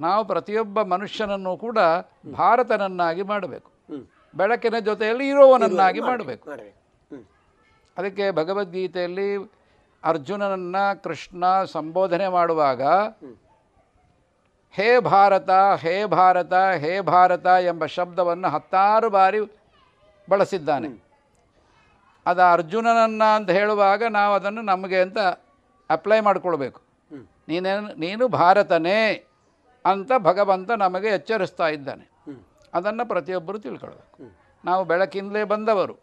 ನಾವು 0.00 0.22
ಪ್ರತಿಯೊಬ್ಬ 0.24 0.82
ಮನುಷ್ಯನನ್ನು 0.92 1.52
ಕೂಡ 1.56 1.78
ಭಾರತನನ್ನಾಗಿ 2.32 3.22
ಮಾಡಬೇಕು. 3.22 3.70
ಬೆಳಕಿನ 4.34 4.78
ಜೊತೆಯಲ್ಲಿ 4.78 5.26
ಇರೋವನನ್ನಾಗಿ 5.28 6.00
ಮಾಡಬೇಕು. 6.00 6.44
ಮಾಡಬೇಕು. 6.50 6.76
ಅದಕ್ಕೆ 7.96 8.30
ಭಗವದ್ಗೀತೆಯಲ್ಲಿ 8.30 9.28
ಅರ್ಜುನನನ್ನ 10.02 10.76
ಕೃಷ್ಣ 11.04 11.44
ಸಂಬೋಧನೆ 11.72 12.28
ಮಾಡುವಾಗ 12.28 12.82
ಹೇ 14.74 14.88
ಭಾರತ 14.98 15.50
ಹೇ 15.80 15.94
ಭಾರತ 16.04 16.54
ಹೇ 16.54 17.00
ಭಾರತ 17.00 17.46
ಎಂಬ 17.46 17.86
ಶಬ್ದವನ್ನು 17.86 18.48
ಹತ್ತಾರು 18.48 19.10
ಬಾರಿ 19.10 19.40
ಬಳಸಿದ್ದಾನೆ. 20.30 20.88
ಅದು 22.26 22.42
ಅರ್ಜುನನನ್ನ 22.52 23.22
ಅಂತ 23.36 23.50
ಹೇಳುವಾಗ 23.50 24.02
ನಾವು 24.10 24.32
ಅದನ್ನು 24.34 24.62
ನಮಗೆ 24.62 24.98
ಅಂತ 25.00 25.18
ಅಪ್ಲೈ 25.90 26.20
ಮಾಡಿಕೊಳ್ಬೇಕು. 26.20 26.80
ನೀನೇನು 27.48 27.94
ನೀನು 27.94 28.28
ಭಾರತನೇ 28.28 28.98
ಅಂತ 29.84 30.12
ಭಗವಂತ 30.18 30.70
ನಮಗೆ 30.70 31.08
ಎಚ್ಚರಿಸ್ತಾ 31.08 31.68
ಇದ್ದಾನೆ. 31.68 32.04
ಅದನ್ನು 32.74 33.04
ಪ್ರತಿಯೊಬ್ಬರು 33.08 33.58
ತಿಳ್ಕೊಳ್ಬೇಕು. 33.58 34.18
ನಾವು 34.64 34.82
ಬೆಳಕಿಂದಲೇ 34.84 35.44
ಬಂದವರು. 35.44 35.94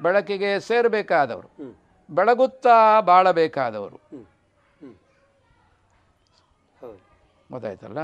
ಬೆಳಕಿಗೆ 0.00 0.50
ಸೇರಬೇಕಾದವರು. 0.60 1.48
ಬೆಳಗುತ್ತಾ 2.10 3.00
ಬಾಳಬೇಕಾದವರು 3.00 3.96
ಹೌದು 6.80 7.00
ಗೊತ್ತಾಯ್ತಲ್ಲ? 7.52 7.98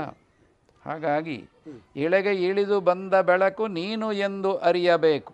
ಹಾಗಾಗಿ 0.85 1.49
ಇಳೆಗೆ 1.95 2.33
ಇಳಿದು 2.47 2.79
ಬಂದ 2.79 3.13
ಬೆಳಕು 3.21 3.67
ನೀನು 3.67 4.11
ಎಂದು 4.11 4.57
ಅರಿಯಬೇಕು. 4.57 5.33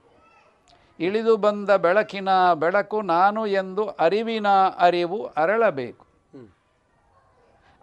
ಇಳಿದು 0.99 1.37
ಬಂದ 1.37 1.69
ಬೆಳಕಿನ 1.69 2.29
ಬೆಳಕು 2.53 3.01
ನಾನು 3.01 3.47
ಎಂದು 3.47 3.83
ಅರಿವಿನ 3.87 4.47
ಅರಿವು 4.77 5.25
ಅರಳಬೇಕು. 5.25 6.05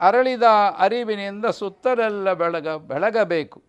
ಅರಳಿದ 0.01 0.43
ಅರಿವಿನಿಂದ 0.79 1.47
ಸುತ್ತಲೆಲ್ಲ 1.47 2.33
ಬೆಳಗ 2.33 2.69
ಬೆಳಗಬೇಕು. 2.69 3.63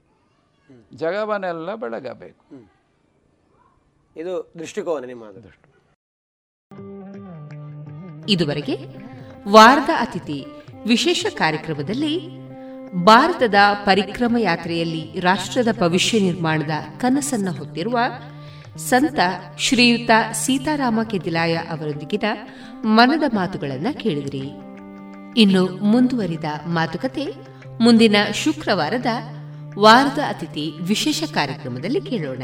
ಜಗವನ್ನೆಲ್ಲ 0.94 1.76
ಬೆಳಗಬೇಕು. 1.76 2.44
ಇದು 4.16 4.52
ದೃಷ್ಟಿಕೋನ 4.60 5.06
ನಿಮ್ಮ 5.06 5.26
ದೃಷ್ಟಿ 5.32 5.66
ಇದುವರೆಗೆ 8.32 8.76
ವಾರದ 9.52 9.90
ಅತಿಥಿ 10.00 10.46
ವಿಶೇಷ 10.88 11.26
ಕಾರ್ಯಕ್ರಮದಲ್ಲಿ 11.38 12.14
ಭಾರತದ 12.96 13.56
ಪರಿಕ್ರಮ 13.86 14.36
ಯಾತ್ರೆಯಲ್ಲಿ 14.40 15.20
ರಾಷ್ಟ್ರದ 15.20 15.68
ಭವಿಷ್ಯ 15.80 16.20
ನಿರ್ಮಾಣದ 16.20 16.72
ಕನಸನ್ನು 16.98 17.52
ಹೊತ್ತಿರುವ 17.52 18.00
ಸಂತ 18.78 19.20
ಶ್ರೀಯುತ 19.60 20.12
ಸೀತಾರಾಮ 20.34 21.00
ಕೆದಿಲಾಯ 21.04 21.56
ಅವರೊಂದಿಗಿನ 21.56 22.24
ಮನದ 22.86 23.24
ಮಾತುಗಳನ್ನು 23.36 24.00
ಕೇಳಿದ್ರಿ. 24.00 24.42
ಇನ್ನು 25.38 25.66
ಮುಂದುವರಿದ 25.66 26.44
ಮಾತುಕತೆ 26.66 27.28
ಮುಂದಿನ 27.82 28.16
ಶುಕ್ರವಾರದ 28.34 29.06
ವಾರದ 29.80 30.20
ಅತಿಥಿ 30.20 30.72
ವಿಶೇಷ 30.82 31.24
ಕಾರ್ಯಕ್ರಮದಲ್ಲಿ 31.34 32.02
ಕೇಳೋಣ. 32.02 32.44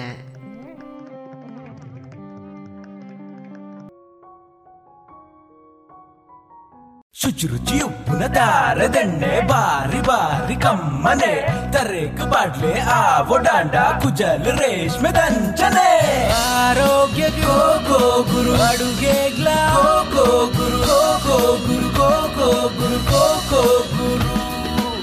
ಶುಚಿರುಚಿ 7.21 7.81
ಉಪ್ಪಿನ 7.81 8.25
ದಾರದೆಣ್ಣೆ 8.25 9.47
ಬಾರಿ 9.47 10.01
ಬಾರಿ 10.01 10.55
ಕಮ್ಮನೆ. 10.55 11.47
ತರೇಕು 11.71 12.29
ಬಾಡ್ಲೆ 12.29 12.79
ಆ 12.79 13.21
ಡಾಂಡ 13.21 13.75
ಕುಜಲ್ 13.75 14.45
ರೇಷ್ಮೆ 14.45 15.09
ದಂಚನೆ. 15.09 16.29
ಆರೋಗ್ಯ 16.33 17.29
ಗೋ 17.29 17.79
ಗೋ 17.79 18.23
ಗುರು. 18.23 18.61
ಅಡುಗೆ 18.61 19.29
ಗ್ಲಾ 19.29 19.75
ಗೋ 20.15 20.25
ಗುರು. 20.25 20.77
ಗೋ 20.77 21.19
ಗೋ 21.27 21.57
ಗುರು. 21.67 21.89
ಗೋ 21.89 22.09
ಗೋ 22.27 22.69
ಗುರು. 22.69 22.95
ಗೋ 22.95 23.41
ಗೋ 23.51 23.79
ಗುರು. 23.79 24.35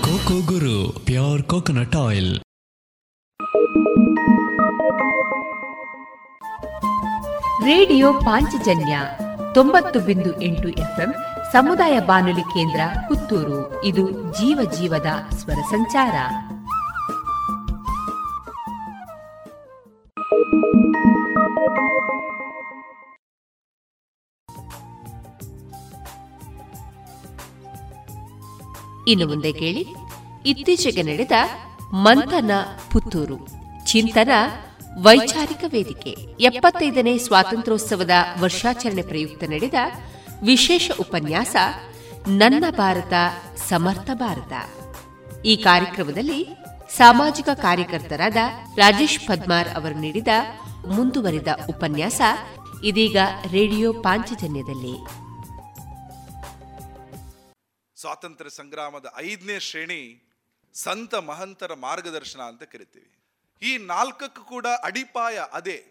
ಕೋಕೋ 0.03 0.53
ಗುರು. 0.53 1.01
Pure 1.05 1.43
coconut 1.43 1.97
oil. 1.97 2.39
Radio 7.65 8.13
Panchajanya 8.13 9.01
ತೊಂಬತ್ತು 9.55 10.01
ಬಿಂದು 10.01 10.43
ಎಂಟು 10.43 10.69
ಎಫ್ಎಂ 10.69 11.15
ಸಮುದಾಯ 11.53 12.01
ಬಾನುಲಿ 12.01 12.41
ಕೇಂದ್ರ 12.41 12.81
ಪುತ್ತೂರು. 13.09 13.85
ಇದು 13.85 14.11
ಜೀವ 14.11 14.71
ಜೀವದ 14.79 15.07
ಸ್ವರ 15.37 15.55
ಸಂಚಾರ. 15.55 16.15
ಇನ್ನು 29.09 29.29
ಮುಂದೆ 29.29 29.53
ಕೇಳಿ. 29.53 29.87
ಇತ್ತೀಚೆಗೆ 30.47 31.03
ನಡೆದ 31.03 31.33
ಮಂಥನ 31.93 32.51
ಪುತ್ತೂರು. 32.93 33.49
ಚಿಂತನ 33.87 34.31
ವೈಚಾರಿಕ 35.03 35.65
ವೇದಿಕೆ. 35.73 36.11
ಎಪ್ಪತ್ತೈದನೇ 36.41 37.19
ಸ್ವಾತಂತ್ರ್ಯೋತ್ಸವದ 37.19 38.11
ವರ್ಷಾಚರಣೆ 38.41 39.03
ಪ್ರಯುಕ್ತ 39.03 39.45
ನಡೆದ 39.45 39.75
ವಿಶೇಷ 40.45 40.91
ಉಪನ್ಯಾಸ 41.01 41.57
ನನ್ನ 42.29 42.65
ಭಾರತ, 42.71 43.13
ಸಮರ್ಥ 43.57 44.11
ಭಾರತ. 44.15 44.53
ಈ 45.45 45.57
ಕಾರ್ಯಕ್ರಮದಲ್ಲಿ 45.57 46.49
ಸಾಮಾಜಿಕ 46.97 47.49
ಕಾರ್ಯಕರ್ತರಾದ 47.55 48.37
ರಾಜೇಶ್ 48.77 49.21
ಪದ್ಮಾರ್ 49.29 49.69
ಅವರು 49.69 49.95
ನೀಡಿದ 49.95 50.29
ಮುಂದುವರಿದ 50.87 51.47
ಉಪನ್ಯಾಸ 51.69 52.21
ಇದೀಗ 52.85 53.17
ರೇಡಿಯೋ 53.51 53.93
ಪಾಂಚಜನ್ಯದಲ್ಲಿ. 53.93 54.97
ಸ್ವಾತಂತ್ರ್ಯ 58.01 58.51
ಸಂಗ್ರಾಮದ 58.51 59.13
ಐದನೇ 59.17 59.61
ಶ್ರೇಣಿ 59.61 60.33
ಸಂತ 60.75 61.15
ಮಹಂತರ 61.15 61.75
ಮಾರ್ಗದರ್ಶನ 61.75 62.41
ಅಂತ 62.41 62.63
ಕರಿತೀವಿ. 62.63 63.19
ಈ 63.69 63.79
ನಾಲ್ಕಕ್ಕೂ 63.79 64.45
ಕೂಡ 64.45 64.67
ಅಡಿಪಾಯ 64.85 65.39
ಅದೇ, 65.53 65.85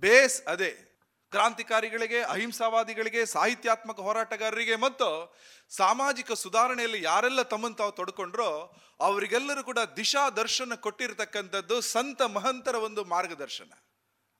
ಬೇಸ್ 0.00 0.42
ಅದೇ. 0.44 0.87
ಕ್ರಾಂತಿಕಾರಿಗಳಿಗೆ, 1.32 2.20
ಅಹಿಂಸಾವಾದಿಗಳಿಗೆ, 2.22 3.26
ಸಾಹಿತ್ಯಾತ್ಮಕ 3.26 4.00
ಹೋರಾಟಗಾರರಿಗೆ 4.00 4.76
ಮತ್ತು 4.76 5.36
ಸಾಮಾಜಿಕ 5.68 6.32
ಸುಧಾರಣೆಯಲ್ಲಿ 6.32 7.02
ಯಾರೆಲ್ಲ 7.02 7.42
ತಮ್ಮನ್ನು 7.42 7.76
ತಾವು 7.76 7.92
ತೊಡ್ಕೊಂಡ್ರೋ 7.92 8.76
ಅವರಿಗೆಲ್ಲರೂ 9.00 9.62
ಕೂಡ 9.62 9.78
ದಿಶಾ 9.96 10.30
ದರ್ಶನ 10.30 10.74
ಕೊಟ್ಟಿರತಕ್ಕಂಥದ್ದು 10.74 11.80
ಸಂತ 11.80 12.22
ಮಹಂತರ 12.22 12.74
ಒಂದು 12.74 13.04
ಮಾರ್ಗದರ್ಶನ. 13.04 13.72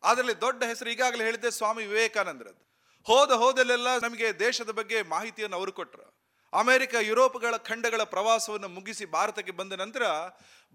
ಅದರಲ್ಲಿ 0.03 0.41
ದೊಡ್ಡ 0.41 0.65
ಹೆಸರು 0.65 0.91
ಈಗಾಗಲೇ 0.91 1.25
ಹೇಳಿದ್ದೆ 1.25 1.51
ಸ್ವಾಮಿ 1.51 1.87
ವಿವೇಕಾನಂದರದ್ದು. 1.87 2.65
ಹೋದ 3.05 3.33
ಹೋದಲ್ಲೆಲ್ಲ 3.33 3.99
ನಮಗೆ 3.99 4.39
ದೇಶದ 4.39 4.71
ಬಗ್ಗೆ 4.71 5.03
ಮಾಹಿತಿಯನ್ನು 5.03 5.57
ಅವರು 5.57 5.73
ಕೊಟ್ಟರು. 5.73 6.19
ಅಮೆರಿಕ, 6.53 6.95
ಯುರೋಪ್ಗಳ 6.95 7.57
ಖಂಡಗಳ 7.57 8.03
ಪ್ರವಾಸವನ್ನು 8.03 8.69
ಮುಗಿಸಿ 8.69 9.07
ಭಾರತಕ್ಕೆ 9.07 9.53
ಬಂದ 9.53 9.73
ನಂತರ 9.73 10.03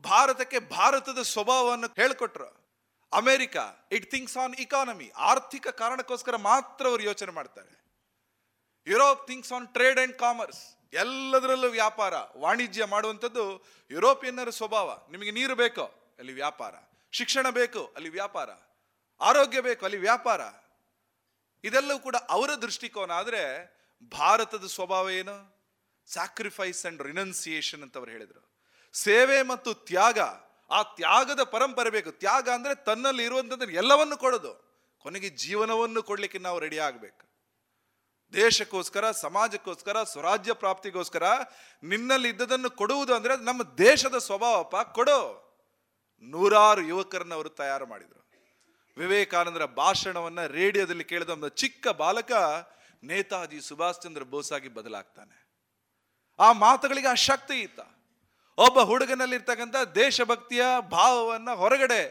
ಭಾರತಕ್ಕೆ 0.04 0.60
ಭಾರತದ 0.60 1.22
ಸ್ವಭಾವವನ್ನು 1.22 1.88
ಹೇಳಿಕೊಟ್ರು. 1.88 2.63
America 3.14 3.58
it 3.92 4.12
thinks 4.12 4.38
on 4.38 4.56
economy 4.56 5.12
ಆರ್ಥಿಕ 5.16 5.68
ಕಾರಣಕ್ಕೋಸ್ಕರ 5.68 6.36
ಮಾತ್ರ 6.36 6.88
ಅವರು 6.88 7.04
ಯೋಚನೆ 7.04 7.32
ಮಾಡ್ತಾರೆ. 7.32 7.84
Europe 8.88 9.28
thinks 9.28 9.54
on 9.54 9.68
trade 9.68 10.00
and 10.00 10.18
commerce 10.18 10.78
ಎಲ್ಲದರಲ್ಲೂ 10.94 11.68
ವ್ಯಾಪಾರ, 11.68 12.14
ವಾಣಿಜ್ಯ 12.38 12.86
ಮಾಡುವಂಥದ್ದು 12.86 13.66
ಯುರೋಪಿಯನ್ನರ 13.92 14.50
ಸ್ವಭಾವ. 14.50 15.08
ನಿಮಗೆ 15.12 15.32
ನೀರು 15.32 15.56
ಬೇಕೋ? 15.56 16.16
ಅಲ್ಲಿ 16.18 16.34
ವ್ಯಾಪಾರ. 16.34 16.76
ಶಿಕ್ಷಣ 17.12 17.50
ಬೇಕು? 17.50 17.94
ಅಲ್ಲಿ 17.96 18.10
ವ್ಯಾಪಾರ. 18.10 18.50
ಆರೋಗ್ಯ 19.22 19.62
ಬೇಕು? 19.62 19.86
ಅಲ್ಲಿ 19.86 20.00
ವ್ಯಾಪಾರ. 20.00 20.42
ಇದೆಲ್ಲವೂ 21.64 22.00
ಕೂಡ 22.00 22.16
ಅವರ 22.30 22.50
ದೃಷ್ಟಿಕೋನ. 22.50 23.12
ಆದರೆ 23.12 23.74
ಭಾರತದ 24.12 24.68
ಸ್ವಭಾವ 24.68 25.10
ಏನು? 25.10 25.66
ಸ್ಯಾಕ್ರಿಫೈಸ್ 26.08 26.86
ಅಂಡ್ 26.86 27.02
ರಿನನ್ಸಿಯೇಷನ್ 27.02 27.82
ಅಂತ 27.82 27.98
ಅವರು 27.98 28.12
ಹೇಳಿದರು. 28.12 28.54
ಸೇವೆ 28.94 29.42
ಮತ್ತು 29.42 29.74
ತ್ಯಾಗ 29.74 30.20
ಆ 30.74 30.84
ತ್ಯಾಗದ 30.84 31.44
ಪರಂಪರೆ 31.44 31.90
ಬೇಕು. 31.90 32.12
ತ್ಯಾಗ 32.12 32.50
ಅಂದ್ರೆ 32.50 32.76
ತನ್ನಲ್ಲಿ 32.76 33.24
ಇರುವಂಥದ್ದು 33.24 33.72
ಎಲ್ಲವನ್ನು 33.72 34.18
ಕೊಡೋದು. 34.18 34.74
ಕೊನೆಗೆ 35.00 35.30
ಜೀವನವನ್ನು 35.30 36.04
ಕೊಡ್ಲಿಕ್ಕೆ 36.04 36.40
ನಾವು 36.40 36.60
ರೆಡಿ 36.60 36.80
ಆಗಬೇಕು. 36.80 37.34
ದೇಶಕ್ಕೋಸ್ಕರ, 38.34 39.12
ಸಮಾಜಕ್ಕೋಸ್ಕರ, 39.12 40.04
ಸ್ವರಾಜ್ಯ 40.04 40.54
ಪ್ರಾಪ್ತಿಗೋಸ್ಕರ 40.54 41.24
ನಿನ್ನಲ್ಲಿ 41.84 42.30
ಇದ್ದದನ್ನು 42.30 42.70
ಕೊಡುವುದು 42.70 43.16
ಅಂದ್ರೆ 43.16 43.38
ನಮ್ಮ 43.38 43.64
ದೇಶದ 43.64 44.18
ಸ್ವಭಾವಪ್ಪ. 44.18 44.76
ಕೊಡೋ. 44.76 45.40
ನೂರಾರು 46.22 46.82
ಯುವಕರನ್ನು 46.82 47.36
ಅವರು 47.36 47.50
ತಯಾರು 47.50 47.86
ಮಾಡಿದರು. 47.86 48.32
ವಿವೇಕಾನಂದರ 48.98 49.66
ಭಾಷಣವನ್ನ 49.66 50.46
ರೇಡಿಯೋದಲ್ಲಿ 50.46 51.04
ಕೇಳಿದ 51.04 51.30
ಒಂದು 51.30 51.50
ಚಿಕ್ಕ 51.50 51.88
ಬಾಲಕ 51.88 52.32
ನೇತಾಜಿ 53.04 53.62
ಸುಭಾಷ್ 53.62 54.02
ಚಂದ್ರ 54.02 54.24
ಬೋಸಾಗಿ 54.24 54.68
ಬದಲಾಗ್ತಾನೆ. 54.68 55.48
ಆ 56.40 56.52
ಮಾತುಗಳಿಗೆ 56.52 57.08
ಆ 57.08 57.14
ಶಕ್ತಿ 57.14 57.62
ಇತ್ತ. 57.62 57.80
ಒಬ್ಬ 58.58 58.80
ಹುಡುಗನಲ್ಲಿರ್ತಕ್ಕಂಥ 58.80 59.76
ದೇಶಭಕ್ತಿಯ 59.96 60.64
ಭಾವವನ್ನ 60.92 61.52
ಹೊರಗಡೆ 61.52 62.02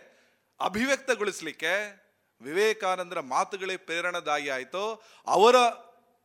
ಅಭಿವ್ಯಕ್ತಗೊಳಿಸ್ಲಿಕ್ಕೆ 0.60 1.72
ವಿವೇಕಾನಂದರ 2.40 3.20
ಮಾತುಗಳೇ 3.20 3.76
ಪ್ರೇರಣಾದಾಯಿ 3.76 4.48
ಆಯಿತು. 4.48 5.02
ಅವರ 5.26 5.56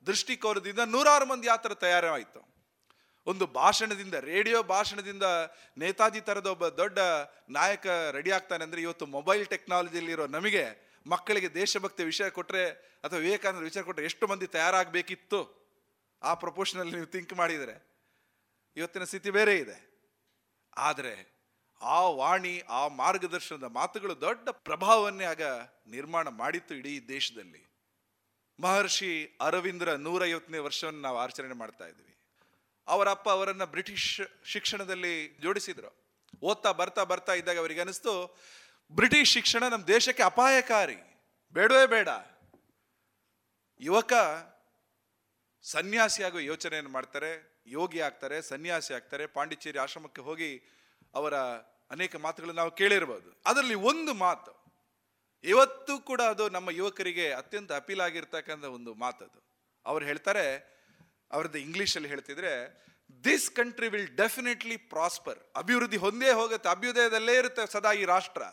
ದೃಷ್ಟಿಕೋನದಿಂದ 0.08 0.80
ನೂರಾರು 0.80 1.26
ಮಂದಿ 1.26 1.48
ಆ 1.48 1.56
ಥರ 1.56 1.74
ತಯಾರಾಯಿತು. 1.74 2.48
ಒಂದು 3.26 3.46
ಭಾಷಣದಿಂದ, 3.46 4.14
ರೇಡಿಯೋ 4.14 4.64
ಭಾಷಣದಿಂದ 4.64 5.24
ನೇತಾಜಿ 5.78 6.22
ಥರದ 6.22 6.48
ಒಬ್ಬ 6.48 6.68
ದೊಡ್ಡ 6.68 7.00
ನಾಯಕ 7.50 7.88
ರೆಡಿ 8.12 8.32
ಆಗ್ತಾನೆ 8.32 8.64
ಅಂದರೆ 8.64 8.82
ಇವತ್ತು 8.82 9.06
ಮೊಬೈಲ್ 9.06 9.48
ಟೆಕ್ನಾಲಜಿಯಲ್ಲಿರೋ 9.48 10.28
ನಮಗೆ 10.28 10.64
ಮಕ್ಕಳಿಗೆ 11.08 11.54
ದೇಶಭಕ್ತಿ 11.54 12.04
ವಿಷಯ 12.04 12.30
ಕೊಟ್ಟರೆ 12.30 12.70
ಅಥವಾ 13.04 13.20
ವಿವೇಕಾನಂದ 13.20 13.64
ವಿಷಯ 13.64 13.82
ಕೊಟ್ಟರೆ 13.82 14.06
ಎಷ್ಟು 14.06 14.28
ಮಂದಿ 14.28 14.48
ತಯಾರಾಗಬೇಕಿತ್ತು? 14.48 15.40
ಆ 16.24 16.34
ಪ್ರಪೋರ್ಷನಲ್ಲಿ 16.34 16.94
ನೀವು 16.94 17.06
ಥಿಂಕ್ 17.06 17.34
ಮಾಡಿದರೆ. 17.34 17.98
ಇವತ್ತಿನ 18.78 19.04
ಸ್ಥಿತಿ 19.04 19.30
ಬೇರೆ 19.30 19.58
ಇದೆ. 19.58 19.97
ಆದರೆ 20.78 21.38
ಆ 21.82 22.02
ವಾಣಿ, 22.02 22.60
ಆ 22.60 22.88
ಮಾರ್ಗದರ್ಶನದ 22.88 23.64
ಮಾತುಗಳು 23.64 24.22
ದೊಡ್ಡ 24.22 24.50
ಪ್ರಭಾವವನ್ನೇ 24.50 25.24
ಆಗ 25.24 25.42
ನಿರ್ಮಾಣ 25.88 26.28
ಮಾಡಿತ್ತು 26.28 26.76
ಇಡೀ 26.76 27.08
ದೇಶದಲ್ಲಿ. 27.08 27.68
ಮಹರ್ಷಿ 28.60 29.38
ಅರವಿಂದ್ರ 29.42 29.94
ನೂರೈವತ್ತನೇ 29.94 30.58
ವರ್ಷವನ್ನು 30.58 31.02
ನಾವು 31.02 31.18
ಆಚರಣೆ 31.18 31.54
ಮಾಡ್ತಾ 31.54 31.86
ಇದ್ವಿ. 31.86 32.18
ಅವರಪ್ಪ 32.88 33.30
ಅವರನ್ನು 33.30 33.66
ಬ್ರಿಟಿಷ್ 33.66 34.22
ಶಿಕ್ಷಣದಲ್ಲಿ 34.46 35.38
ಜೋಡಿಸಿದ್ರು. 35.42 36.08
ಓದ್ತಾ, 36.42 36.72
ಬರ್ತಾ 36.72 37.04
ಬರ್ತಾ 37.04 37.34
ಇದ್ದಾಗ 37.34 37.58
ಅವರಿಗೆ 37.58 37.82
ಅನಿಸ್ತು, 37.82 38.38
ಬ್ರಿಟಿಷ್ 38.92 39.34
ಶಿಕ್ಷಣ 39.34 39.68
ನಮ್ಮ 39.68 39.86
ದೇಶಕ್ಕೆ 39.86 40.24
ಅಪಾಯಕಾರಿ, 40.24 40.96
ಬೇಡವೇ 41.54 41.86
ಬೇಡ. 41.86 42.10
ಯುವಕ 43.80 44.14
ಸನ್ಯಾಸಿಯಾಗುವ 45.62 46.40
ಯೋಚನೆಯನ್ನು 46.40 46.90
ಮಾಡ್ತಾರೆ. 46.90 47.57
ಯೋಗಿ 47.76 48.00
ಆಗ್ತಾರೆ, 48.08 48.38
ಸನ್ಯಾಸಿ 48.52 48.92
ಆಗ್ತಾರೆ, 48.98 49.24
ಪಾಂಡಿಚೇರಿ 49.38 49.80
ಆಶ್ರಮಕ್ಕೆ 49.86 50.22
ಹೋಗಿ 50.28 50.50
ಅವರ 51.20 51.36
ಅನೇಕ 51.96 52.16
ಮಾತುಗಳನ್ನು 52.26 52.60
ನಾವು 52.62 52.74
ಕೇಳಿರ್ಬೋದು. 52.82 53.30
ಅದರಲ್ಲಿ 53.50 53.78
ಒಂದು 53.92 54.14
ಮಾತು, 54.26 54.52
ಇವತ್ತು 55.44 55.94
ಕೂಡ 56.10 56.22
ಅದು 56.34 56.46
ನಮ್ಮ 56.56 56.70
ಯುವಕರಿಗೆ 56.80 57.26
ಅತ್ಯಂತ 57.42 57.72
ಅಪೀಲ್ 57.82 58.02
ಆಗಿರ್ತಕ್ಕಂಥ 58.08 58.66
ಒಂದು 58.78 58.92
ಮಾತದು. 59.06 59.40
ಅವ್ರು 59.86 60.04
ಹೇಳ್ತಾರೆ, 60.10 60.46
ಅವ್ರದ್ದು 61.32 61.60
ಇಂಗ್ಲೀಷಲ್ಲಿ 61.68 62.10
ಹೇಳ್ತಿದ್ರೆ 62.14 62.52
this 63.24 63.48
country 63.58 63.88
will 63.94 64.10
definitely 64.22 64.78
prosper 64.94 65.40
ಅಭಿವೃದ್ಧಿ 65.62 66.00
ಹೊಂದೇ 66.06 66.32
ಹೋಗುತ್ತೆ, 66.40 66.70
ಅಭ್ಯುದಯದಲ್ಲೇ 66.76 67.36
ಇರುತ್ತೆ 67.42 67.66
ಸದಾ 67.76 67.92
ಈ 68.02 68.04
ರಾಷ್ಟ್ರ. 68.14 68.44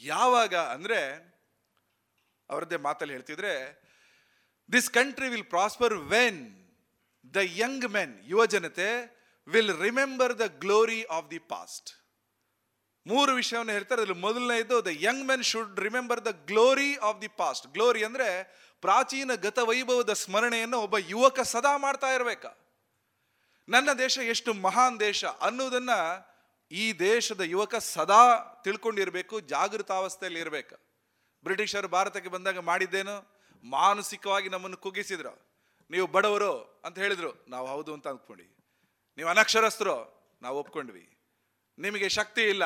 ಯಾವಾಗ 0.00 0.54
ಅಂದರೆ, 0.76 1.00
ಅವರದ್ದೇ 2.50 2.78
ಮಾತಲ್ಲಿ 2.88 3.14
ಹೇಳ್ತಿದ್ರೆ 3.16 3.52
this 4.68 4.90
country 4.96 5.28
will 5.34 5.48
prosper 5.54 5.94
when 6.14 6.42
the 7.34 7.36
young 7.36 7.88
men 7.88 8.20
ಯುವ 8.24 8.46
ಜನತೆ 8.46 8.88
will 9.46 9.80
remember 9.80 10.38
the 10.38 10.40
glory 10.46 11.04
of 11.04 11.30
the 11.30 11.38
past 11.38 11.90
ಮೂರು 13.06 13.34
ವಿಷಯವನ್ನು 13.34 13.72
ಹೇಳ್ತಾರೆ, 13.72 14.02
ಅದ್ರಲ್ಲಿ 14.02 14.22
ಮೊದಲನೇದು 14.22 14.84
the 14.84 14.86
young 14.90 15.26
men 15.26 15.42
should 15.42 15.80
remember 15.80 16.24
the 16.24 16.26
glory 16.26 16.96
of 16.96 17.22
the 17.22 17.28
past 17.28 17.66
glory 17.66 18.04
ಅಂದ್ರೆ 18.04 18.42
ಪ್ರಾಚೀನ 18.80 19.34
ಗತ 19.34 19.58
ವೈಭವದ 19.58 20.12
ಸ್ಮರಣೆಯನ್ನು 20.12 20.78
ಒಬ್ಬ 20.78 20.98
ಯುವಕ 20.98 21.40
ಸದಾ 21.40 21.76
ಮಾಡ್ತಾ 21.76 22.06
ಇರಬೇಕ. 22.06 22.46
ನನ್ನ 23.68 23.92
ದೇಶ 23.92 24.18
ಎಷ್ಟು 24.18 24.54
ಮಹಾನ್ 24.54 25.00
ದೇಶ 25.00 25.24
ಅನ್ನೋದನ್ನ 25.24 25.90
ಈ 26.70 26.92
ದೇಶದ 26.92 27.40
ಯುವಕ 27.40 27.74
ಸದಾ 27.74 28.38
ತಿಳ್ಕೊಂಡಿರ್ಬೇಕು 28.64 29.40
ಜಾಗೃತಾವಸ್ಥೆಯಲ್ಲಿ 29.40 30.40
ಇರಬೇಕು. 30.40 30.76
ಬ್ರಿಟಿಷರು 31.44 31.88
ಭಾರತಕ್ಕೆ 31.88 32.30
ಬಂದಾಗ 32.30 32.58
ಮಾಡಿದ್ದೇನು? 32.58 33.16
ಮಾನಸಿಕವಾಗಿ 33.64 34.48
ನಮ್ಮನ್ನು 34.48 34.76
ಕುಗ್ಗಿಸಿದ್ರು. 34.76 35.51
ನೀವು 35.90 36.06
ಬಡವರು 36.14 36.52
ಅಂತ 36.86 36.96
ಹೇಳಿದ್ರು, 37.04 37.30
ನಾವು 37.54 37.66
ಹೌದು 37.72 37.90
ಅಂತ 37.96 38.06
ಅಂದ್ಕೊಂಡ್ವಿ 38.12 38.48
ನೀವು 39.18 39.28
ಅನಕ್ಷರಸ್ಥರು, 39.34 39.96
ನಾವು 40.42 40.56
ಒಪ್ಕೊಂಡ್ವಿ. 40.62 41.04
ನಿಮಗೆ 41.78 42.08
ಶಕ್ತಿ 42.18 42.42
ಇಲ್ಲ, 42.52 42.64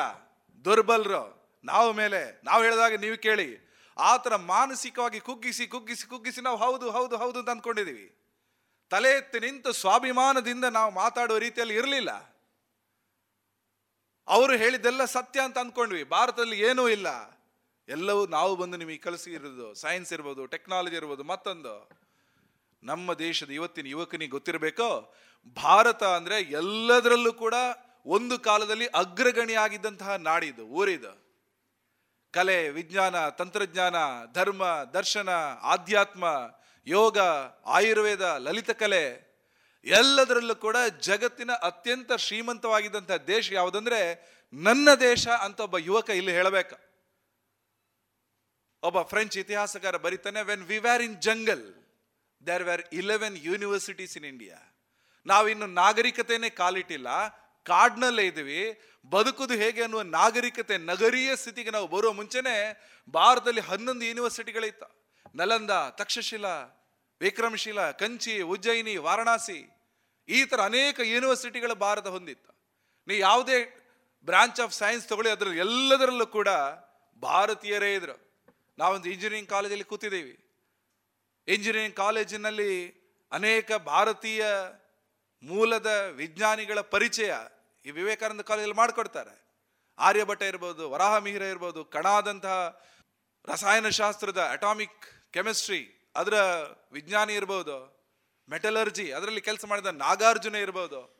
ದುರ್ಬಲರು, 0.65 1.23
ನಾವು 1.65 1.89
ಮೇಲೆ, 2.01 2.21
ನಾವು 2.47 2.61
ಹೇಳಿದಾಗ 2.65 2.95
ನೀವು 3.05 3.17
ಕೇಳಿ. 3.27 3.49
ಆ 3.97 4.11
ಥರ 4.23 4.33
ಮಾನಸಿಕವಾಗಿ 4.53 5.19
ಕುಗ್ಗಿಸಿ 5.27 5.65
ಕುಗ್ಗಿಸಿ 5.73 6.05
ಕುಗ್ಗಿಸಿ 6.11 6.41
ನಾವು 6.47 6.57
ಹೌದು 6.65 6.87
ಹೌದು 6.97 7.15
ಹೌದು 7.21 7.37
ಅಂತ 7.41 7.49
ಅಂದ್ಕೊಂಡಿದ್ದೀವಿ 7.53 8.07
ತಲೆ 8.91 9.11
ಎತ್ತಿ 9.19 9.39
ನಿಂತು 9.45 9.71
ಸ್ವಾಭಿಮಾನದಿಂದ 9.83 10.65
ನಾವು 10.77 10.91
ಮಾತಾಡುವ 10.99 11.37
ರೀತಿಯಲ್ಲಿ 11.45 11.75
ಇರಲಿಲ್ಲ. 11.79 12.11
ಅವರು 14.27 14.53
ಹೇಳಿದ್ದೆಲ್ಲ 14.63 15.03
ಸತ್ಯ 15.15 15.39
ಅಂತ 15.47 15.57
ಅಂದ್ಕೊಂಡ್ವಿ. 15.63 16.03
ಭಾರತದಲ್ಲಿ 16.15 16.57
ಏನೂ 16.69 16.83
ಇಲ್ಲ. 16.95 17.07
ಎಲ್ಲವೂ 17.87 18.21
ನಾವು 18.37 18.53
ಬಂದು 18.61 18.77
ನಿಮಗೆ 18.77 18.99
ಕಲಿಸಿ 19.05 19.29
ಇರೋದು 19.37 19.67
ಸೈನ್ಸ್ 19.83 20.09
ಇರ್ಬೋದು 20.15 20.41
ಟೆಕ್ನಾಲಜಿ 20.53 20.95
ಇರ್ಬೋದು, 20.99 21.23
ಮತ್ತೊಂದು. 21.33 21.75
ನಮ್ಮ 22.83 23.13
ದೇಶದ 23.13 23.49
ಇವತ್ತಿನ 23.49 23.87
ಯುವಕನಿಗೆ 23.87 24.31
ಗೊತ್ತಿರಬೇಕೋ? 24.31 25.15
ಭಾರತ 25.63 26.03
ಅಂದ್ರೆ 26.03 26.41
ಎಲ್ಲದರಲ್ಲೂ 26.41 27.33
ಕೂಡ 27.33 27.53
ಒಂದು 28.05 28.39
ಕಾಲದಲ್ಲಿ 28.39 28.87
ಅಗ್ರಗಣಿಯಾಗಿದ್ದಂತಹ 28.87 30.15
ನಾಡಿದು, 30.15 30.65
ಊರಿದು. 30.65 31.27
ಕಲೆ, 32.31 32.69
ವಿಜ್ಞಾನ, 32.69 33.29
ತಂತ್ರಜ್ಞಾನ, 33.29 33.95
ಧರ್ಮ, 34.33 34.65
ದರ್ಶನ, 34.93 35.29
ಆಧ್ಯಾತ್ಮ, 35.61 36.51
ಯೋಗ, 36.87 37.17
ಆಯುರ್ವೇದ, 37.65 38.21
ಲಲಿತ 38.21 38.71
ಕಲೆ, 38.71 39.27
ಎಲ್ಲದರಲ್ಲೂ 39.85 40.55
ಕೂಡ 40.55 40.77
ಜಗತ್ತಿನ 40.99 41.51
ಅತ್ಯಂತ 41.51 42.13
ಶ್ರೀಮಂತವಾಗಿದ್ದಂತಹ 42.13 43.15
ದೇಶ 43.15 43.51
ಯಾವುದಂದ್ರೆ 43.51 44.31
ನನ್ನ 44.53 44.93
ದೇಶ 44.93 45.27
ಅಂತ 45.27 45.59
ಒಬ್ಬ 45.59 45.77
ಯುವಕ 45.77 46.09
ಇಲ್ಲಿ 46.09 46.31
ಹೇಳಬೇಕು. 46.31 46.75
ಒಬ್ಬ 48.83 49.01
ಫ್ರೆಂಚ್ 49.01 49.37
ಇತಿಹಾಸಕಾರ 49.37 49.97
ಬರೀತಾನೆ 49.97 50.41
when 50.41 50.63
we 50.63 50.77
were 50.77 51.01
in 51.01 51.21
jungle 51.21 51.73
there 52.45 52.63
were 52.63 52.83
eleven 52.93 53.37
universities 53.37 54.17
in 54.17 54.25
India 54.25 54.57
ನಾವಿನ್ನು 55.25 55.67
ನಾಗರಿಕತೆನೇ 55.67 56.49
ಕಾಲಿಟ್ಟಿಲ್ಲ. 56.49 57.07
ಕಾಡ್ನಲ್ಲೇ 57.63 58.25
ಇದ್ದೀವಿ. 58.25 58.81
ಬದುಕುದು 59.09 59.53
ಹೇಗೆ 59.53 59.81
ಅನ್ನುವ 59.81 60.01
ನಾಗರಿಕತೆ 60.01 60.77
ನಗರೀಯ 60.77 61.35
ಸ್ಥಿತಿಗೆ 61.35 61.71
ನಾವು 61.71 61.87
ಬರುವ 61.87 62.13
ಮುಂಚೆನೆ 62.13 62.55
ಭಾರತದಲ್ಲಿ 63.13 63.61
ಹನ್ನೊಂದು 63.61 64.05
ಯೂನಿವರ್ಸಿಟಿಗಳಿತ್ತು 64.05 64.87
ನಲಂದ, 65.35 65.71
ತಕ್ಷಶಿಲಾ, 65.91 66.55
ವಿಕ್ರಮಶಿಲ, 67.21 67.91
ಕಂಚಿ, 67.91 68.41
ಉಜ್ಜಯಿನಿ, 68.41 68.97
ವಾರಣಾಸಿ 68.97 69.59
ಈ 70.29 70.45
ಥರ 70.45 70.61
ಅನೇಕ 70.61 70.99
ಯೂನಿವರ್ಸಿಟಿಗಳು 70.99 71.75
ಭಾರತ 71.75 72.07
ಹೊಂದಿತ್ತು. 72.07 72.51
ನೀ 73.07 73.17
ಯಾವುದೇ 73.17 73.59
ಬ್ರಾಂಚ್ 74.25 74.59
ಆಫ್ 74.59 74.73
ಸೈನ್ಸ್ 74.73 75.07
ತಗೊಳ್ಳಿ, 75.07 75.31
ಅದರಲ್ಲಿ 75.31 75.59
ಎಲ್ಲದರಲ್ಲೂ 75.59 76.27
ಕೂಡ 76.27 76.47
ಭಾರತೀಯರೇ 77.23 77.95
ಇದ್ರು. 77.95 78.45
ನಾವೊಂದು 78.77 79.09
ಇಂಜಿನಿಯರಿಂಗ್ 79.09 79.49
ಕಾಲೇಜಲ್ಲಿ 79.49 79.83
ಕೂತಿದ್ದೀವಿ. 79.83 80.46
ಇಂಜಿನಿಯರಿಂಗ್ 81.47 81.95
ಕಾಲೇಜಿನಲ್ಲಿ 81.95 82.71
ಅನೇಕ 83.31 83.71
ಭಾರತೀಯ 83.73 84.45
ಮೂಲದ 85.43 85.85
ವಿಜ್ಞಾನಿಗಳ 86.15 86.79
ಪರಿಚಯ 86.81 87.33
ಈ 87.85 87.91
ವಿವೇಕಾನಂದ 87.91 88.41
ಕಾಲೇಜಲ್ಲಿ 88.41 88.75
ಮಾಡಿಕೊಡ್ತಾರೆ. 88.75 89.47
ಆರ್ಯಭಟ 89.99 90.41
ಇರ್ಬೋದು 90.41 90.91
ವರಾಹ 90.91 91.17
ಮಿಹಿರ 91.17 91.41
ಇರ್ಬೋದು, 91.41 91.85
ಕಣಾದಂತಹ 91.85 92.81
ರಸಾಯನಶಾಸ್ತ್ರದ 93.47 94.49
ಅಟಾಮಿಕ್ 94.51 95.05
ಕೆಮಿಸ್ಟ್ರಿ 95.31 96.11
ಅದರ 96.15 96.33
ವಿಜ್ಞಾನಿ 96.91 97.33
ಇರ್ಬೋದು, 97.33 97.77
ಮೆಟಲರ್ಜಿ 98.49 99.11
ಅದರಲ್ಲಿ 99.11 99.41
ಕೆಲಸ 99.41 99.65
ಮಾಡಿದ 99.65 99.85
ನಾಗಾರ್ಜುನ 99.85 100.55
ಇರ್ಬೋದು. 100.55 101.17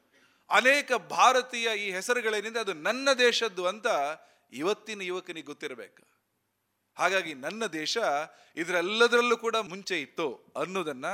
ಅನೇಕ 0.50 0.92
ಭಾರತೀಯ 0.94 1.68
ಈ 1.78 1.92
ಹೆಸರುಗಳೇನಿದೆ 1.92 2.60
ಅದು 2.60 2.74
ನನ್ನ 2.74 3.14
ದೇಶದ್ದು 3.14 3.66
ಅಂತ 3.66 3.88
ಇವತ್ತಿನ 4.54 5.02
ಯುವಕನಿಗೆ 5.02 5.46
ಗೊತ್ತಿರಬೇಕು. 5.46 6.17
ಹಾಗಾಗಿ 6.98 7.34
ನನ್ನ 7.34 7.66
ದೇಶ 7.66 7.98
ಇದರೆಲ್ಲದರಲ್ಲೂ 8.56 9.38
ಕೂಡ 9.38 9.56
ಮುಂಚೆ 9.56 10.02
ಇತ್ತು 10.02 10.54
ಅನ್ನೋದನ್ನ 10.62 11.06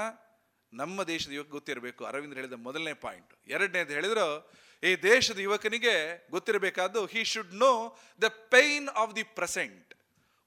ನಮ್ಮ 0.74 1.04
ದೇಶದ 1.04 1.32
ಯುವಕ 1.32 1.50
ಗೊತ್ತಿರಬೇಕು. 1.50 2.06
ಅರವಿಂದ್ರ 2.06 2.38
ಹೇಳಿದ 2.38 2.54
ಮೊದಲನೇ 2.54 2.94
ಪಾಯಿಂಟ್. 2.94 3.34
ಎರಡನೇದು 3.48 3.94
ಹೇಳಿದ್ರು, 3.94 4.52
ಈ 4.84 4.96
ದೇಶದ 4.96 5.40
ಯುವಕನಿಗೆ 5.40 6.28
ಗೊತ್ತಿರಬೇಕಾದ್ದು 6.32 7.06
he 7.06 7.24
should 7.24 7.54
know 7.54 7.98
the 8.22 8.24
pain 8.28 8.90
of 8.90 9.16
the 9.16 9.24
present 9.24 9.94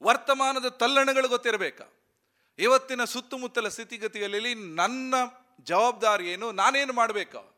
ವರ್ತಮಾನದ 0.03 0.69
ತಲ್ಲಣಗಳು 0.69 1.29
ಗೊತ್ತಿರಬೇಕು. 1.29 1.93
ಇವತ್ತಿನ 2.59 3.05
ಸುತ್ತಮುತ್ತಲ 3.05 3.69
ಸ್ಥಿತಿಗತಿಗಳಲ್ಲಿ 3.69 4.55
ನನ್ನ 4.55 5.15
ಜವಾಬ್ದಾರಿ 5.61 6.31
ಏನು, 6.31 6.53
ನಾನೇನು 6.53 6.93
ಮಾಡಬೇಕು? 6.93 7.57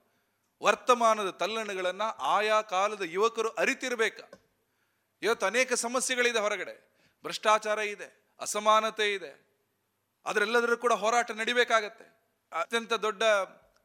ವರ್ತಮಾನದ 0.62 1.30
ತಲ್ಲಣಗಳನ್ನು 1.30 2.16
ಆಯಾ 2.18 2.62
ಕಾಲದ 2.62 3.02
ಯುವಕರು 3.04 3.48
ಅರಿತಿರ್ಬೇಕು. 3.48 4.38
ಇವತ್ತು 5.22 5.46
ಅನೇಕ 5.46 5.72
ಸಮಸ್ಯೆಗಳಿದೆ 5.72 6.38
ಹೊರಗಡೆ. 6.38 6.87
ಭ್ರಷ್ಟಾಚಾರ 7.22 7.78
ಇದೆ, 7.78 8.36
ಅಸಮಾನತೆ 8.40 9.14
ಇದೆ. 9.14 9.48
ಅದರೆಲ್ಲದರೂ 10.26 10.76
ಕೂಡ 10.76 10.92
ಹೋರಾಟ 10.92 11.30
ನಡಿಬೇಕಾಗತ್ತೆ. 11.30 12.06
ಅತ್ಯಂತ 12.52 12.92
ದೊಡ್ಡ 12.92 13.22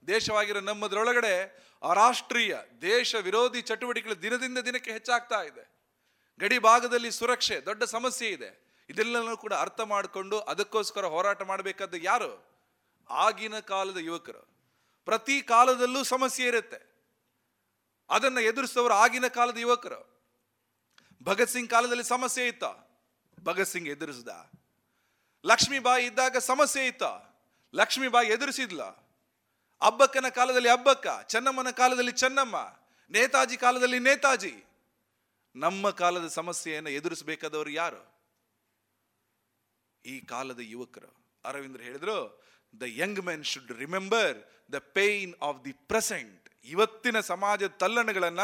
ದೇಶವಾಗಿರೋ 0.07 0.59
ನಮ್ಮದರೊಳಗಡೆ 0.59 1.63
ಅರಾಷ್ಟ್ರೀಯ 1.89 2.57
ದೇಶ 2.81 3.15
ವಿರೋಧಿ 3.15 3.61
ಚಟುವಟಿಕೆಗಳು 3.61 4.21
ದಿನದಿಂದ 4.21 4.57
ದಿನಕ್ಕೆ 4.57 4.91
ಹೆಚ್ಚಾಗ್ತಾ 4.91 5.41
ಇದೆ. 5.41 5.73
ಗಡಿ 6.39 6.59
ಭಾಗದಲ್ಲಿ 6.59 7.11
ಸುರಕ್ಷೆ 7.11 7.65
ದೊಡ್ಡ 7.65 7.83
ಸಮಸ್ಯೆ 7.83 8.29
ಇದೆ. 8.29 8.49
ಇದೆಲ್ಲನೂ 8.89 9.37
ಕೂಡ 9.37 9.53
ಅರ್ಥ 9.53 9.81
ಮಾಡಿಕೊಂಡು 9.81 10.39
ಅದಕ್ಕೋಸ್ಕರ 10.39 11.05
ಹೋರಾಟ 11.05 11.41
ಮಾಡಬೇಕಾದ 11.41 11.93
ಯಾರು? 11.97 12.31
ಆಗಿನ 13.09 13.59
ಕಾಲದ 13.59 13.97
ಯುವಕರು. 13.97 14.53
ಪ್ರತಿ 15.05 15.41
ಕಾಲದಲ್ಲೂ 15.41 16.03
ಸಮಸ್ಯೆ 16.03 16.47
ಇರುತ್ತೆ. 16.47 16.93
ಅದನ್ನ 18.09 18.37
ಎದುರಿಸಿದವರು 18.37 18.93
ಆಗಿನ 18.93 19.27
ಕಾಲದ 19.27 19.57
ಯುವಕರು. 19.57 20.13
ಭಗತ್ 21.23 21.49
ಸಿಂಗ್ 21.49 21.69
ಕಾಲದಲ್ಲಿ 21.69 22.03
ಸಮಸ್ಯೆ 22.03 22.47
ಇತ್ತ? 22.47 22.63
ಭಗತ್ 23.43 23.67
ಸಿಂಗ್ 23.67 23.89
ಎದುರಿಸಿದ. 23.89 24.51
ಲಕ್ಷ್ಮೀಬಾಯಿ 25.45 26.05
ಇದ್ದಾಗ 26.05 26.37
ಸಮಸ್ಯೆ 26.37 26.87
ಇತ್ತ. 26.87 27.03
ಲಕ್ಷ್ಮೀಬಾಯಿ 27.75 28.29
ಎದುರಿಸಿದ್ಲ. 28.29 28.83
ಅಬ್ಬಕ್ಕನ 29.81 30.25
ಕಾಲದಲ್ಲಿ 30.29 30.69
ಅಬ್ಬಕ್ಕ, 30.69 31.07
ಚೆನ್ನಮ್ಮನ 31.27 31.69
ಕಾಲದಲ್ಲಿ 31.69 32.11
ಚೆನ್ನಮ್ಮ, 32.11 32.55
ನೇತಾಜಿ 33.09 33.57
ಕಾಲದಲ್ಲಿ 33.57 33.99
ನೇತಾಜಿ. 33.99 34.65
ನಮ್ಮ 35.55 35.89
ಕಾಲದ 35.89 36.27
ಸಮಸ್ಯೆಯನ್ನು 36.27 36.89
ಎದುರಿಸಬೇಕಾದವರು 36.89 37.69
ಯಾರು? 37.69 38.13
ಈ 40.05 40.19
ಕಾಲದ 40.19 40.59
ಯುವಕರು. 40.59 41.41
ಅರವಿಂದ್ರ 41.45 41.81
ಹೇಳಿದ್ರು 41.81 42.43
the 42.79 42.83
young 42.85 43.21
men 43.21 43.43
should 43.43 43.71
remember 43.71 44.37
the 44.73 44.75
pain 44.75 45.33
of 45.41 45.65
the 45.65 45.71
present 45.71 46.49
ಇವತ್ತಿನ 46.63 47.19
ಸಮಾಜದ 47.19 47.67
ತಲ್ಲಣಗಳನ್ನ 47.67 48.39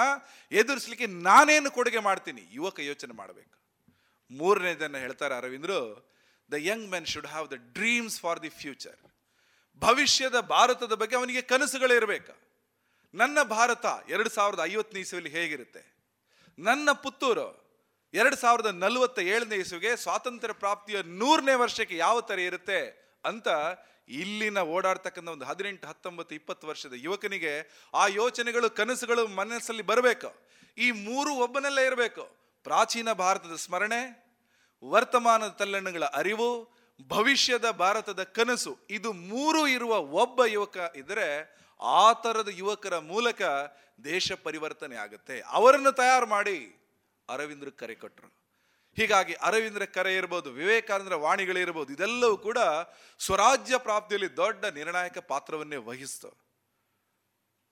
ಎದುರಿಸಲಿಕ್ಕೆ 0.52 1.08
ನಾನೇನು 1.08 1.72
ಕೊಡುಗೆ 1.72 2.00
ಮಾಡ್ತೀನಿ? 2.00 2.42
ಯುವಕ 2.52 2.80
ಯೋಚನೆ 2.80 3.14
ಮಾಡಬೇಕು. 3.14 3.59
ಮೂರನೇದನ್ನ 4.32 4.98
ಹೇಳ್ತಾರೆ 4.98 5.36
ಅರವಿಂದ್ರು 5.36 6.10
the 6.52 6.54
young 6.58 6.92
men 6.92 7.06
should 7.06 7.28
have 7.28 7.52
the 7.52 7.54
dreams 7.54 8.22
for 8.22 8.42
the 8.42 8.50
future 8.50 9.00
ಭವಿಷ್ಯದ 9.78 10.40
ಭಾರತದ 10.40 10.94
ಬಗ್ಗೆ 10.94 11.16
ಅವನಿಗೆ 11.16 11.42
ಕನಸುಗಳಿರಬೇಕು 11.42 12.50
ನನ್ನ 13.14 13.44
ಭಾರತ 13.44 13.86
ಎರಡು 14.10 14.30
ಸಾವಿರದ 14.30 14.60
ಐವತ್ತನೇ 14.64 15.00
ಇಸುವಲ್ಲಿ 15.00 15.30
ಹೇಗಿರುತ್ತೆ? 15.30 16.00
ನನ್ನ 16.60 16.92
ಪುತ್ತೂರು 16.92 17.70
ಎರಡು 18.14 18.36
ಸಾವಿರದ 18.36 18.66
ನಲವತ್ತ 18.66 19.20
ಏಳನೇ 19.20 19.56
ಇಸುವಿಗೆ 19.56 19.96
ಸ್ವಾತಂತ್ರ್ಯ 19.96 20.54
ಪ್ರಾಪ್ತಿಯ 20.54 21.02
ನೂರನೇ 21.02 21.54
ವರ್ಷಕ್ಕೆ 21.54 21.98
ಯಾವ 21.98 22.22
ಥರ 22.22 22.40
ಇರುತ್ತೆ? 22.40 23.10
ಅಂತ 23.26 23.48
ಇಲ್ಲಿನ 24.08 24.58
ಓಡಾಡ್ತಕ್ಕಂಥ 24.58 25.30
ಒಂದು 25.30 25.46
ಹದಿನೆಂಟು, 25.46 25.88
ಹತ್ತೊಂಬತ್ತು, 25.88 26.36
ಇಪ್ಪತ್ತು 26.36 26.68
ವರ್ಷದ 26.68 26.94
ಯುವಕನಿಗೆ 26.96 27.82
ಆ 27.94 28.08
ಯೋಚನೆಗಳು, 28.08 28.70
ಕನಸುಗಳು 28.70 29.28
ಮನಸ್ಸಲ್ಲಿ 29.28 29.82
ಬರಬೇಕು. 29.82 30.34
ಈ 30.78 30.92
ಮೂರು 30.92 31.34
ಒಬ್ಬನಲ್ಲೇ 31.34 31.86
ಇರಬೇಕು. 31.86 32.39
ಪ್ರಾಚೀನ 32.64 33.12
ಭಾರತದ 33.12 33.56
ಸ್ಮರಣೆ, 33.56 34.02
ವರ್ತಮಾನದ 34.84 35.50
ತಲ್ಲಣ್ಣಗಳ 35.50 36.04
ಅರಿವು, 36.04 36.50
ಭವಿಷ್ಯದ 37.10 37.72
ಭಾರತದ 37.72 38.24
ಕನಸು, 38.24 38.78
ಇದು 38.90 39.14
ಮೂರು 39.14 39.68
ಇರುವ 39.68 39.94
ಒಬ್ಬ 40.24 40.46
ಯುವಕ 40.46 40.78
ಇದ್ದರೆ 40.96 41.28
ಆ 41.80 42.14
ಥರದ 42.14 42.50
ಯುವಕರ 42.52 43.00
ಮೂಲಕ 43.00 43.42
ದೇಶ 44.04 44.32
ಪರಿವರ್ತನೆ 44.32 44.96
ಆಗುತ್ತೆ. 44.96 45.42
ಅವರನ್ನು 45.42 45.92
ತಯಾರು 45.92 46.28
ಮಾಡಿ 46.28 46.58
ಅರವಿಂದ್ರ 47.30 47.70
ಕರೆ 47.70 47.96
ಕೊಟ್ಟರು 47.96 48.30
ಹೀಗಾಗಿ 48.98 49.34
ಅರವಿಂದ್ರ 49.34 49.86
ಕರೆ 49.86 50.16
ಇರ್ಬೋದು, 50.16 50.52
ವಿವೇಕಾನಂದರ 50.52 51.16
ವಾಣಿಗಳಿರ್ಬೋದು 51.16 51.94
ಇದೆಲ್ಲವೂ 51.94 52.38
ಕೂಡ 52.38 52.60
ಸ್ವರಾಜ್ಯ 53.20 53.78
ಪ್ರಾಪ್ತಿಯಲ್ಲಿ 53.78 54.38
ದೊಡ್ಡ 54.38 54.66
ನಿರ್ಣಾಯಕ 54.66 55.18
ಪಾತ್ರವನ್ನೇ 55.18 55.76
ವಹಿಸ್ತು. 55.76 56.30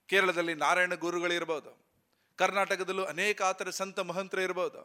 ಕೇರಳದಲ್ಲಿ 0.08 0.54
ನಾರಾಯಣ 0.54 0.94
ಗುರುಗಳಿರ್ಬೋದು 0.94 1.87
ಕರ್ನಾಟಕದಲ್ಲೂ 2.38 3.04
ಅನೇಕ 3.04 3.42
ಆತರ 3.42 3.70
ಸಂತ 3.70 3.98
ಮಹಂತರ 4.00 4.38
ಇರ್ಬೋದು. 4.38 4.80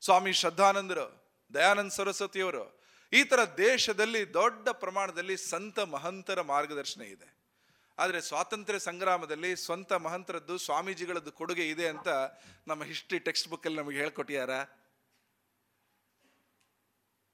ಸ್ವಾಮಿ 0.00 0.32
ಶ್ರದ್ಧಾನಂದರು, 0.32 1.06
ದಯಾನಂದ 1.54 1.90
ಸರಸ್ವತಿಯವರು. 1.90 2.80
ಈ 3.12 3.24
ಥರ 3.24 3.40
ದೇಶದಲ್ಲಿ 3.56 4.34
ದೊಡ್ಡ 4.34 4.68
ಪ್ರಮಾಣದಲ್ಲಿ 4.68 5.36
ಸಂತ 5.36 5.78
ಮಹಂತರ 5.78 6.40
ಮಾರ್ಗದರ್ಶನ 6.40 7.02
ಇದೆ. 7.02 7.36
ಆದರೆ 7.98 8.20
ಸ್ವಾತಂತ್ರ್ಯ 8.20 8.78
ಸಂಗ್ರಾಮದಲ್ಲಿ 8.78 9.56
ಸ್ವಂತ 9.56 9.92
ಮಹಂತರದ್ದು 9.92 10.58
ಸ್ವಾಮೀಜಿಗಳದ್ದು 10.58 11.32
ಕೊಡುಗೆ 11.32 11.68
ಇದೆ 11.68 11.88
ಅಂತ 11.88 12.08
ನಮ್ಮ 12.66 12.84
ಹಿಸ್ಟ್ರಿ 12.84 13.18
ಟೆಕ್ಸ್ಟ್ 13.18 13.48
ಬುಕ್ಕಲ್ಲಿ 13.48 13.78
ನಮಗೆ 13.78 13.96
ಹೇಳ್ಕೊಟ್ಟಿಯಾರ. 13.96 14.50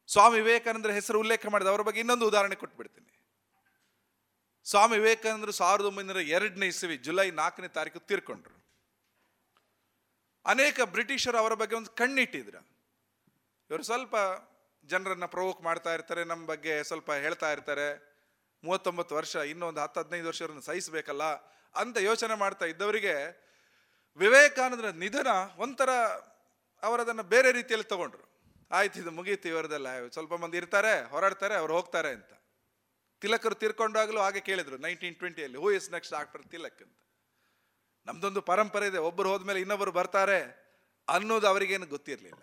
ಸ್ವಾಮಿ 0.07 0.41
ವಿವೇಕಾನಂದರ 0.41 0.91
ಹೆಸರು 0.91 1.21
ಉಲ್ಲೇಖ 1.21 1.47
ಮಾಡಿದ, 1.47 1.67
ಅವರ 1.67 1.81
ಬಗ್ಗೆ 1.81 2.01
ಇನ್ನೊಂದು 2.01 2.27
ಉದಾಹರಣೆ 2.27 2.55
ಕೊಟ್ಬಿಡ್ತೀನಿ. 2.55 3.13
ಸ್ವಾಮಿ 4.65 4.99
ವಿವೇಕಾನಂದರು 4.99 5.53
ಸಾವಿರದ 5.53 5.85
ಒಂಬೈನೂರ 5.85 6.17
ಎರಡನೇ 6.17 6.67
ಇಸವಿ 6.67 6.97
ಜುಲೈ 6.97 7.31
ನಾಲ್ಕನೇ 7.31 7.69
ತಾರೀಕು 7.69 8.01
ತೀರ್ಕೊಂಡ್ರು. 8.01 8.62
ಅನೇಕ 10.45 10.81
ಬ್ರಿಟಿಷರು 10.81 11.39
ಅವರ 11.39 11.55
ಬಗ್ಗೆ 11.55 11.77
ಒಂದು 11.77 11.91
ಕಣ್ಣಿಟ್ಟಿದ್ರು. 11.91 12.61
ಇವರು 13.71 13.83
ಸ್ವಲ್ಪ 13.83 14.17
ಜನರನ್ನು 14.87 15.29
ಪ್ರವೋಕ್ 15.29 15.63
ಮಾಡ್ತಾ 15.63 15.95
ಇರ್ತಾರೆ 15.95 16.25
ನಮ್ಮ 16.25 16.47
ಬಗ್ಗೆ 16.47 16.83
ಸ್ವಲ್ಪ 16.83 17.13
ಹೇಳ್ತಾ 17.13 17.53
ಇರ್ತಾರೆ. 17.53 18.13
ಮೂವತ್ತೊಂಬತ್ತು 18.65 19.15
ವರ್ಷ, 19.15 19.37
ಇನ್ನೊಂದು 19.37 19.81
ಹತ್ತು, 19.81 20.01
ಹದಿನೈದು 20.01 20.27
ವರ್ಷ 20.27 20.43
ಸಹಿಸಬೇಕಲ್ಲ 20.43 21.23
ಅಂತ 21.75 21.97
ಯೋಚನೆ 21.97 22.35
ಮಾಡ್ತಾ 22.35 22.67
ಇದ್ದವರಿಗೆ 22.67 23.43
ವಿವೇಕಾನಂದರ 24.17 24.89
ನಿಧನ 24.89 25.27
ಒಂಥರ 25.57 25.91
ಅವರದನ್ನು 26.83 27.23
ಬೇರೆ 27.23 27.53
ರೀತಿಯಲ್ಲಿ 27.53 27.89
ತಗೊಂಡ್ರು. 27.89 28.33
ಆಯ್ತು, 28.71 29.01
ಇದು 29.01 29.11
ಮುಗೀತು 29.11 29.49
ಇವರದೆಲ್ಲ. 29.49 30.09
ಸ್ವಲ್ಪ 30.09 30.35
ಮಂದಿ 30.35 30.57
ಇರ್ತಾರೆ, 30.57 31.09
ಹೋರಾಡ್ತಾರೆ, 31.09 31.55
ಅವ್ರು 31.55 31.75
ಹೋಗ್ತಾರೆ 31.75 32.09
ಅಂತ. 32.09 32.33
ತಿಲಕರು 33.21 33.55
ತೀರ್ಕೊಂಡಾಗಲೂ 33.55 34.21
ಹಾಗೆ 34.21 34.41
ಕೇಳಿದ್ರು 34.41 34.79
nineteen 34.79 35.17
ಟ್ವೆಂಟಿಯಲ್ಲಿ 35.17 35.59
who 35.59 35.71
is 35.71 35.91
next 35.91 36.15
doctor 36.15 36.43
Tilak 36.43 36.83
ಅಂತ. 36.83 37.02
ನಮ್ದೊಂದು 38.07 38.43
ಪರಂಪರೆ 38.43 38.87
ಇದೆ, 38.87 38.99
ಒಬ್ಬರು 38.99 39.29
ಹೋದ್ಮೇಲೆ 39.31 39.61
ಇನ್ನೊಬ್ಬರು 39.61 39.93
ಬರ್ತಾರೆ 39.93 40.63
ಅನ್ನೋದು 41.09 41.47
ಅವರಿಗೇನು 41.47 41.87
ಗೊತ್ತಿರಲಿಲ್ಲ. 41.87 42.43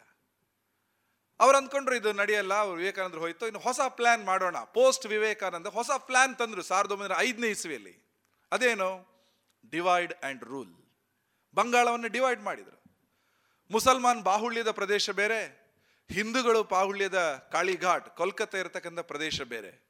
ಅವ್ರು 1.40 1.58
ಅಂದ್ಕೊಂಡ್ರು 1.58 1.96
ಇದು 1.96 2.14
ನಡೆಯಲ್ಲ 2.14 2.54
ಅವ್ರು 2.54 2.78
ವಿವೇಕಾನಂದರು 2.78 3.20
ಹೋಯ್ತು, 3.20 3.46
ಇನ್ನು 3.46 3.60
ಹೊಸ 3.60 3.80
ಪ್ಲಾನ್ 3.88 4.26
ಮಾಡೋಣ. 4.26 4.60
ಪೋಸ್ಟ್ 4.60 5.06
ವಿವೇಕಾನಂದ 5.06 5.68
ಹೊಸ 5.68 5.90
ಪ್ಲಾನ್ 5.98 6.36
ತಂದರು 6.36 6.62
ಸಾವಿರದ 6.62 6.92
ಒಂಬೈನೂರ 6.92 7.18
ಐದನೇ 7.20 7.48
ಇಸ್ವಿಯಲ್ಲಿ. 7.48 8.10
ಅದೇನು? 8.52 9.10
ಡಿವೈಡ್ 9.72 10.14
ಆ್ಯಂಡ್ 10.14 10.44
ರೂಲ್ 10.44 10.76
ಬಂಗಾಳವನ್ನು 11.56 12.08
ಡಿವೈಡ್ 12.08 12.42
ಮಾಡಿದರು. 12.42 12.84
ಮುಸಲ್ಮಾನ್ 13.72 14.24
ಬಾಹುಳ್ಯದ 14.24 14.72
ಪ್ರದೇಶ 14.72 15.10
ಬೇರೆ, 15.10 15.70
ಹಿಂದೂಗಳು 16.12 16.64
ಬಾಹುಳ್ಯದ 16.64 17.50
ಕಾಳಿಘಾಟ್, 17.52 18.10
ಕೋಲ್ಕತ್ತಾ 18.10 18.58
ಇರತಕ್ಕಂಥ 18.58 19.00
ಪ್ರದೇಶ 19.00 19.42
ಬೇರೆ. 19.42 19.89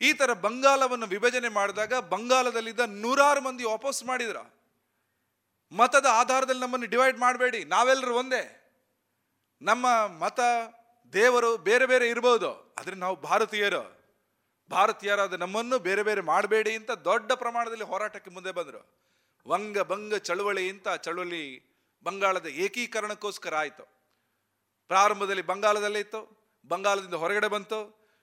ಈ 0.00 0.10
ಥರ 0.12 0.32
ಬಂಗಾಲವನ್ನು 0.32 1.06
ವಿಭಜನೆ 1.06 1.48
ಮಾಡಿದಾಗ 1.48 1.94
ಬಂಗಾಲದಲ್ಲಿದ್ದ 2.12 2.84
ನೂರಾರು 3.04 3.40
ಮಂದಿ 3.40 3.64
ವಾಪಸ್ 3.64 4.00
ಮಾಡಿದ್ರ. 4.04 4.38
ಮತದ 5.72 6.06
ಆಧಾರದಲ್ಲಿ 6.20 6.60
ನಮ್ಮನ್ನು 6.60 6.86
ಡಿವೈಡ್ 6.86 7.18
ಮಾಡಬೇಡಿ, 7.18 7.60
ನಾವೆಲ್ಲರೂ 7.64 8.14
ಒಂದೇ. 8.14 8.44
ನಮ್ಮ 9.62 9.86
ಮತ 10.22 10.40
ದೇವರು 11.12 11.50
ಬೇರೆ 11.68 11.86
ಬೇರೆ 11.86 12.06
ಇರಬಹುದು 12.08 12.50
ಆದರೆ 12.78 12.96
ನಾವು 12.96 13.16
ಭಾರತೀಯರು. 13.16 13.82
ಭಾರತೀಯರಾದ 14.70 15.34
ನಮ್ಮನ್ನು 15.34 15.76
ಬೇರೆ 15.78 16.02
ಬೇರೆ 16.02 16.22
ಮಾಡಬೇಡಿ 16.22 16.72
ಅಂತ 16.74 16.92
ದೊಡ್ಡ 17.08 17.32
ಪ್ರಮಾಣದಲ್ಲಿ 17.32 17.84
ಹೋರಾಟಕ್ಕೆ 17.84 18.30
ಮುಂದೆ 18.30 18.52
ಬಂದರು. 18.52 18.80
ವಂಗ 19.46 19.78
ಭಂಗ 19.82 20.14
ಚಳುವಳಿ 20.28 20.64
ಅಂತ 20.70 20.88
ಚಳುವಳಿ 21.04 21.44
ಬಂಗಾಳದ 22.06 22.48
ಏಕೀಕರಣಕ್ಕೋಸ್ಕರ 22.64 23.54
ಆಯಿತು. 23.54 23.84
ಪ್ರಾರಂಭದಲ್ಲಿ 24.90 25.42
ಬಂಗಾಳದಲ್ಲೇ 25.42 26.00
ಇತ್ತು, 26.00 26.20
ಬಂಗಾಳದಿಂದ 26.68 27.14
ಹೊರಗಡೆ 27.14 27.48
ಬಂತು, 27.48 27.80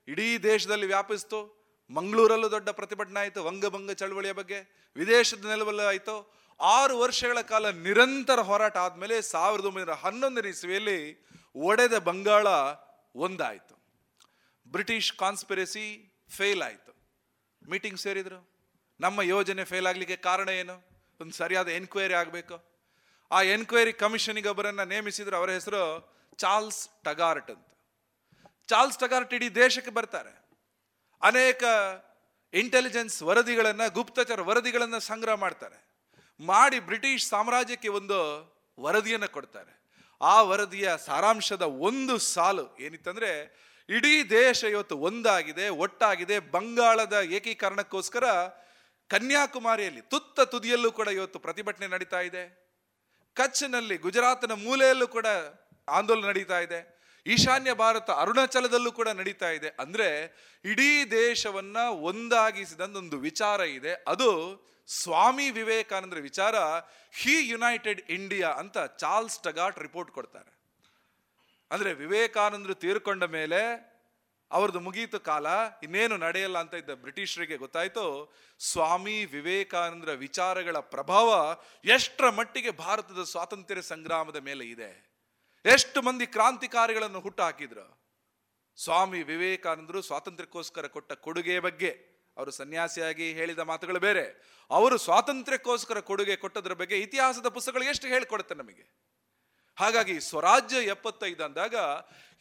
ಇಡೀ 0.07 0.27
ದೇಶದಲ್ಲಿ 0.43 0.87
ವ್ಯಾಪಿಸ್ತು. 0.87 1.56
ಮಂಗಳೂರಲ್ಲೂ 1.91 2.51
ದೊಡ್ಡ 2.51 2.69
ಪ್ರತಿಭಟನೆ 2.69 3.19
ಆಯಿತು, 3.19 3.43
ವಂಗಭಂಗ 3.43 3.91
ಚಳವಳಿಯ 3.91 4.31
ಬಗ್ಗೆ, 4.31 4.91
ವಿದೇಶದ 4.95 5.45
ನೆಲವಲ್ಲೂ 5.45 5.83
ಆಯಿತು. 5.83 6.37
ಆರು 6.61 6.99
ವರ್ಷಗಳ 6.99 7.41
ಕಾಲ 7.41 7.69
ನಿರಂತರ 7.69 8.39
ಹೋರಾಟ 8.39 8.77
ಆದಮೇಲೆ 8.77 9.21
ಸಾವಿರದ 9.21 9.65
ಒಂಬೈನೂರ 9.65 9.93
ಹನ್ನೊಂದನೇ 9.93 10.49
ಇಸ್ವಿಯಲ್ಲಿ 10.49 11.27
ಒಡೆದ 11.55 11.97
ಬಂಗಾಳ 11.97 12.47
ಒಂದಾಯಿತು. 13.15 13.83
ಬ್ರಿಟಿಷ್ 14.67 15.13
ಕಾನ್ಸ್ಪಿರಸಿ 15.13 16.13
ಫೇಲ್ 16.29 16.61
ಆಯಿತು. 16.61 16.95
ಮೀಟಿಂಗ್ 17.69 17.99
ಸೇರಿದ್ರು. 17.99 18.49
ನಮ್ಮ 18.99 19.21
ಯೋಜನೆ 19.21 19.63
ಫೇಲ್ 19.63 19.87
ಆಗಲಿಕ್ಕೆ 19.87 20.15
ಕಾರಣ 20.15 20.49
ಏನು? 20.49 20.87
ಒಂದು 21.21 21.33
ಸರಿಯಾದ 21.33 21.67
ಎನ್ಕ್ವೈರಿ 21.67 22.13
ಆಗಬೇಕು. 22.13 22.63
ಆ 23.31 23.41
ಎನ್ಕ್ವೈರಿ 23.41 23.93
ಕಮಿಷನಿಗೆ 23.93 24.49
ಒಬ್ಬರನ್ನು 24.49 24.85
ನೇಮಿಸಿದ್ರು, 24.85 25.37
ಅವರ 25.37 25.49
ಹೆಸರು 25.49 26.13
ಚಾರ್ಲ್ಸ್ 26.37 26.89
ಟಗಾರ್ಟ್ 27.03 27.51
ಅಂತ. 27.51 27.67
ಚಾರ್ಲ್ಸ್ 28.67 28.97
ಟಗಾರ್ಟ್ 28.97 29.33
ಇಡೀ 29.33 29.49
ದೇಶಕ್ಕೆ 29.49 29.91
ಬರ್ತಾರೆ. 29.91 30.46
ಅನೇಕ 31.21 31.63
ಇಂಟೆಲಿಜೆನ್ಸ್ 32.53 33.23
ವರದಿಗಳನ್ನು, 33.23 33.93
ಗುಪ್ತಚರ 33.93 34.41
ವರದಿಗಳನ್ನು 34.41 34.99
ಸಂಗ್ರಹ 34.99 35.33
ಮಾಡ್ತಾರೆ. 35.33 35.87
ಮಾಡಿ 36.39 36.79
ಬ್ರಿಟಿಷ್ 36.79 37.27
ಸಾಮ್ರಾಜ್ಯಕ್ಕೆ 37.27 37.87
ಒಂದು 37.87 38.17
ವರದಿಯನ್ನು 38.79 39.31
ಕೊಡ್ತಾರೆ. 39.31 39.77
ಆ 40.21 40.41
ವರದಿಯ 40.41 40.91
ಸಾರಾಂಶದ 41.05 41.61
ಒಂದು 41.61 42.17
ಸಾಲು 42.17 42.77
ಏನಿತ್ತಂದರೆ, 42.79 43.57
ಇಡೀ 43.89 44.23
ದೇಶ 44.23 44.63
ಇವತ್ತು 44.63 44.97
ಒಂದಾಗಿದೆ, 44.97 45.69
ಒಟ್ಟಾಗಿದೆ. 45.69 46.39
ಬಂಗಾಳದ 46.39 47.13
ಏಕೀಕರಣಕ್ಕೋಸ್ಕರ 47.13 48.23
ಕನ್ಯಾಕುಮಾರಿಯಲ್ಲಿ, 49.09 50.01
ತುತ್ತ 50.01 50.39
ತುದಿಯಲ್ಲೂ 50.39 50.91
ಕೂಡ 50.91 51.07
ಇವತ್ತು 51.07 51.39
ಪ್ರತಿಭಟನೆ 51.39 51.87
ನಡೀತಾ 51.87 52.19
ಇದೆ. 52.19 52.67
ಕಚ್ನಲ್ಲಿ, 53.33 53.97
ಗುಜರಾತ್ನ 53.97 54.51
ಮೂಲೆಯಲ್ಲೂ 54.51 55.07
ಕೂಡ 55.07 55.25
ಆಂದೋಲನ 55.87 56.27
ನಡೀತಾ 56.27 56.59
ಇದೆ. 56.59 56.96
ಈಶಾನ್ಯ 57.27 57.73
ಭಾರತ 57.73 58.09
ಅರುಣಾಚಲದಲ್ಲೂ 58.09 58.91
ಕೂಡ 58.91 59.09
ನಡೀತಾ 59.09 59.49
ಇದೆ. 59.49 59.69
ಅಂದ್ರೆ 59.69 60.07
ಇಡೀ 60.65 61.05
ದೇಶವನ್ನ 61.05 61.77
ಒಂದಾಗಿಸಿದಂದೊಂದು 61.77 63.19
ವಿಚಾರ 63.19 63.59
ಇದೆ. 63.59 63.93
ಅದು 64.07 64.61
ಸ್ವಾಮಿ 64.87 65.49
ವಿವೇಕಾನಂದರ 65.49 66.17
ವಿಚಾರ. 66.19 66.55
ಹಿ 67.11 67.47
ಯುನೈಟೆಡ್ 67.47 68.01
ಇಂಡಿಯಾ 68.01 68.49
ಅಂತ 68.49 68.77
ಚಾರ್ಲ್ಸ್ 68.77 69.39
ಟಗಾಟ್ 69.39 69.79
ರಿಪೋರ್ಟ್ 69.79 70.11
ಕೊಡ್ತಾರೆ. 70.11 70.57
ಅಂದ್ರೆ 71.71 71.93
ವಿವೇಕಾನಂದರು 71.93 72.75
ತೀರ್ಕೊಂಡ 72.75 73.23
ಮೇಲೆ 73.23 73.87
ಅವ್ರದ್ದು 74.51 74.79
ಮುಗೀತು 74.79 75.19
ಕಾಲ, 75.19 75.45
ಇನ್ನೇನು 75.83 76.17
ನಡೆಯಲ್ಲ 76.17 76.57
ಅಂತ 76.57 76.73
ಇದ್ದ 76.73 76.89
ಬ್ರಿಟಿಷರಿಗೆ 76.89 77.57
ಗೊತ್ತಾಯ್ತು, 77.57 78.35
ಸ್ವಾಮಿ 78.59 79.25
ವಿವೇಕಾನಂದರ 79.25 80.11
ವಿಚಾರಗಳ 80.11 80.77
ಪ್ರಭಾವ 80.77 81.57
ಎಷ್ಟರ 81.85 82.29
ಮಟ್ಟಿಗೆ 82.29 82.71
ಭಾರತದ 82.71 83.23
ಸ್ವಾತಂತ್ರ್ಯ 83.23 83.81
ಸಂಗ್ರಾಮದ 83.81 84.35
ಮೇಲೆ 84.35 84.65
ಇದೆ. 84.65 85.06
ಎಷ್ಟು 85.73 86.01
ಮಂದಿ 86.01 86.27
ಕ್ರಾಂತಿಕಾರಿಗಳನ್ನು 86.27 87.19
ಹುಟ್ಟು 87.19 87.43
ಹಾಕಿದ್ರು 87.43 87.85
ಸ್ವಾಮಿ 88.75 89.23
ವಿವೇಕಾನಂದರು 89.23 90.01
ಸ್ವಾತಂತ್ರ್ಯಕ್ಕೋಸ್ಕರ 90.01 90.87
ಕೊಟ್ಟ 90.87 91.13
ಕೊಡುಗೆಯ 91.13 91.59
ಬಗ್ಗೆ. 91.59 91.91
ಅವರು 92.37 92.51
ಸನ್ಯಾಸಿಯಾಗಿ 92.51 93.33
ಹೇಳಿದ 93.33 93.59
ಮಾತುಗಳು 93.59 93.99
ಬೇರೆ. 93.99 94.25
ಅವರು 94.71 94.97
ಸ್ವಾತಂತ್ರ್ಯಕ್ಕೋಸ್ಕರ 94.97 95.99
ಕೊಡುಗೆ 95.99 96.35
ಕೊಟ್ಟದ್ರ 96.35 96.73
ಬಗ್ಗೆ 96.73 96.97
ಇತಿಹಾಸದ 96.97 97.47
ಪುಸ್ತಕಗಳು 97.47 97.83
ಎಷ್ಟು 97.83 98.07
ಹೇಳಿಕೊಡುತ್ತೆ 98.07 98.55
ನಮಗೆ? 98.55 98.85
ಹಾಗಾಗಿ 99.77 100.19
ಸ್ವರಾಜ್ಯ 100.19 100.77
ಎಪ್ಪತ್ತೈದು 100.77 101.43
ಅಂದಾಗ 101.43 101.75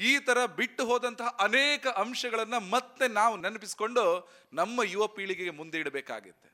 ಈ 0.01 0.19
ಥರ 0.19 0.47
ಬಿಟ್ಟು 0.47 0.87
ಹೋದಂತಹ 0.87 1.37
ಅನೇಕ 1.41 1.87
ಅಂಶಗಳನ್ನು 1.87 2.61
ಮತ್ತೆ 2.61 3.09
ನಾವು 3.09 3.37
ನೆನಪಿಸಿಕೊಂಡು 3.37 4.05
ನಮ್ಮ 4.53 4.81
ಯುವ 4.83 5.07
ಪೀಳಿಗೆಗೆ 5.07 5.51
ಮುಂದೆ 5.51 5.79
ಇಡಬೇಕಾಗುತ್ತೆ. 5.79 6.49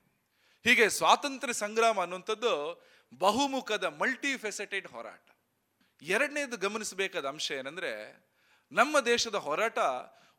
ಹೀಗೆ 0.65 0.89
ಸ್ವಾತಂತ್ರ್ಯ 0.89 1.53
ಸಂಗ್ರಾಮ 1.53 2.01
ಅನ್ನುವಂಥದ್ದು 2.01 2.83
ಬಹುಮುಖದ 3.19 3.85
ಮಲ್ಟಿ 3.85 4.37
ಫೆಸೆಟೆಡ್ 4.37 4.89
ಹೋರಾಟ. 4.89 5.29
ಎರಡನೇದು 6.03 6.57
ಗಮನಿಸಬೇಕಾದ 6.57 7.25
ಅಂಶ 7.25 7.51
ಏನಂದ್ರೆ, 7.51 8.25
ನಮ್ಮ 8.73 9.01
ದೇಶದ 9.01 9.35
ಹೋರಾಟ 9.35 9.79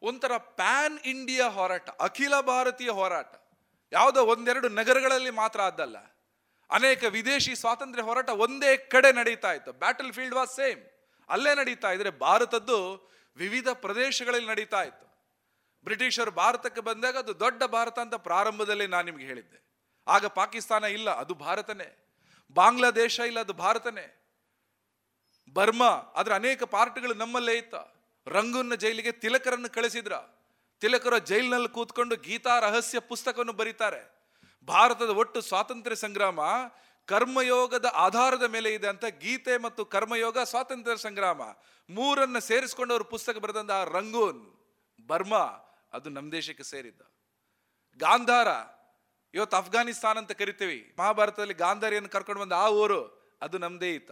ಒಂಥರ 0.01 0.31
ಪ್ಯಾನ್ 0.37 0.99
ಇಂಡಿಯಾ 0.99 1.49
ಹೋರಾಟ, 1.49 1.89
ಅಖಿಲ 1.89 2.39
ಭಾರತೀಯ 2.39 2.89
ಹೋರಾಟ. 2.89 3.33
ಯಾವುದೋ 3.91 4.25
ಒಂದೆರಡು 4.25 4.69
ನಗರಗಳಲ್ಲಿ 4.69 5.29
ಮಾತ್ರ 5.29 5.61
ಆದ್ದಲ್ಲ. 5.61 5.97
ಅನೇಕ 6.71 7.03
ವಿದೇಶಿ 7.03 7.55
ಸ್ವಾತಂತ್ರ್ಯ 7.55 8.03
ಹೋರಾಟ 8.03 8.29
ಒಂದೇ 8.29 8.77
ಕಡೆ 8.77 9.11
ನಡೀತಾ 9.11 9.53
ಇತ್ತು. 9.53 9.71
ಬ್ಯಾಟಲ್ 9.71 10.13
ಫೀಲ್ಡ್ 10.13 10.35
ವಾಸ್ 10.35 10.55
ಸೇಮ್ 10.55 10.81
ಅಲ್ಲೇ 11.29 11.55
ನಡೀತಾ 11.55 11.91
ಇದ್ರೆ 11.91 12.09
ಭಾರತದ್ದು 12.09 13.09
ವಿವಿಧ 13.35 13.67
ಪ್ರದೇಶಗಳಲ್ಲಿ 13.73 14.49
ನಡೀತಾ 14.49 14.83
ಇತ್ತು. 14.83 15.13
ಬ್ರಿಟಿಷರು 15.83 16.31
ಭಾರತಕ್ಕೆ 16.31 16.81
ಬಂದಾಗ 16.81 17.17
ಅದು 17.17 17.39
ದೊಡ್ಡ 17.39 17.63
ಭಾರತ 17.63 17.99
ಅಂತ 17.99 18.15
ಪ್ರಾರಂಭದಲ್ಲಿ 18.15 18.87
ನಾನು 18.87 19.05
ನಿಮ್ಗೆ 19.05 19.25
ಹೇಳಿದ್ದೆ. 19.25 19.63
ಆಗ 20.07 20.25
ಪಾಕಿಸ್ತಾನ 20.25 20.83
ಇಲ್ಲ, 20.83 21.09
ಅದು 21.09 21.33
ಭಾರತನೇ. 21.33 22.15
ಬಾಂಗ್ಲಾದೇಶ 22.53 23.19
ಇಲ್ಲ, 23.19 23.39
ಅದು 23.39 23.53
ಭಾರತನೇ. 23.53 24.22
ಬರ್ಮಾ 25.53 25.89
ಅದರ 26.15 26.33
ಅನೇಕ 26.33 26.63
ಪಾರ್ಟ್ಗಳು 26.63 27.13
ನಮ್ಮಲ್ಲೇ 27.13 27.53
ಇತ್ತ. 27.57 27.75
ರಂಗೂನ್ನ 28.27 28.75
ಜೈಲಿಗೆ 28.75 29.11
ತಿಲಕರನ್ನು 29.11 29.69
ಕಳಿಸಿದ್ರ. 29.69 30.13
ತಿಲಕರ 30.79 31.17
ಜೈಲಿನಲ್ಲಿ 31.17 31.69
ಕೂತ್ಕೊಂಡು 31.69 32.15
ಗೀತಾ 32.15 32.59
ರಹಸ್ಯ 32.59 32.99
ಪುಸ್ತಕವನ್ನು 32.99 33.53
ಬರೀತಾರೆ. 33.53 34.13
ಭಾರತದ 34.67 35.09
ಒಟ್ಟು 35.09 35.41
ಸ್ವಾತಂತ್ರ್ಯ 35.41 35.95
ಸಂಗ್ರಾಮ 35.95 36.39
ಕರ್ಮಯೋಗದ 37.05 37.85
ಆಧಾರದ 37.93 38.43
ಮೇಲೆ 38.43 38.73
ಇದೆ 38.73 38.87
ಅಂತ 38.87 39.05
ಗೀತೆ 39.05 39.57
ಮತ್ತು 39.57 39.85
ಕರ್ಮಯೋಗ 39.85 40.37
ಸ್ವಾತಂತ್ರ್ಯ 40.39 40.97
ಸಂಗ್ರಾಮ 40.97 41.41
ಮೂರನ್ನ 41.89 42.39
ಸೇರಿಸ್ಕೊಂಡು 42.39 42.93
ಅವರು 42.93 43.03
ಪುಸ್ತಕ 43.03 43.37
ಬರೆದಂತ 43.37 43.69
ರಂಗೂನ್, 43.69 44.41
ಬರ್ಮಾ, 45.07 45.43
ಅದು 45.93 46.09
ನಮ್ಮ 46.09 46.31
ದೇಶಕ್ಕೆ 46.31 46.63
ಸೇರಿದ್ದ. 46.63 47.01
ಗಾಂಧಾರ, 47.97 48.47
ಇವತ್ತು 49.33 49.57
ಅಫ್ಘಾನಿಸ್ತಾನ್ 49.57 50.17
ಅಂತ 50.17 50.31
ಕರಿತೀವಿ. 50.31 50.95
ಮಹಾಭಾರತದಲ್ಲಿ 50.99 51.53
ಗಾಂಧಾರಿಯನ್ನು 51.53 52.09
ಕರ್ಕೊಂಡು 52.09 52.41
ಬಂದ 52.41 52.51
ಆ 52.51 52.69
ಊರು, 52.69 53.01
ಅದು 53.41 53.57
ನಮ್ದೇ 53.57 53.93
ಇತ್ತ. 53.93 54.11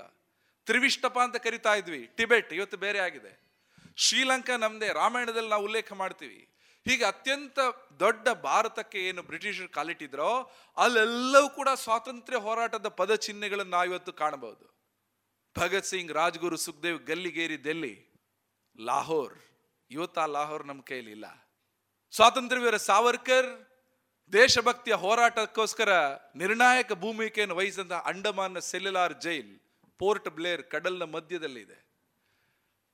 ತ್ರಿವಿಷ್ಟಪ 0.68 1.18
ಅಂತ 1.20 1.38
ಕರಿತಾ 1.46 1.74
ಇದ್ವಿ. 1.76 2.02
ಟಿಬೆಟ್, 2.18 2.54
ಇವತ್ತು 2.54 2.78
ಬೇರೆ 2.78 3.00
ಆಗಿದೆ. 3.00 3.32
ಶ್ರೀಲಂಕಾ 3.98 4.56
ನಮ್ಮದೇ 4.58 4.90
ರಾಮಾಯಣದಲ್ಲಿ 4.94 5.50
ನಾವು 5.50 5.66
ಉಲ್ಲೇಖ 5.70 5.94
ಮಾಡ್ತೀವಿ. 5.94 6.40
ಹೀಗೆ 6.86 7.06
ಅತ್ಯಂತ 7.06 7.60
ದೊಡ್ಡ 8.00 8.28
ಭಾರತಕ್ಕೆ 8.30 9.00
ಏನು 9.08 9.22
ಬ್ರಿಟಿಷರು 9.24 9.70
ಕಾಲಿಟ್ಟಿದ್ರೋ, 9.70 10.30
ಅಲ್ಲೆಲ್ಲವೂ 10.78 11.50
ಕೂಡ 11.50 11.70
ಸ್ವಾತಂತ್ರ್ಯ 11.84 12.40
ಹೋರಾಟದ 12.46 12.88
ಪದ 13.00 13.16
ಚಿಹ್ನೆಗಳನ್ನು 13.16 13.72
ನಾವು 13.72 13.86
ಇವತ್ತು 13.86 14.14
ಕಾಣಬಹುದು. 14.14 14.66
ಭಗತ್ 15.56 15.86
ಸಿಂಗ್, 15.86 16.12
ರಾಜ್ಗುರು 16.12 16.58
ಸುಖದೇವ್, 16.58 17.00
ಗಲ್ಲಿಗೇರಿ, 17.10 17.64
ದೆಲ್ಲಿ, 17.64 17.96
ಲಾಹೋರ್. 18.76 19.38
ಇವತ್ತು 19.92 20.22
ಆ 20.22 20.26
ಲಾಹೋರ್ 20.38 20.64
ನಮ್ಮ 20.68 20.82
ಕೈಯಲ್ಲಿಲ್ಲ 20.82 21.26
ಸ್ವಾತಂತ್ರ್ಯ 22.14 22.62
ವೀರ 22.64 22.78
ಸಾವರ್ಕರ್, 22.78 23.50
ದೇಶಭಕ್ತಿಯ 24.34 24.96
ಹೋರಾಟಕ್ಕೋಸ್ಕರ 25.04 25.92
ನಿರ್ಣಾಯಕ 26.36 26.94
ಭೂಮಿಕೆಯನ್ನು 27.04 27.56
ವಹಿಸಿದಂತಹ 27.56 28.02
ಅಂಡಮಾನ್ನ 28.12 28.60
ಸೆಲ್ಯುಲಾರ್ 28.72 29.16
ಜೈಲ್. 29.22 29.54
ಪೋರ್ಟ್ 30.02 30.30
ಬ್ಲೇರ್ 30.30 30.64
ಕಡಲ್ನ 30.64 31.04
ಮಧ್ಯದಲ್ಲಿದೆ. 31.04 31.78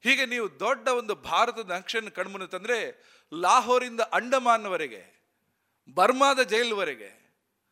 ಹೀಗೆ 0.04 0.26
ನೀವು 0.26 0.60
ದೊಡ್ಡ 0.60 0.88
ಒಂದು 0.88 1.16
ಭಾರತದ 1.16 1.72
ನಕ್ಷೆಯನ್ನು 1.72 2.12
ಕಣ್ಮುನ್ನ 2.12 2.46
ತಂದರೆ 2.46 2.80
ಲಾಹೋರಿಂದ 3.34 4.00
ಅಂಡಮಾನ್ವರೆಗೆ, 4.00 5.04
ಬರ್ಮಾದ 5.94 6.42
ಜೈಲ್ವರೆಗೆ, 6.42 7.28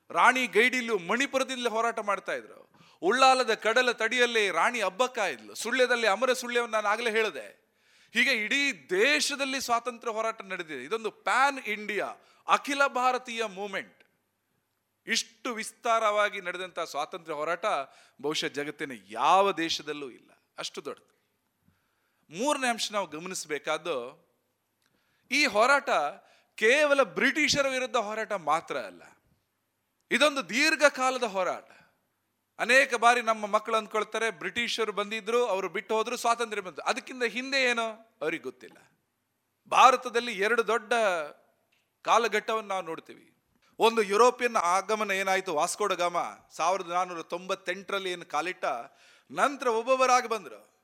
ರಾಣಿ 0.10 0.48
ಗೈಡಿಲು 0.48 0.98
ಮಣಿಪುರದಿಂದಲೇ 0.98 1.70
ಹೋರಾಟ 1.70 2.00
ಮಾಡ್ತಾ 2.00 2.34
ಇದ್ರು. 2.34 2.62
ಉಳ್ಳಾಲದ 3.02 3.54
ಕಡಲ 3.54 3.92
ತಡಿಯಲ್ಲಿ 3.92 4.52
ರಾಣಿ 4.52 4.82
ಹಬ್ಬಕ್ಕ 4.82 5.18
ಇದ್ಲು. 5.18 5.56
ಸುಳ್ಯದಲ್ಲಿ 5.56 6.08
ಅಮರ 6.08 6.34
ಸುಳ್ಯವನ್ನು 6.34 6.76
ನಾನು 6.76 6.88
ಆಗಲೇ 6.88 7.12
ಹೇಳಿದೆ. 7.12 7.48
ಹೀಗೆ 8.14 8.32
ಇಡೀ 8.32 8.88
ದೇಶದಲ್ಲಿ 8.90 9.62
ಸ್ವಾತಂತ್ರ್ಯ 9.62 10.14
ಹೋರಾಟ 10.14 10.42
ನಡೆದಿದೆ. 10.42 10.84
ಇದೊಂದು 10.84 11.12
ಪ್ಯಾನ್ 11.12 11.60
ಇಂಡಿಯಾ, 11.60 12.08
ಅಖಿಲ 12.48 12.88
ಭಾರತೀಯ 12.88 13.46
ಮೂಮೆಂಟ್. 13.46 14.05
ಇಷ್ಟು 15.08 15.54
ವಿಸ್ತಾರವಾಗಿ 15.54 16.42
ನಡೆದಂಥ 16.42 16.80
ಸ್ವಾತಂತ್ರ್ಯ 16.80 17.36
ಹೋರಾಟ 17.36 17.66
ಬಹುಶಃ 18.22 18.48
ಜಗತ್ತಿನ 18.48 18.92
ಯಾವ 19.10 19.52
ದೇಶದಲ್ಲೂ 19.52 20.10
ಇಲ್ಲ. 20.10 20.32
ಅಷ್ಟು 20.58 20.86
ದೊಡ್ಡದು. 20.86 21.16
ಮೂರನೇ 22.30 22.68
ಅಂಶ 22.68 22.92
ನಾವು 22.92 23.08
ಗಮನಿಸಬೇಕಾದ್ದು, 23.08 24.26
ಈ 25.32 25.46
ಹೋರಾಟ 25.46 25.90
ಕೇವಲ 26.56 27.04
ಬ್ರಿಟಿಷರ 27.04 27.68
ವಿರುದ್ಧ 27.68 27.96
ಹೋರಾಟ 27.96 28.34
ಮಾತ್ರ 28.34 28.78
ಅಲ್ಲ. 28.78 29.04
ಇದೊಂದು 30.12 30.50
ದೀರ್ಘಕಾಲದ 30.50 31.24
ಹೋರಾಟ. 31.24 31.70
ಅನೇಕ 32.60 32.96
ಬಾರಿ 32.96 33.22
ನಮ್ಮ 33.22 33.46
ಮಕ್ಕಳು 33.46 33.76
ಅಂದ್ಕೊಳ್ತಾರೆ, 33.76 34.30
ಬ್ರಿಟಿಷರು 34.30 34.92
ಬಂದಿದ್ರು, 34.92 35.46
ಅವರು 35.46 35.70
ಬಿಟ್ಟು 35.70 35.96
ಹೋದ್ರು, 35.96 36.18
ಸ್ವಾತಂತ್ರ್ಯ 36.18 36.62
ಬಂತು. 36.62 36.82
ಅದಕ್ಕಿಂತ 36.82 37.24
ಹಿಂದೆ 37.24 37.64
ಏನೋ? 37.64 38.18
ಅವ್ರಿಗೆ 38.22 38.44
ಗೊತ್ತಿಲ್ಲ. 38.44 38.78
ಭಾರತದಲ್ಲಿ 39.70 40.34
ಎರಡು 40.34 40.68
ದೊಡ್ಡ 40.68 40.94
ಕಾಲಘಟ್ಟವನ್ನು 42.02 42.70
ನಾವು 42.70 42.82
ನೋಡ್ತೀವಿ. 42.82 43.35
ಒಂದು 43.80 44.02
ಯುರೋಪಿಯನ್ 44.02 44.56
ಆಗಮನ 44.56 45.12
ಏನಾಯಿತು? 45.12 45.56
ವಾಸ್ಕೋಡ 45.56 45.94
ಗಾಮ 45.94 46.18
ಸಾವಿರದ 46.52 46.90
ನಾನ್ನೂರ 46.90 47.22
ತೊಂಬತ್ತೆಂಟರಲ್ಲಿ 47.22 48.12
ಏನು 48.12 48.26
ಕಾಲಿಟ್ಟ? 48.26 48.66
ನಂತರ 49.32 49.68
ಒಬ್ಬೊಬ್ಬರಾಗಿ 49.68 50.28
ಬಂದರು. 50.28 50.76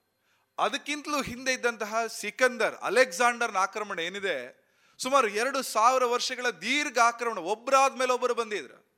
ಅದಕ್ಕಿಂತಲೂ 0.58 1.22
ಹಿಂದೆ 1.22 1.54
ಇದ್ದಂತಹ 1.54 2.06
ಸಿಕಂದರ್, 2.06 2.76
ಅಲೆಕ್ಸಾಂಡರ್ನ 2.76 3.58
ಆಕ್ರಮಣ 3.58 4.00
ಏನಿದೆ? 4.00 4.62
ಸುಮಾರು 4.98 5.28
ಎರಡು 5.28 5.62
ಸಾವಿರ 5.62 6.06
ವರ್ಷಗಳ 6.06 6.50
ದೀರ್ಘ 6.50 6.98
ಆಕ್ರಮಣ. 6.98 7.38
ಒಬ್ಬರಾದ 7.38 7.96
ಮೇಲೆ 7.96 8.12
ಒಬ್ಬರು 8.12 8.34
ಬಂದಿದ್ರು. 8.34 8.92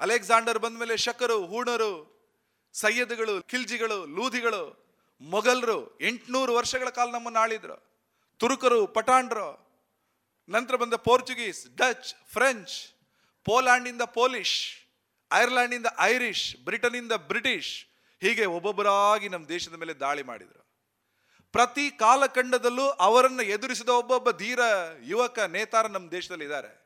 ಅಲೆಕ್ಸಾಂಡರ್ 0.00 0.58
ಬಂದ 0.58 0.78
ಮೇಲೆ 0.78 0.96
ಶಕರು, 0.96 1.46
ಹೂಣರು, 1.46 2.14
ಸೈಯದ್ಗಳು, 2.72 3.42
ಖಿಲ್ಜಿಗಳು, 3.42 4.06
ಲೂಧಿಗಳು, 4.06 4.94
ಮೊಘಲರು 5.20 5.98
ಎಂಟುನೂರು 6.00 6.54
ವರ್ಷಗಳ 6.54 6.88
ಕಾಲ 6.88 7.10
ನಮ್ಮನ್ನು 7.10 7.40
ಆಳಿದ್ರು. 7.40 7.94
ತುರುಕರು, 8.38 8.86
ಪಠಾಣ್ರು. 8.86 9.64
ನಂತರ 10.48 10.76
ಬಂದ 10.76 10.94
ಪೋರ್ಚುಗೀಸ್, 10.94 11.76
ಡಚ್, 11.76 12.14
ಫ್ರೆಂಚ್. 12.32 12.93
ಪೋಲ್ಯಾಂಡಿಂದ 13.44 14.02
ಪೋಲಿಷ್ 14.02 14.76
ಐರ್ಲ್ಯಾಂಡಿಂದ 15.32 15.86
ಐರಿಷ್, 15.98 16.56
ಬ್ರಿಟನ್ನಿಂದ 16.56 17.12
ಬ್ರಿಟಿಷ್, 17.12 17.86
ಹೀಗೆ 18.20 18.44
ಒಬ್ಬೊಬ್ಬರಾಗಿ 18.44 19.28
ನಮ್ಮ 19.28 19.48
ದೇಶದ 19.48 19.74
ಮೇಲೆ 19.74 19.94
ದಾಳಿ 19.94 20.22
ಮಾಡಿದರು. 20.22 20.64
ಪ್ರತಿ 21.52 21.90
ಕಾಲಖಂಡದಲ್ಲೂ 21.90 22.88
ಅವರನ್ನು 22.88 23.42
ಎದುರಿಸಿದ 23.42 23.88
ಒಬ್ಬೊಬ್ಬ 23.88 24.30
ಧೀರ 24.30 24.60
ಯುವಕ 25.02 25.38
ನೇತಾರ 25.38 25.86
ನಮ್ಮ 25.86 26.10
ದೇಶದಲ್ಲಿ 26.10 26.44
ಇದ್ದಾರೆ. 26.44 26.84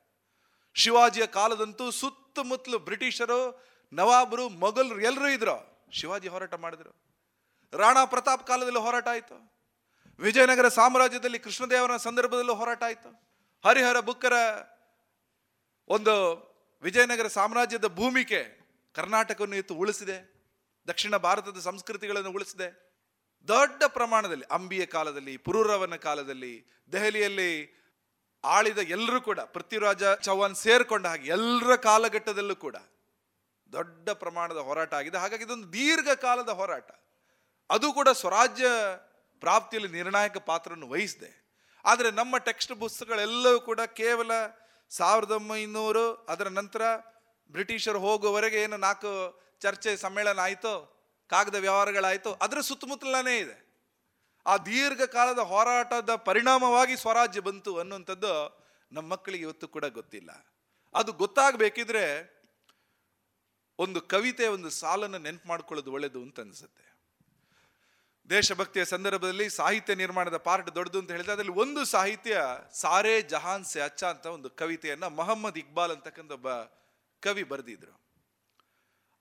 ಶಿವಾಜಿಯ 0.75 1.27
ಕಾಲದಂತೂ 1.27 1.91
ಸುತ್ತಮುತ್ತಲು 1.91 2.79
ಬ್ರಿಟಿಷರು, 2.79 3.65
ನವಾಬರು, 3.93 4.49
ಮೊಘಲರು 4.49 5.01
ಎಲ್ಲರೂ 5.01 5.29
ಇದ್ರು. 5.29 5.87
ಶಿವಾಜಿ 5.93 6.29
ಹೋರಾಟ 6.29 6.55
ಮಾಡಿದ್ರು. 6.55 7.09
ರಾಣಾ 7.73 8.05
ಪ್ರತಾಪ್ 8.05 8.47
ಕಾಲದಲ್ಲಿ 8.47 8.79
ಹೋರಾಟ 8.79 9.09
ಆಯಿತು. 9.09 9.59
ವಿಜಯನಗರ 10.19 10.69
ಸಾಮ್ರಾಜ್ಯದಲ್ಲಿ 10.69 11.39
ಕೃಷ್ಣದೇವರ 11.39 11.97
ಸಂದರ್ಭದಲ್ಲೂ 11.97 12.55
ಹೋರಾಟ 12.55 12.83
ಆಯಿತು. 12.83 13.29
ಹರಿಹರ 13.65 14.01
ಬುಕ್ಕರ 14.01 14.33
ಒಂದು 15.89 16.48
ವಿಜಯನಗರ 16.83 17.27
ಸಾಮ್ರಾಜ್ಯದ 17.27 17.87
ಭೂಮಿಕೆ 17.87 18.61
ಕರ್ನಾಟಕವನ್ನು 18.95 19.57
ಇತ್ತು 19.57 19.75
ಉಳಿಸಿದೆ. 19.75 20.17
ದಕ್ಷಿಣ 20.89 21.17
ಭಾರತದ 21.17 21.61
ಸಂಸ್ಕೃತಿಗಳನ್ನು 21.61 22.31
ಉಳಿಸಿದೆ. 22.31 22.89
ದೊಡ್ಡ 23.49 23.83
ಪ್ರಮಾಣದಲ್ಲಿ 23.87 24.45
ಅಂಬಿಯ 24.51 24.87
ಕಾಲದಲ್ಲಿ 24.87 25.37
ಪುರೂರವನ 25.37 25.95
ಕಾಲದಲ್ಲಿ, 25.95 26.85
ದೆಹಲಿಯಲ್ಲಿ 26.93 27.79
ಆಳಿದ 28.45 28.79
ಎಲ್ಲರೂ 28.79 29.21
ಕೂಡ, 29.21 29.41
ಪೃಥ್ವಿರಾಜ 29.41 30.05
ಚೌಹಾನ್ 30.05 30.55
ಸೇರ್ಕೊಂಡ 30.55 31.07
ಹಾಗೆ 31.07 31.29
ಎಲ್ಲರ 31.29 31.77
ಕಾಲಘಟ್ಟದಲ್ಲೂ 31.77 32.57
ಕೂಡ 32.57 32.77
ದೊಡ್ಡ 33.73 34.11
ಪ್ರಮಾಣದ 34.11 34.57
ಹೋರಾಟ 34.57 34.95
ಆಗಿದೆ. 34.95 35.19
ಹಾಗಾಗಿ 35.19 35.45
ಇದೊಂದು 35.45 35.73
ದೀರ್ಘಕಾಲದ 35.73 36.49
ಹೋರಾಟ. 36.49 36.91
ಅದು 37.71 37.93
ಕೂಡ 37.93 38.09
ಸ್ವರಾಜ್ಯ 38.09 38.67
ಪ್ರಾಪ್ತಿಯಲ್ಲಿ 39.41 39.93
ನಿರ್ಣಾಯಕ 39.93 40.37
ಪಾತ್ರವನ್ನು 40.37 40.89
ವಹಿಸಿದೆ. 40.89 41.49
ಆದರೆ 41.85 42.11
ನಮ್ಮ 42.11 42.37
ಟೆಕ್ಸ್ಟ್ 42.37 42.81
ಪುಸ್ತಕಗಳೆಲ್ಲವೂ 42.81 43.61
ಕೂಡ 43.61 43.81
ಕೇವಲ 43.81 44.31
ಸಾವಿರದ 44.91 45.31
ಒಂಬೈನೂರು 45.31 46.15
ಅದರ 46.15 46.49
ನಂತರ 46.49 46.83
ಬ್ರಿಟಿಷರು 47.51 47.99
ಹೋಗುವವರೆಗೆ 47.99 48.63
ಏನು 48.63 48.77
ನಾಲ್ಕು 48.77 49.41
ಚರ್ಚೆ 49.61 49.97
ಸಮ್ಮೇಳನ 49.97 50.39
ಆಯಿತು, 50.39 50.73
ಕಾಗದ 51.29 51.55
ವ್ಯವಹಾರಗಳಾಯಿತು, 51.55 52.35
ಅದರ 52.35 52.61
ಸುತ್ತಮುತ್ತಲೇ 52.61 53.39
ಇದೆ. 53.39 53.57
ಆ 54.47 54.57
ದೀರ್ಘಕಾಲದ 54.57 55.39
ಹೋರಾಟದ 55.39 56.15
ಪರಿಣಾಮವಾಗಿ 56.15 56.97
ಸ್ವರಾಜ್ಯ 56.97 57.41
ಬಂತು 57.41 57.79
ಅನ್ನುವಂಥದ್ದು 57.79 58.65
ನಮ್ಮ 58.93 59.09
ಮಕ್ಕಳಿಗೆ 59.09 59.43
ಇವತ್ತು 59.45 59.69
ಕೂಡ 59.69 59.85
ಗೊತ್ತಿಲ್ಲ. 59.85 60.31
ಅದು 60.95 61.13
ಗೊತ್ತಾಗಬೇಕಿದ್ರೆ 61.13 62.39
ಒಂದು 63.79 64.01
ಕವಿತೆ, 64.01 64.47
ಒಂದು 64.47 64.71
ಸಾಲನ್ನು 64.71 65.19
ನೆನಪು 65.19 65.49
ಮಾಡ್ಕೊಳ್ಳೋದು 65.49 65.93
ಒಳ್ಳೆಯದು 65.93 66.23
ಅಂತ 66.23 66.41
ಅನಿಸುತ್ತೆ. 66.41 66.88
ದೇಶಭಕ್ತಿಯ 68.31 68.85
ಸಂದರ್ಭದಲ್ಲಿ 68.85 69.47
ಸಾಹಿತ್ಯ 69.59 69.95
ನಿರ್ಮಾಣದ 69.95 70.39
ಪಾರ್ಟ್ 70.47 70.69
ದೊಡ್ಡದು 70.77 70.99
ಅಂತ 71.01 71.11
ಹೇಳಿದ್ರೆ 71.15 71.35
ಅದರಲ್ಲಿ 71.35 71.55
ಒಂದು 71.65 71.83
ಸಾಹಿತ್ಯ 71.95 72.41
ಸಾರೆ 72.81 73.15
ಜಹಾನ್ 73.33 73.65
ಸೆ 73.65 73.81
ಅಚ್ಚ 73.81 74.03
ಅಂತ 74.05 74.27
ಒಂದು 74.37 74.51
ಕವಿತೆಯನ್ನ 74.61 75.07
ಮೊಹಮ್ಮದ್ 75.21 75.59
ಇಕ್ಬಾಲ್ 75.63 75.93
ಅಂತಕ್ಕಂಥ 75.97 76.33
ಒಬ್ಬ 76.39 76.49
ಕವಿ 77.23 77.45
ಬರೆದಿದ್ರು. 77.53 77.95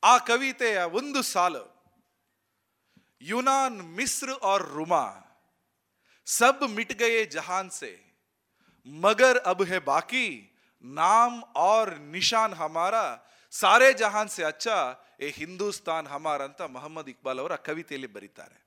ಆ 0.04 0.14
ಕವಿತೆಯ 0.32 0.80
ಒಂದು 1.00 1.22
ಸಾಲು, 1.22 1.64
ಯುನಾನ್ 3.22 3.80
ಮಿಸ್ರ್ 4.00 4.36
ಆರ್ 4.52 4.66
ರುಮಾ, 4.76 5.06
ಸಬ್ 6.28 6.68
ಮಿಟ್ಗಯೆ 6.76 7.26
ಜಹಾನ್ 7.38 7.72
ಸೆ, 7.72 7.94
ಮಗರ್ 8.88 9.40
ಅಬ್ 9.52 9.66
ಹೆ 9.72 9.80
ಬಾಕಿ, 9.80 10.28
ನಾಮ್ 10.84 11.40
ಆರ್ 11.72 12.00
ನಿಶಾನ್ 12.00 12.54
ಹಮಾರ, 12.54 12.96
ಸಾರೆ 13.54 13.90
ಜಹಾನ್ 13.94 14.30
ಸೆ 14.30 14.44
ಅಚ್ಚ, 14.44 14.68
ಎ 15.20 15.30
ಹಿಂದೂಸ್ತಾನ್ 15.40 16.08
ಹಮಾರ್ 16.08 16.42
ಅಂತ 16.42 16.62
ಮೊಹಮ್ಮದ್ 16.62 17.10
ಇಕ್ಬಾಲ್ 17.10 17.40
ಅವರ 17.40 17.56
ಕವಿತೆಯಲ್ಲಿ 17.68 18.08
ಬರೀತಾರೆ. 18.08 18.67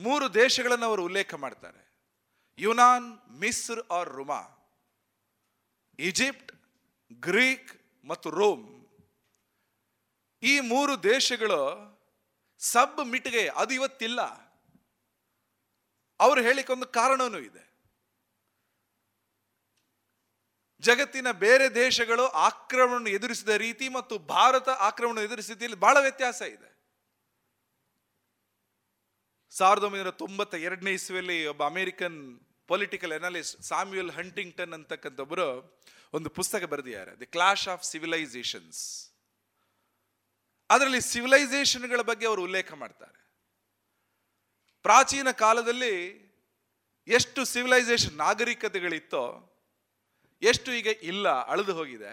ಮೂರು 0.00 0.34
ದೇಶಗಳನ್ನು 0.34 0.86
ಅವರು 0.86 1.04
ಉಲ್ಲೇಖ 1.04 1.34
ಮಾಡ್ತಾರೆ. 1.34 1.90
ಯುನಾನ್, 2.58 3.30
ಮಿಸ್ರ್ 3.30 3.80
ಆರ್ 3.92 4.08
ರುಮಾ. 4.08 4.42
ಈಜಿಪ್ಟ್, 5.98 6.52
ಗ್ರೀಕ್ 7.12 7.82
ಮತ್ತು 8.06 8.30
ರೋಮ್. 8.30 8.86
ಈ 10.42 10.60
ಮೂರು 10.60 11.02
ದೇಶಗಳು 11.02 11.90
ಸಬ್ 12.58 13.06
ಮಿಟ್ಗೆ 13.06 13.48
ಅದು 13.48 13.74
ಇವತ್ತಿಲ್ಲ. 13.74 14.50
ಅವರು 16.20 16.42
ಹೇಳಿಕೊಂದು 16.42 16.86
ಕಾರಣವೂ 16.86 17.38
ಇದೆ. 17.38 17.70
ಜಗತ್ತಿನ 20.80 21.30
ಬೇರೆ 21.30 21.74
ದೇಶಗಳು 21.74 22.26
ಆಕ್ರಮಣ 22.26 23.06
ಎದುರಿಸಿದ 23.06 23.48
ರೀತಿ 23.48 23.88
ಮತ್ತು 23.88 24.18
ಭಾರತ 24.18 24.68
ಆಕ್ರಮಣ 24.68 25.18
ಎದುರಿಸಿದ 25.18 25.74
ಬಹಳ 25.74 25.96
ವ್ಯತ್ಯಾಸ 26.00 26.42
ಇದೆ. 26.42 26.69
ಸಾವಿರದ 29.50 29.82
ಒಂಬೈನೂರ 29.82 30.10
ತೊಂಬತ್ತ 30.10 30.54
ಎರಡನೇ 30.54 30.92
ಇಸ್ವಿಯಲ್ಲಿ 30.92 31.46
ಒಬ್ಬ 31.46 31.64
American 31.64 32.40
political 32.68 33.12
analyst 33.12 33.62
Samuel 33.62 34.10
Huntington 34.10 34.72
ಅಂತಕ್ಕಂಥವರು 34.72 35.78
ಒಂದು 36.12 36.30
ಪುಸ್ತಕ 36.30 36.64
ಬರೆದಿದ್ದಾರೆ. 36.64 37.20
ದಿ 37.20 37.26
ಕ್ಲಾಶ್ 37.26 37.68
ಆಫ್ 37.68 37.84
ಸಿವಿಲೈಸೇಷನ್ಸ್ 37.84 39.12
ಅದರಲ್ಲಿ 40.70 41.00
ಸಿವಿಲೈಸೇಷನ್ಗಳ 41.00 42.00
ಬಗ್ಗೆ 42.00 42.26
ಅವರು 42.26 42.42
ಉಲ್ಲೇಖ 42.42 42.72
ಮಾಡ್ತಾರೆ. 42.72 43.18
ಪ್ರಾಚೀನ 44.82 45.30
ಕಾಲದಲ್ಲಿ 45.30 45.94
ಎಷ್ಟು 47.08 47.44
ಸಿವಿಲೈಸೇಷನ್ 47.44 48.16
ನಾಗರಿಕತೆಗಳಿತ್ತೋ 48.16 49.24
ಎಷ್ಟು 50.42 50.72
ಈಗ 50.72 50.86
ಇಲ್ಲ, 51.02 51.28
ಅಳೆದು 51.28 51.74
ಹೋಗಿದೆ. 51.74 52.12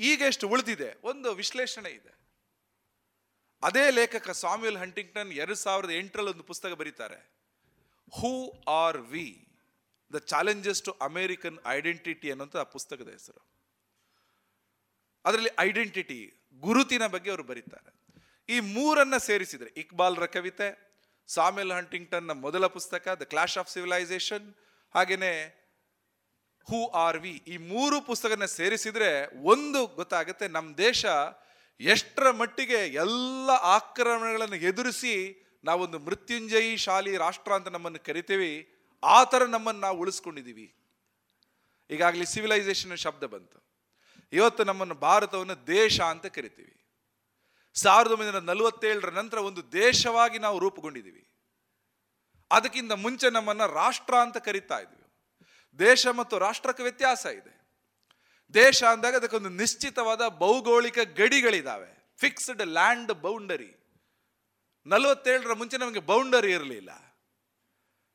ಈಗ 0.00 0.22
ಎಷ್ಟು 0.22 0.48
ಉಳಿದಿದೆ, 0.48 0.96
ಒಂದು 1.02 1.34
ವಿಶ್ಲೇಷಣೆ 1.34 1.90
ಇದೆ. 1.90 2.21
ಅದೇ 3.62 3.84
ಲೇಖಕ 3.98 4.30
ಸಾಮ್ಯುಯಲ್ 4.44 4.78
ಹಂಟಿಂಗ್ಟನ್ 4.82 5.30
ಎರಡು 5.42 5.56
ಸಾವಿರದ 5.64 5.92
ಎಂಟರಲ್ಲಿ 6.02 6.30
ಒಂದು 6.34 6.44
ಪುಸ್ತಕ 6.50 6.72
ಬರೀತಾರೆ. 6.80 7.18
Who 8.12 8.32
are 8.82 9.00
we 9.12 9.26
the 10.10 10.20
challenges 10.32 10.82
to 10.86 10.92
American 11.08 11.58
identity 11.76 12.30
ಅನ್ನೋಂಥ 12.32 12.56
ಆ 12.62 12.66
ಪುಸ್ತಕದ 12.76 13.08
ಹೆಸರು. 13.16 13.40
ಅದರಲ್ಲಿ 15.24 15.52
ಐಡೆಂಟಿಟಿ 15.66 16.20
ಗುರುತಿನ 16.62 17.04
ಬಗ್ಗೆ 17.14 17.30
ಅವರು 17.34 17.44
ಬರೀತಾರೆ. 17.52 17.90
ಈ 18.48 18.56
ಮೂರನ್ನು 18.74 19.18
ಸೇರಿಸಿದರೆ 19.28 19.70
ಇಕ್ಬಾಲ್ರ 19.82 20.26
ಕವಿತೆ 20.36 20.68
ಸಾಮ್ಯಲ್ 21.28 21.72
ಹಂಟಿಂಗ್ಟನ್ನ 21.78 22.32
ಮೊದಲ 22.44 22.66
ಪುಸ್ತಕ 22.76 23.08
ದ 23.20 23.26
ಕ್ಲಾಶ್ 23.32 23.56
ಆಫ್ 23.62 23.70
ಸಿವಿಲೈಸೇಷನ್ 23.74 24.46
ಹಾಗೆಯೇ 24.94 25.34
ಹೂ 26.66 26.80
ಆರ್ 27.04 27.18
ವಿ 27.24 27.34
ಈ 27.52 27.56
ಮೂರು 27.70 27.96
ಪುಸ್ತಕನ 28.08 28.46
ಸೇರಿಸಿದರೆ 28.58 29.10
ಒಂದು 29.52 29.80
ಗೊತ್ತಾಗುತ್ತೆ 30.00 30.46
ನಮ್ಮ 30.56 30.68
ದೇಶ 30.76 31.02
ಎಷ್ಟರ 31.80 32.30
ಮಟ್ಟಿಗೆ 32.30 32.74
ಎಲ್ಲ 32.74 33.50
ಆಕ್ರಮಣಗಳನ್ನು 33.50 34.56
ಎದುರಿಸಿ 34.56 35.38
ನಾವೊಂದು 35.64 35.98
ಮೃತ್ಯುಂಜಯಿ 35.98 36.76
ಶಾಲಿ 36.76 37.16
ರಾಷ್ಟ್ರ 37.16 37.52
ಅಂತ 37.52 37.68
ನಮ್ಮನ್ನು 37.68 37.98
ಕರಿತೀವಿ, 37.98 38.74
ಆ 39.04 39.24
ಥರ 39.24 39.44
ನಮ್ಮನ್ನು 39.44 39.80
ನಾವು 39.80 39.98
ಉಳಿಸ್ಕೊಂಡಿದ್ದೀವಿ. 39.98 40.74
ಈಗಾಗಲೇ 41.90 42.24
ಸಿವಿಲೈಸೇಷನ್ 42.24 42.96
ಶಬ್ದ 42.96 43.24
ಬಂತು. 43.24 43.62
ಇವತ್ತು 44.32 44.64
ನಮ್ಮನ್ನು 44.64 44.94
ಭಾರತವನ್ನು 44.94 45.66
ದೇಶ 45.66 46.00
ಅಂತ 46.00 46.26
ಕರಿತೀವಿ. 46.26 46.78
ಸಾವಿರದ 47.74 48.10
ಒಂಬೈನೂರ 48.10 48.38
ನಲವತ್ತೇಳರ 48.38 49.10
ನಂತರ 49.10 49.38
ಒಂದು 49.38 49.72
ದೇಶವಾಗಿ 49.72 50.38
ನಾವು 50.38 50.58
ರೂಪುಗೊಂಡಿದ್ದೀವಿ. 50.58 51.28
ಅದಕ್ಕಿಂತ 52.50 52.92
ಮುಂಚೆ 52.92 53.30
ನಮ್ಮನ್ನು 53.30 53.74
ರಾಷ್ಟ್ರ 53.74 54.14
ಅಂತ 54.14 54.36
ಕರಿತಾ 54.36 54.78
ಇದ್ವಿ. 54.78 55.02
ದೇಶ 55.78 56.06
ಮತ್ತು 56.06 56.38
ರಾಷ್ಟ್ರಕ್ಕೆ 56.38 56.82
ವ್ಯತ್ಯಾಸ 56.82 57.26
ಇದೆ. 57.26 57.61
ದೇಶ 58.54 58.84
ಅಂದಾಗ 58.84 59.16
ಅದಕ್ಕೊಂದು 59.16 59.48
ನಿಶ್ಚಿತವಾದ 59.48 60.28
ಭೌಗೋಳಿಕ 60.28 60.98
ಗಡಿಗಳಿದ್ದಾವೆ 60.98 62.16
ಫಿಕ್ಸ್ಡ್ 62.20 62.66
ಲ್ಯಾಂಡ್ 62.66 63.12
ಬೌಂಡರಿ 63.12 63.76
ನಲವತ್ತೇಳರ 64.86 65.52
ಮುಂಚೆ 65.52 65.76
ನಮಗೆ 65.76 66.00
ಬೌಂಡರಿ 66.00 66.52
ಇರಲಿಲ್ಲ. 66.52 66.90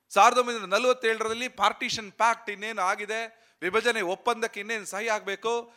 ಸಾವಿರದ 0.09 0.37
ಒಂಬೈನೂರ 0.37 0.65
ನಲವತ್ತೇಳರಲ್ಲಿ 0.65 1.47
ಪಾರ್ಟಿಷನ್ 1.47 2.11
ಪ್ಯಾಕ್ಟ್ 2.11 2.49
ಇನ್ನೇನು 2.49 2.81
ಆಗಿದೆ? 2.81 3.49
ವಿಭಜನೆ 3.61 4.01
ಒಪ್ಪಂದಕ್ಕೆ 4.01 4.59
ಇನ್ನೇನು 4.59 4.85
ಸಹಿ 4.85 5.07
ಆಗಬೇಕು? 5.07 5.73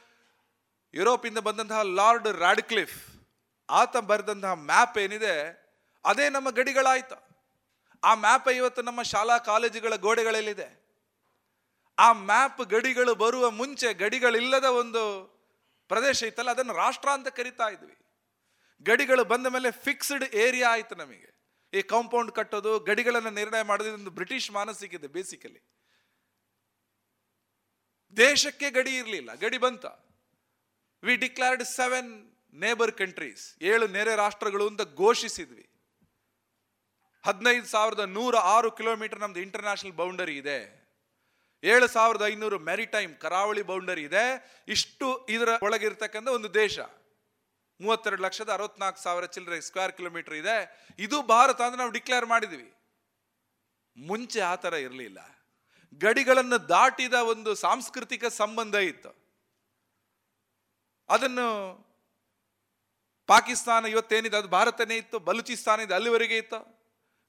ಯುರೋಪಿಂದ 0.95 1.39
ಬಂದಂತಹ 1.39 1.83
ಲಾರ್ಡ್ 1.83 2.29
ರಾಡ್ಕ್ಲಿಫ್ 2.29 3.21
ಆತ 3.71 3.97
ಬರೆದಂತಹ 3.97 4.53
ಮ್ಯಾಪ್ 4.53 4.99
ಏನಿದೆ? 4.99 5.35
ಅದೇ 6.05 6.29
ನಮ್ಮ 6.29 6.51
ಗಡಿಗಳಾಯಿತು. 6.51 7.31
ಆ 8.05 8.15
ಮ್ಯಾಪ್ 8.15 8.49
ಇವತ್ತು 8.49 8.83
ನಮ್ಮ 8.83 9.03
ಶಾಲಾ 9.03 9.39
ಕಾಲೇಜುಗಳ 9.39 9.97
ಗೋಡೆಗಳಲ್ಲಿದೆ. 9.97 10.80
ಆ 12.05 12.07
ಮ್ಯಾಪ್ 12.31 12.61
ಗಡಿಗಳು 12.75 13.13
ಬರುವ 13.25 13.45
ಮುಂಚೆ 13.61 13.89
ಗಡಿಗಳಿಲ್ಲದ 14.03 14.69
ಒಂದು 14.83 15.03
ಪ್ರದೇಶ 15.91 16.19
ಇತ್ತಲ್ಲ, 16.31 16.51
ಅದನ್ನು 16.57 16.75
ರಾಷ್ಟ್ರ 16.85 17.09
ಅಂತ 17.17 17.29
ಕರಿತಾ 17.39 17.67
ಇದ್ವಿ. 17.75 17.97
ಗಡಿಗಳು 18.87 19.23
ಬಂದ 19.33 19.47
ಮೇಲೆ 19.55 19.71
ಫಿಕ್ಸ್ಡ್ 19.87 20.25
ಏರಿಯಾ 20.45 20.69
ಆಯ್ತು 20.77 20.95
ನಮಗೆ. 21.03 21.29
ಈ 21.73 21.81
ಕಾಂಪೌಂಡ್ 21.93 22.31
ಕಟ್ಟೋದು, 22.39 22.73
ಗಡಿಗಳನ್ನು 22.89 23.33
ನಿರ್ಣಯ 23.41 23.63
ಮಾಡೋದು 23.71 23.91
ಒಂದು 23.99 24.13
ಬ್ರಿಟಿಷ್ 24.19 24.49
ಮಾನಸಿಕಿದೆ 24.59 25.09
ಬೇಸಿಕಲಿ 25.17 25.61
ದೇಶಕ್ಕೆ 28.17 28.69
ಗಡಿ 28.79 28.93
ಇರಲಿಲ್ಲ, 29.01 29.31
ಗಡಿ 29.45 29.59
ಬಂತ. 29.65 29.87
We 31.03 31.15
declared 31.25 31.65
seven 31.79 32.11
neighbour 32.55 32.93
countries 33.01 33.45
ಏಳು 33.73 33.87
ನೆರೆ 33.97 34.15
ರಾಷ್ಟ್ರಗಳು 34.23 34.65
ಅಂತ 34.71 34.83
ಘೋಷಿಸಿದ್ವಿ. 35.03 35.67
ಹದಿನೈದು 37.25 37.67
ಸಾವಿರದ 37.75 38.05
ನೂರ 38.17 38.35
ಆರು 38.55 38.69
ಕಿಲೋಮೀಟರ್ 38.79 39.21
ನಮ್ದು 39.25 39.41
ಇಂಟರ್ನ್ಯಾಷನಲ್ 39.47 39.97
ಬೌಂಡರಿ 40.01 40.37
ಇದೆ. 40.43 40.59
ಏಳು 41.65 41.89
ಸಾವಿರದ 41.89 42.27
ಐನೂರು 42.27 42.59
ಮ್ಯಾರಿಟೈಮ್ 42.59 43.17
ಕರಾವಳಿ 43.17 43.63
ಬೌಂಡರಿ 43.63 44.03
ಇದೆ. 44.03 44.25
ಇಷ್ಟು 44.69 45.27
ಇದರ 45.27 45.49
ಒಳಗಿರ್ತಕ್ಕಂಥ 45.63 46.29
ಒಂದು 46.29 46.55
ದೇಶ. 46.55 46.79
ಮೂವತ್ತೆರಡು 47.81 48.23
ಲಕ್ಷದ 48.23 48.53
ಅರವತ್ನಾಲ್ಕು 48.53 49.01
ಸಾವಿರ 49.01 49.25
ಚಿಲ್ಲರೆ 49.25 49.61
ಸ್ಕ್ವೇರ್ 49.61 49.93
ಕಿಲೋಮೀಟರ್ 49.93 50.35
ಇದೆ. 50.35 50.87
ಇದು 50.99 51.23
ಭಾರತ 51.23 51.61
ಅಂತ 51.61 51.77
ನಾವು 51.77 51.91
ಡಿಕ್ಲೇರ್ 51.91 52.27
ಮಾಡಿದ್ವಿ. 52.27 52.75
ಮುಂಚೆ 53.97 54.41
ಆ 54.41 54.55
ಥರ 54.55 54.73
ಇರಲಿಲ್ಲ. 54.73 55.19
ಗಡಿಗಳನ್ನು 56.01 56.69
ದಾಟಿದ 56.69 57.13
ಒಂದು 57.15 57.55
ಸಾಂಸ್ಕೃತಿಕ 57.55 58.25
ಸಂಬಂಧ 58.25 58.75
ಇತ್ತು. 58.75 59.11
ಅದನ್ನು 61.09 61.47
ಪಾಕಿಸ್ತಾನ 63.27 63.87
ಇವತ್ತೇನಿದೆ, 63.87 64.37
ಅದು 64.37 64.49
ಭಾರತನೇ 64.49 64.97
ಇತ್ತು, 64.97 65.19
ಬಲೂಚಿಸ್ತಾನ 65.19 65.81
ಇದೆ, 65.81 65.95
ಅಲ್ಲಿವರೆಗೆ 65.95 66.37
ಇತ್ತು. 66.37 66.81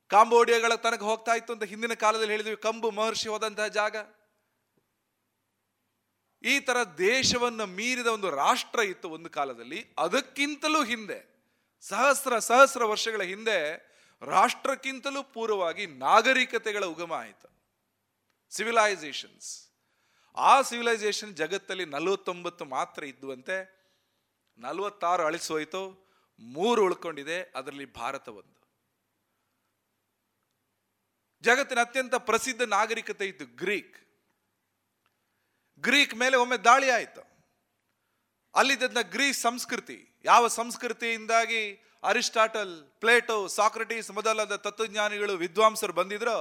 ಕಾಂಬೋಡಿಯಾಗಳ 0.10 0.76
ತನಕ 0.76 0.99
ಹೋಗ್ತಾ 0.99 1.34
ಇತ್ತು 1.36 1.53
ಅಂತ 1.53 1.64
ಹಿಂದಿನ 1.64 1.94
ಕಾಲದಲ್ಲಿ 1.94 2.32
ಹೇಳಿದ್ವಿ, 2.32 2.56
ಕಂಬು 2.56 2.91
ಮಹರ್ಷಿ 2.91 3.30
ಹೋದಂತಹ 3.30 3.68
ಜಾಗ. 3.68 3.95
ಈ 6.43 6.59
ಥರ 6.59 6.84
ದೇಶವನ್ನು 6.84 7.65
ಮೀರಿದ 7.65 8.07
ಒಂದು 8.07 8.30
ರಾಷ್ಟ್ರ 8.30 8.80
ಇತ್ತು 8.80 9.09
ಒಂದು 9.09 9.30
ಕಾಲದಲ್ಲಿ. 9.30 9.93
ಅದಕ್ಕಿಂತಲೂ 9.97 10.84
ಹಿಂದೆ, 10.84 11.19
ಸಹಸ್ರ 11.81 12.39
ಸಹಸ್ರ 12.39 12.84
ವರ್ಷಗಳ 12.84 13.22
ಹಿಂದೆ 13.22 13.57
ರಾಷ್ಟ್ರಕ್ಕಿಂತಲೂ 14.22 15.23
ಪೂರ್ವವಾಗಿ 15.23 15.85
ನಾಗರಿಕತೆಗಳ 15.85 16.85
ಉಗಮ 16.85 17.13
ಆಯಿತು. 17.13 17.47
ಸಿವಿಲೈಸೇಷನ್ಸ್ 18.49 19.72
ಆ 20.35 20.61
ಸಿವಿಲೈಸೇಷನ್ 20.61 21.35
ಜಗತ್ತಲ್ಲಿ 21.35 21.85
ನಲವತ್ತೊಂಬತ್ತು 21.85 22.65
ಮಾತ್ರ 22.65 23.03
ಇದ್ದುವಂತೆ, 23.03 23.57
ನಲವತ್ತಾರು 24.57 25.23
ಅಳಿಸೋಯ್ತು, 25.23 26.11
ಮೂರು 26.39 26.84
ಉಳ್ಕೊಂಡಿದೆ, 26.84 27.41
ಅದರಲ್ಲಿ 27.55 27.93
ಭಾರತ 27.93 28.27
ಒಂದು. 28.30 28.57
ಜಗತ್ತಿನ 31.41 31.80
ಅತ್ಯಂತ 31.80 32.15
ಪ್ರಸಿದ್ಧ 32.15 32.61
ನಾಗರಿಕತೆ 32.61 33.26
ಇತ್ತು 33.26 33.45
ಗ್ರೀಕ್. 33.45 34.10
ಗ್ರೀಕ್ 35.82 36.16
ಮೇಲೆ 36.16 36.38
ಒಮ್ಮೆ 36.38 36.58
ದಾಳಿ 36.58 36.90
ಆಯಿತು. 36.90 37.22
ಅಲ್ಲಿದ್ದ 38.56 38.98
ಗ್ರೀಕ್ 39.02 39.38
ಸಂಸ್ಕೃತಿ, 39.38 40.22
ಯಾವ 40.24 40.48
ಸಂಸ್ಕೃತಿಯಿಂದಾಗಿ 40.48 41.62
ಅರಿಸ್ಟಾಟಲ್, 42.03 42.74
ಪ್ಲೇಟೋ, 42.99 43.48
ಸಾಕ್ರಟೀಸ್ 43.48 44.12
ಮೊದಲಾದ 44.12 44.56
ತತ್ವಜ್ಞಾನಿಗಳು, 44.56 45.34
ವಿದ್ವಾಂಸರು 45.38 45.94
ಬಂದಿದ್ರು, 45.94 46.38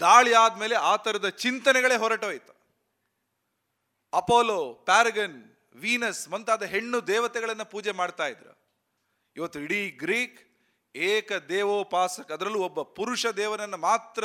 ದಾಳಿ 0.00 0.32
ಆದ್ಮೇಲೆ 0.34 0.74
ಆ 0.74 0.96
ಥರದ 0.96 1.28
ಚಿಂತನೆಗಳೇ 1.28 1.96
ಹೊರಟೋಯ್ತು 1.96 2.52
ಅಪೋಲೋ, 4.12 4.74
ಪ್ಯಾರಗನ್, 4.74 5.38
ವೀನಸ್ 5.74 6.28
ಮುಂತಾದ 6.28 6.62
ಹೆಣ್ಣು 6.62 7.06
ದೇವತೆಗಳನ್ನು 7.06 7.64
ಪೂಜೆ 7.64 7.92
ಮಾಡ್ತಾ 7.92 8.26
ಇದ್ರು. 8.26 8.52
ಇವತ್ತು 9.36 9.60
ಇಡೀ 9.60 9.90
ಗ್ರೀಕ್ 9.90 10.40
ಏಕ 10.96 11.32
ದೇವೋಪಾಸಕ, 11.32 12.32
ಅದರಲ್ಲೂ 12.32 12.58
ಒಬ್ಬ 12.58 12.82
ಪುರುಷ 12.82 13.26
ದೇವನನ್ನು 13.26 13.76
ಮಾತ್ರ 13.76 14.24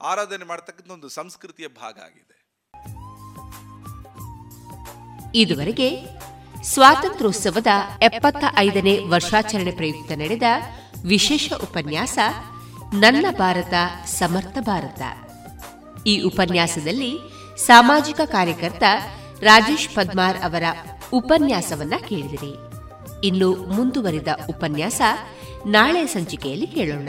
ಆರಾಧನೆ 0.00 0.44
ಮಾಡ್ತಕ್ಕಂಥ 0.44 0.90
ಒಂದು 0.90 1.08
ಸಂಸ್ಕೃತಿಯ 1.08 1.68
ಭಾಗ 1.68 2.00
ಆಗಿದೆ. 2.00 2.33
ಇದುವರೆಗೆ 5.34 6.04
ಸ್ವಾತಂತ್ರ್ಯೋತ್ಸವದ 6.62 7.66
ಎಪ್ಪತ್ತ 8.02 8.44
ಐದನೇ 8.58 8.98
ವರ್ಷಾಚರಣೆ 8.98 9.70
ಪ್ರಯುಕ್ತ 9.70 10.12
ನಡೆದ 10.12 10.42
ವಿಶೇಷ 11.04 11.52
ಉಪನ್ಯಾಸ 11.62 12.18
ನನ್ನ 12.94 13.26
ಭಾರತ, 13.30 13.74
ಸಮರ್ಥ 14.06 14.58
ಭಾರತ. 14.60 15.02
ಈ 16.06 16.20
ಉಪನ್ಯಾಸದಲ್ಲಿ 16.20 17.18
ಸಾಮಾಜಿಕ 17.66 18.20
ಕಾರ್ಯಕರ್ತ 18.24 18.82
ರಾಜೇಶ್ 19.40 19.88
ಪದ್ಮಾರ್ 19.88 20.36
ಅವರ 20.36 20.62
ಉಪನ್ಯಾಸವನ್ನ 21.12 21.94
ಕೇಳಿದಿರಿ. 22.08 22.54
ಇನ್ನು 23.26 23.56
ಮುಂದುವರಿದ 23.56 24.28
ಉಪನ್ಯಾಸ 24.48 25.00
ನಾಳೆ 25.66 26.06
ಸಂಚಿಕೆಯಲ್ಲಿ 26.06 26.66
ಕೇಳೋಣ. 26.66 27.08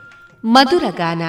ಮಧುರ 0.43 0.85
ಗಾನ 0.97 1.21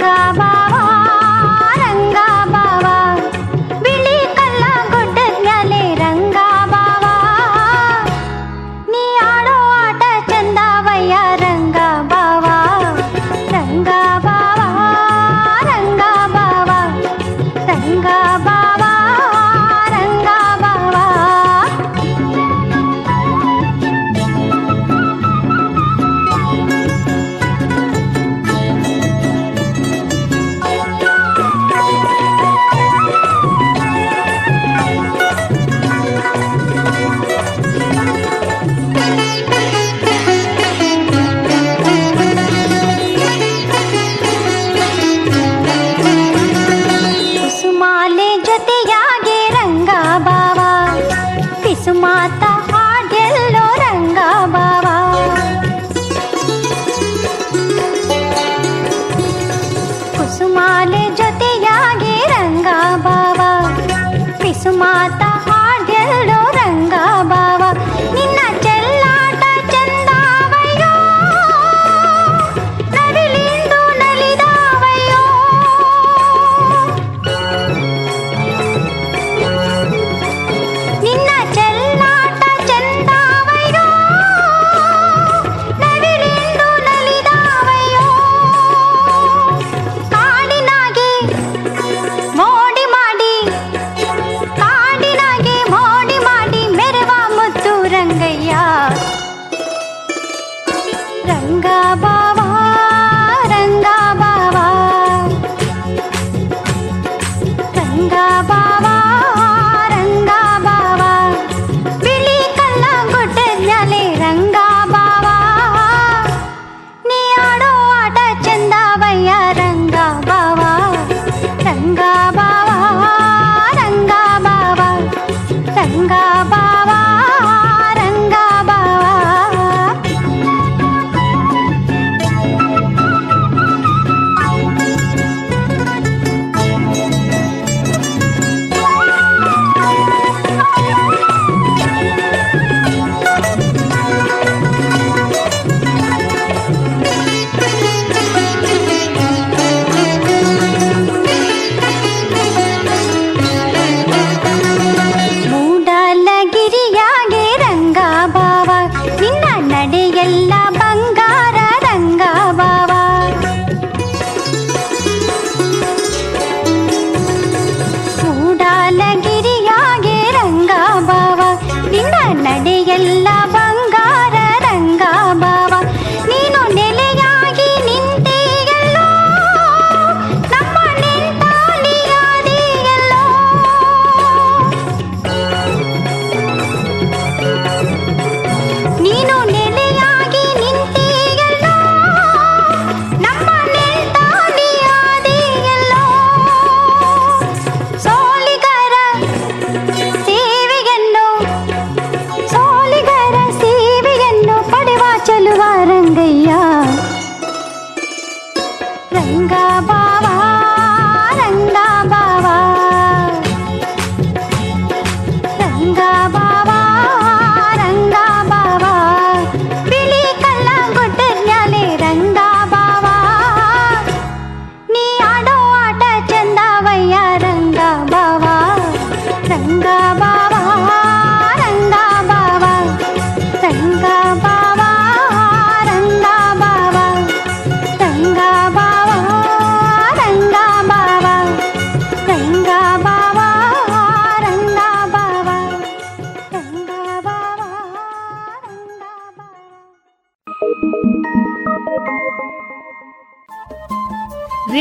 ಪ್ರಸಾರಗೊಳ್ಳಲಿದೆ 0.00 0.39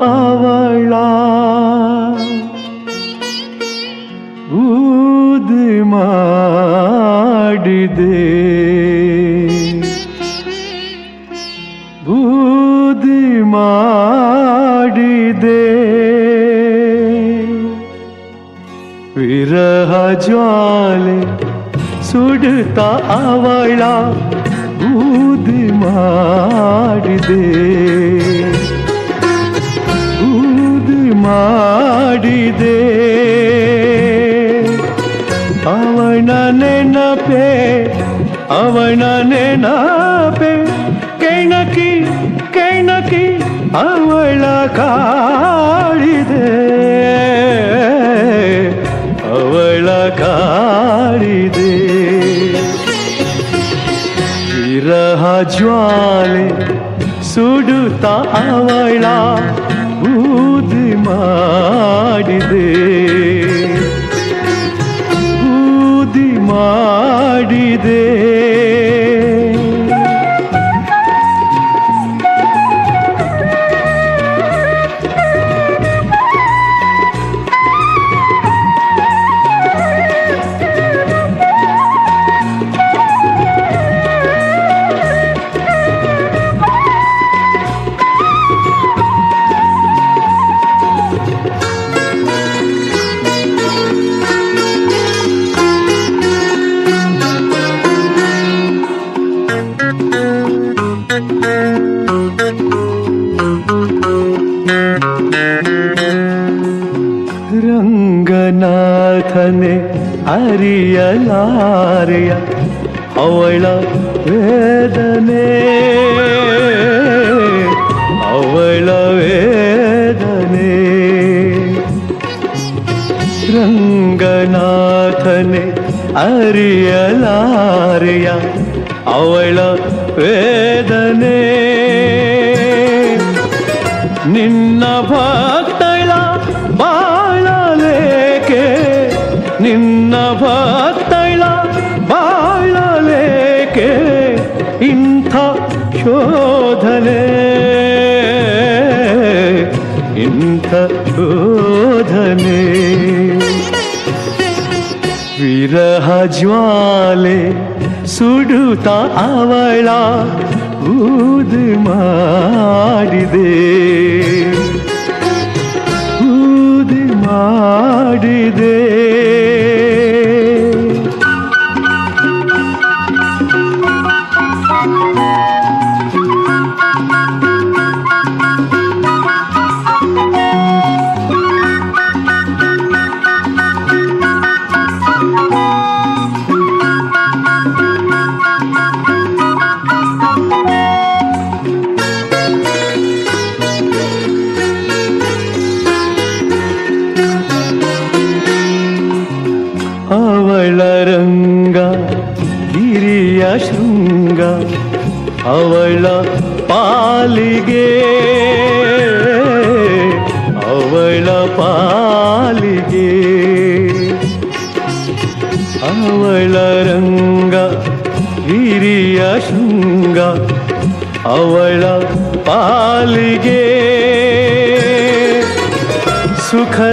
Oh. 0.00 0.29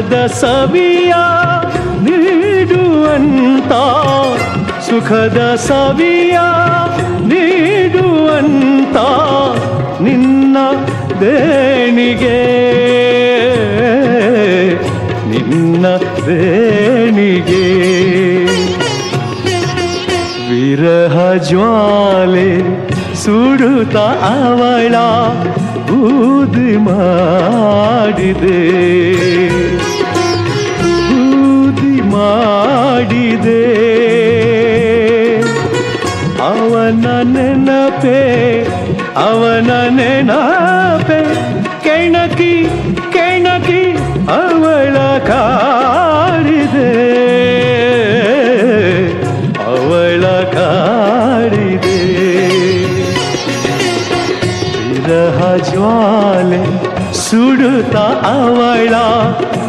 ಸುಖದ 0.07 0.25
ಸವಿಯ 0.25 1.13
ನೀಡುವಂತ 2.01 3.71
ಸುಖದ 4.81 5.55
ಸವಿಯ 5.55 6.37
ನೀಡುವಂತ 7.25 8.97
ನಿನ್ನ 10.01 10.57
ದೇಣಿಗೆ. 11.21 12.39
ನಿನ್ನ 15.29 15.85
ದೇಣಿಗೆ. 16.27 17.67
ವಿರಹ 20.49 21.33
ಜ್ವಾಲೆ 21.33 22.51
ಸುಡುತ್ತ 23.15 23.97
ಅವಳ 23.97 24.95
ಬೂದು 25.87 26.79
ಮಾಡಿದೆ. 26.79 28.57
ಮಾಡಿದೆ 32.27 33.63
ಅವನ 36.49 37.05
ನೆನಪೆ 37.23 38.21
ಅವನ 39.15 39.71
ನೆನಪೆ, 39.89 41.21
ಕೆಣಕಿ 41.83 42.53
ಕೆಣಕಿ 43.11 43.83
ಅವಳ 44.41 44.95
ಕಾಡಿದೆ. 45.27 46.91
ಅವಳ 49.65 50.25
ಕಾಡಿದೆ. 50.55 51.99
ವಿರಹ 54.89 55.55
ಜ್ವಾಲೆ 55.55 56.63
ಸುಡುತ್ತ 57.13 57.95
ಅವಳ 58.35 58.93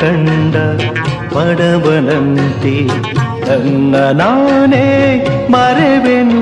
ಕಂಡ 0.00 0.56
ಮಡವನಂತೆ 1.36 2.74
ನನ್ನ 3.46 3.94
ನಾನೇ 4.12 4.86
ಮರೆವೆನು? 5.50 6.33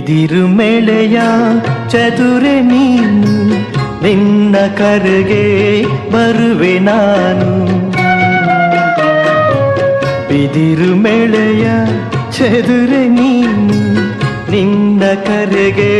ಬಿದಿರು 0.00 0.42
ಮೆಳೆಯ 0.48 1.16
ಚದುರೆ 1.88 2.60
ನೀನು, 2.60 3.32
ನಿನ್ನ 4.02 4.56
ಕರೆಗೆ 4.76 5.42
ಬರುವೆ 6.12 6.78
ನಾನು. 6.78 7.50
ಬಿದಿರು 10.28 10.88
ಮೆಳೆಯ 10.96 11.66
ಚದುರೆ 12.32 13.02
ನೀನು, 13.08 13.80
ನಿನ್ನ 14.50 15.02
ಕರೆಗೆ 15.26 15.92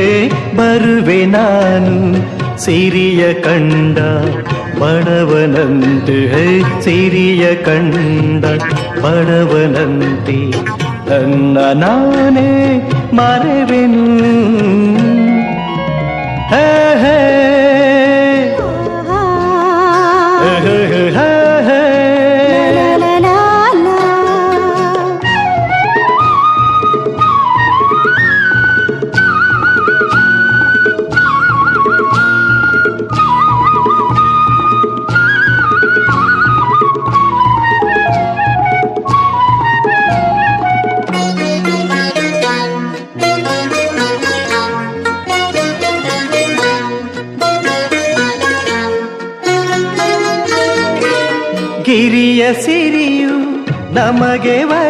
ಬರುವೆ 0.56 1.20
ನಾನು. 1.26 1.96
ಸಿರಿಯ 2.64 3.34
ಕಂಡ 3.34 3.98
ಬಡವನಂತೆ 4.80 6.20
ಸಿರಿಯ 6.84 7.44
ಕಂಡ 7.54 8.44
ಬಡವನಂತೆ, 9.04 10.40
ನನ್ನ 11.10 11.58
ನಾನೇ 11.74 12.50
ಮರೆವೆನು 13.12 14.04
ಹೇ 16.52 16.64
ಹೇ 17.02 17.16
ಹೇ 17.34 17.39
ನಮಗೆ 54.10 54.64
ವರವು 54.64 54.89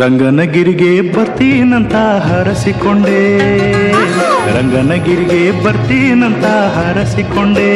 ರಂಗನಗಿರಿಗೆ 0.00 1.12
ಬರ್ತೀನಂತ 1.12 1.94
ಹರಸಿಕೊಂಡೆ. 1.94 3.20
ರಂಗನಗಿರಿಗೆ 4.56 5.64
ಬರ್ತೀನಂತ 5.64 6.44
ಹರಸಿಕೊಂಡೆ. 6.44 7.70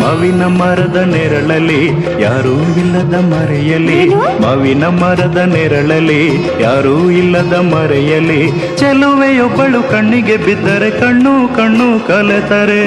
ಮಾವಿನ 0.00 0.44
ಮರದ 0.46 0.96
ನೆರಳಲಿ 0.96 1.88
ಯಾರೂ 2.22 2.54
ಇಲ್ಲದ 2.78 3.14
ಮರೆಯಲಿ 3.14 4.14
ಮಾವಿನ 4.42 4.84
ಮರದ 4.86 5.36
ನೆರಳಲಿ 5.36 6.22
ಯಾರೂ 6.60 7.10
ಇಲ್ಲದ 7.10 7.52
ಮರೆಯಲಿ 7.52 8.40
ಚೆಲುವೆಯೊಬ್ಬಳು 8.76 9.90
ಕಣ್ಣಿಗೆ 9.90 10.36
ಬಿದ್ದರೆ 10.36 10.90
ಕಣ್ಣು 10.90 11.56
ಕಣ್ಣು 11.56 12.06
ಕಲೆತರೆ. 12.06 12.84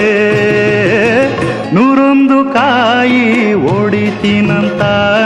ನೂರೊಂದು 1.75 2.53
ಕಾಯಿ 2.53 3.53
ಓಡಿತೀನಂತ 3.53 4.81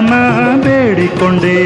ನಾ 0.10 0.22
ಬೇಡಿಕೊಂಡೆ. 0.64 1.60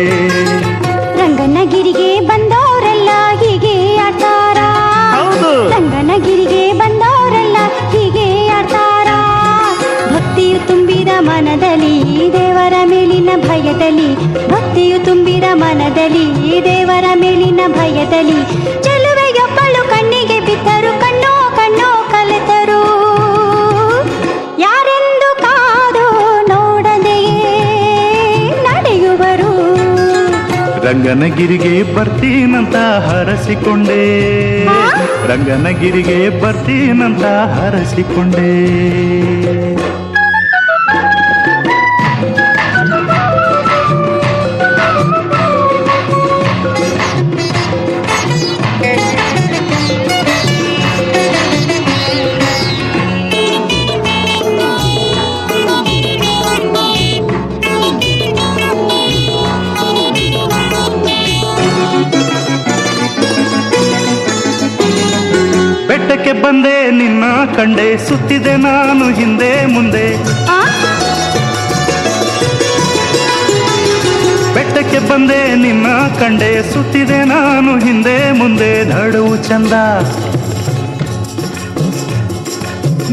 ರಂಗನಗಿರಿಗೆ 1.29 2.09
ಬಂದವರೆಲ್ಲ 2.21 3.09
ಹೀಗೆ 3.41 3.71
ಆಡ್ತಾರ? 3.97 4.59
ರಂಗನಗಿರಿಗೆ 5.71 6.61
ಬಂದವರೆಲ್ಲ 6.73 7.57
ಹೀಗೆ 7.93 8.25
ಆಡ್ತಾರ? 8.49 9.09
ಭಕ್ತಿಯು 10.13 10.59
ತುಂಬಿದ 10.67 11.11
ಮನದಲ್ಲಿ 11.19 11.93
ದೇವರ 12.33 12.73
ಮೇಲಿನ 12.85 13.29
ಭಯದಲ್ಲಿ 13.47 14.09
ಭಕ್ತಿಯು 14.47 14.99
ತುಂಬಿದ 15.05 15.43
ಮನದಲ್ಲಿ 15.55 16.25
ದೇವರ 16.65 17.05
ಮೇಲಿನ 17.15 17.61
ಭಯದಲ್ಲಿ 17.75 18.39
ರಂಗನಗಿರಿಗೆ 31.07 31.95
ಬರ್ತೀನಂತ 31.95 32.75
ಹರಸಿಕೊಂಡೆ. 32.75 34.01
ರಂಗನಗಿರಿಗೆ 35.27 36.41
ಬರ್ತೀನಂತ 36.41 37.23
ಹರಸಿಕೊಂಡೆ. 37.25 38.51
ಸುತ್ತಿದೆ 68.17 68.55
ನಾನು 68.55 69.05
ಹಿಂದೆ 69.09 69.65
ಮುಂದೆ. 69.65 70.05
ಬೆಟ್ಟಕ್ಕೆ 74.53 74.99
ಬಂದೆ 74.99 75.55
ನಿನ್ನ 75.55 75.87
ಕಂಡೆ 76.19 76.73
ಸುತ್ತಿದೆ 76.73 77.19
ನಾನು 77.23 77.71
ಹಿಂದೆ 77.79 78.31
ಮುಂದೆ. 78.31 78.71
ನಡುವು 78.83 79.35
ಚಂದ 79.35 79.73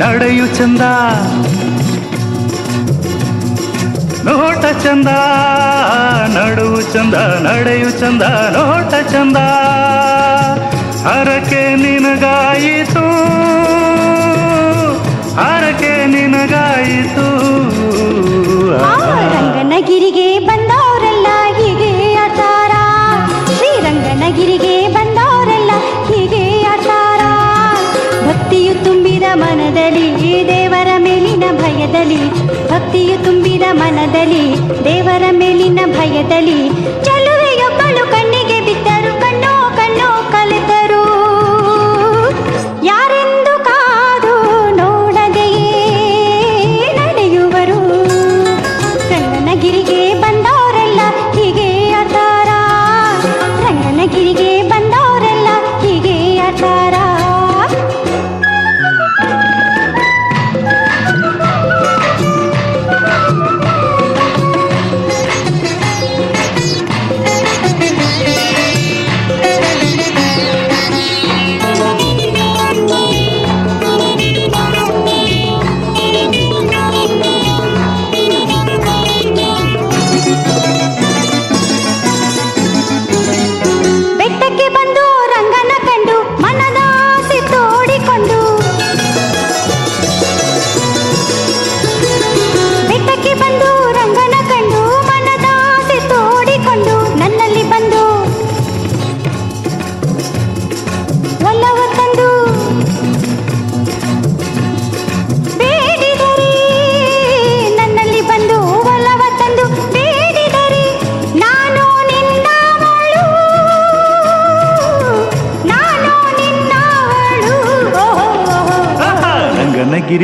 ನಡೆಯು 0.03 0.47
ಚಂದ 0.47 0.81
ನೋಟ 4.29 4.65
ಚಂದ 4.85 5.11
ನಡುವು 6.37 6.81
ಚಂದ 6.95 7.15
ನಡೆಯು 7.49 7.91
ಚಂದ 7.91 8.23
ನೋಟ 8.57 8.95
ಚಂದ. 9.13 9.37
ಹರಕೆ 11.07 11.63
ನಿನಗಾಯಿತು. 11.77 12.84
ರಂಗನಗಿರಿಗೆ 18.73 20.39
ಬಂದವರೆಲ್ಲ 20.39 21.27
ಹೀಗೆ 21.57 22.15
ಆಡ್ತಾರ? 22.15 22.73
ಶ್ರೀರಂಗನಗಿರಿಗೆ 23.57 24.89
ಬಂದವರೆಲ್ಲ 24.89 25.71
ಹೀಗೆ 26.13 26.63
ಆಡ್ತಾರ? 26.63 27.21
ಭಕ್ತಿಯು 28.27 28.85
ತುಂಬಿದ 28.85 29.23
ಮನದಲ್ಲಿ, 29.35 30.49
ದೇವರ 30.49 30.89
ಮೇಲಿನ 30.99 31.45
ಭಯದಲ್ಲಿ. 31.61 32.31
ಭಕ್ತಿಯು 32.71 33.25
ತುಂಬಿದ 33.25 33.63
ಮನದಲ್ಲಿ, 33.73 34.57
ದೇವರ 34.85 35.23
ಮೇಲಿನ 35.31 35.81
ಭಯದಲ್ಲಿ. 35.97 36.69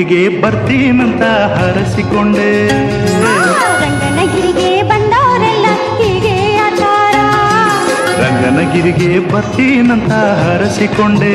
ರಂಗನಗಿರಿಗೆ 0.01 0.41
ಬರ್ತೀನಂತ 0.43 1.23
ಹರಸಿಕೊಂಡೆ. 1.57 2.49
ರಂಗನಗಿರಿಗೆ 3.83 4.71
ಬಂದವರೆಲ್ಲ 4.83 5.67
ಹೀಗೆ 6.01 6.35
ಆಚಾರ 6.67 7.17
ರಂಗನಗಿರಿಗೆ 8.23 9.11
ಬರ್ತೀನಂತ 9.33 10.13
ಹರಸಿಕೊಂಡೆ. 10.43 11.35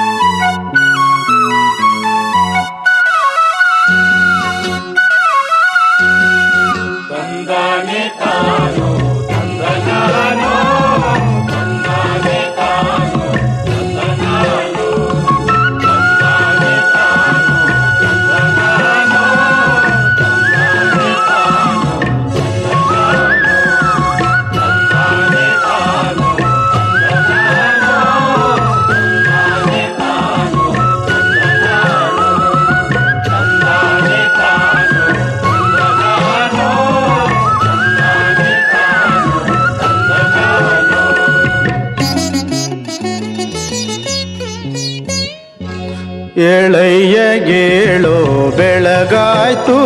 ಏಳಯ್ಯಗೇಳು 46.43 48.15
ಬೆಳಗಾಯ್ತು 48.57 49.77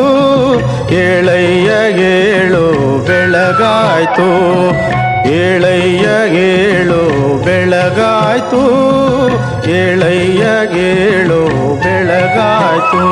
ಏಳಯ್ಯಗೇಳು 0.95 2.63
ಬೆಳಗಾಯ್ತು 3.07 4.27
ಏಳಯ್ಯಗೇಳು 5.39 7.01
ಬೆಳಗಾಯ್ತು 7.45 8.63
ಏಳಯ್ಯಗೇಳು 9.79 11.41
ಬೆಳಗಾಯ್ತು. 11.83 13.03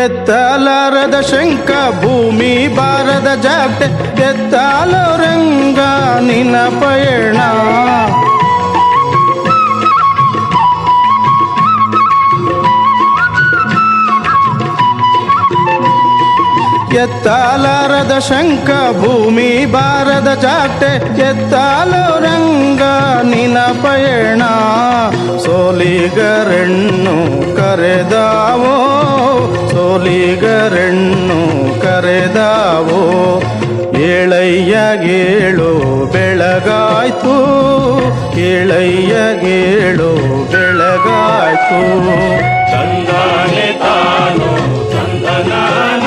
ಎತ್ತಲಾರದ 0.00 1.16
ಶಂಕ 1.30 1.70
ಭೂಮಿ 2.02 2.52
ಬಾರದ 2.76 3.30
ಜಾಟೆ 3.42 3.88
ಎತ್ತಾಲೋ 4.28 5.04
ರಂಗ 5.16 5.80
ನಿನ್ನ 6.28 6.56
ಪಯಣ 6.80 7.38
ಎತ್ತಾಲಾರದ 16.98 18.18
ಶಂಕ 18.18 18.70
ಭೂಮಿ 19.00 19.66
ಬಾರದ 19.66 20.30
ಚಾಟೆ, 20.34 20.90
ಎತ್ತಾಲೋ 21.22 22.18
ರಂಗ, 22.24 22.82
ನಿನ 23.22 23.58
ಪಯಣ, 23.82 24.42
ಸೋಲಿಗರೆಣ್ಣು 25.44 27.16
ಕರೆದಾವೋ 27.56 28.74
ಸೋಲಿಗರೆಣ್ಣು 29.72 31.40
ಕರೆದಾವೋ 31.80 33.02
ಏಳಯ್ಯಗೇಳು 34.10 35.70
ಬೆಳಗಾಯ್ತು 36.12 37.34
ಏಳಯ್ಯಗೇಳು 38.50 40.10
ಬೆಳಗಾಯ್ತು. 40.52 41.80
ಚಂದಾನೆ 42.72 43.68
ತಾನು 43.82 44.48
ತಂದನಾನೋ 44.92 45.99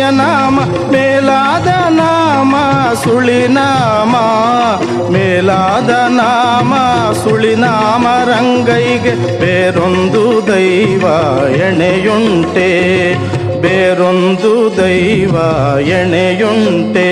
ಕೋಟೆಯ 0.00 0.10
ನಾಮ 0.18 0.58
ಮೇಲಾದ 0.92 1.70
ನಾಮ 1.96 2.54
ಸುಳಿನಾಮ 3.00 4.14
ಮೇಲಾದ 5.14 5.92
ನಾಮ 6.12 6.72
ಸುಳಿನಾಮ 7.20 8.06
ರಂಗೈಗೆ 8.30 9.12
ಬೇರೊಂದು 9.42 10.22
ದೈವ 10.48 11.04
ಎಣೆಯುಂಟೆ 11.60 12.70
ಬೇರೊಂದು 13.64 14.52
ದೈವ 14.78 15.36
ಎಣೆಯುಂಟೆ 15.96 17.08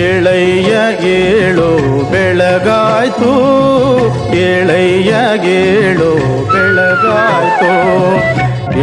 ಏಳಯ್ಯ 0.00 0.74
ಏಳು 1.14 1.70
ಬೆಳಗಾಯ್ತು 2.12 3.32
ಏಳಯ್ಯ 4.44 5.12
ಏಳು 5.56 6.12
ಬೆಳಗಾಯ್ತು 6.52 7.72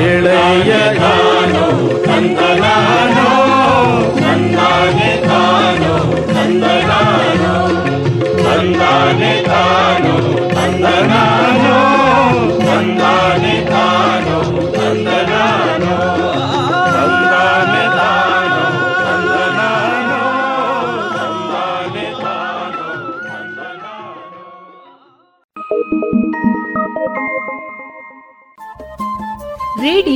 இளைய 0.03 0.71
தானோ 0.97 1.65
தந்தனானோ 2.05 3.29
தந்தானே 4.17 5.11
தானோ 5.25 5.93
தந்தனானோ 6.33 7.53
தந்தானே 8.43 9.33
தானோ 9.49 10.15
தந்தனானோ 10.55 11.36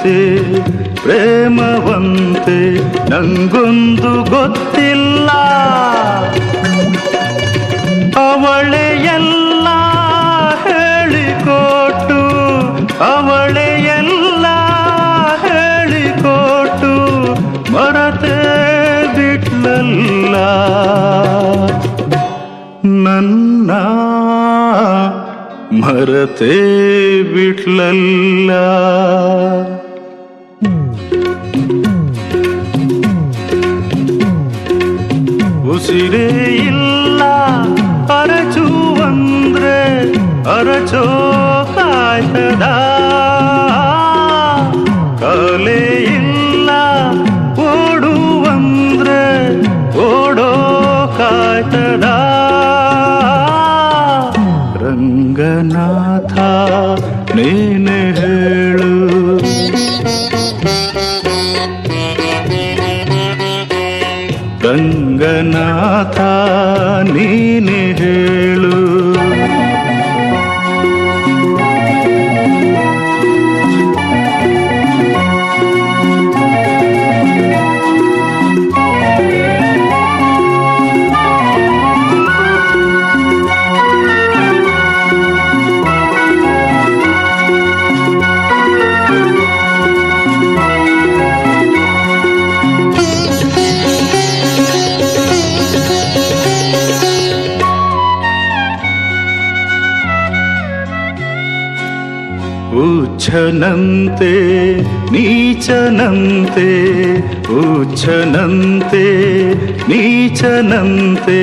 ಪ್ರೀತಿಯಂತೆ 0.00 1.00
ಪ್ರೇಮವಂತೆ 1.02 2.60
ನಂಗೊಂದು 3.10 4.12
ಗೊತ್ತಿಲ್ಲ. 4.30 5.30
ಅವಳೆ 8.16 8.86
ಎಲ್ಲ 9.04 9.68
ಹೇಳಿಕೊಟ್ಟು, 10.64 12.20
ಅವಳೆ 13.04 13.68
ಎಲ್ಲ 13.98 14.46
ಹೇಳಿಕೊಟ್ಟು 15.46 16.92
ಮರತೆ 17.72 18.36
ಬಿಟ್ಲಲ್ಲ. 19.16 20.36
ನನ್ನ 22.84 23.70
ಮರತೆ 25.82 26.54
ಬಿಟ್ಲಲ್ಲ. 27.34 28.50
ಉಚ್ಛನಂತೆ 108.10 109.02
ನೀಚನಂತೆ 109.88 111.36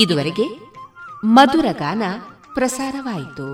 ಇದುವರೆಗೆ 0.00 0.44
ಮಧುರ 1.36 1.68
ಗಾನ 1.72 2.02
ಪ್ರಸಾರವಾಯಿತು. 2.54 3.46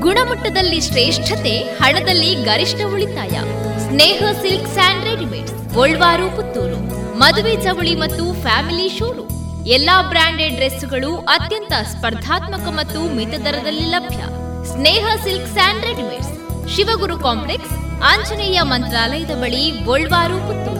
ಗುಣಮಟ್ಟದಲ್ಲಿ 0.00 0.80
ಶ್ರೇಷ್ಠತೆ, 0.80 1.54
ಹಣದಲ್ಲಿ 1.78 2.30
ಗರಿಷ್ಠ 2.34 2.80
ಉಳಿತಾಯ. 2.92 3.34
Sneha 3.86 4.22
silk 4.42 4.68
and 4.68 5.04
readymades 5.04 5.74
Bolwar 5.74 6.26
Puttur. 6.36 6.80
ಮದುವೆ 7.18 7.54
ಚವಳಿ 7.62 7.94
ಮತ್ತು 7.94 8.24
ಫ್ಯಾಮಿಲಿ 8.42 8.88
ಶೋರು 8.98 9.24
ಎಲ್ಲಾ 9.68 9.96
ಬ್ರಾಂಡೆಡ್ 10.02 10.54
ಡ್ರೆಸ್ಗಳು 10.54 11.10
ಅತ್ಯಂತ 11.34 11.72
ಸ್ಪರ್ಧಾತ್ಮಕ 11.92 12.66
ಮತ್ತು 12.80 13.00
ಮಿತ 13.16 13.34
ದರದಲ್ಲಿ 13.46 13.86
ಲಭ್ಯ. 13.94 14.22
Sneha 14.72 15.06
silk 15.24 15.52
and 15.52 15.86
readymades. 15.90 16.32
Shivaguru 16.74 17.18
complex, 17.18 17.76
Anjaneya 18.12 18.60
ಮಂತ್ರಾಲಯದ 18.62 19.34
ಬಳಿ 19.42 19.64
ಗೋಲ್ವಾರು 19.84 20.38
ಪುತ್ತೂರು. 20.48 20.79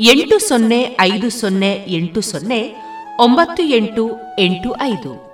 ಎಂಟು 0.00 0.38
ಸೊನ್ನೆ 0.38 0.96
ಐದು 1.00 1.30
ಸೊನ್ನೆ 1.30 1.84
ಎಂಟು 1.88 2.20
ಸೊನ್ನೆ 2.20 2.74
ಒಂಬತ್ತು 3.20 3.62
ಎಂಟು 3.62 4.16
ಎಂಟು 4.38 4.82
ಐದು. 4.82 5.33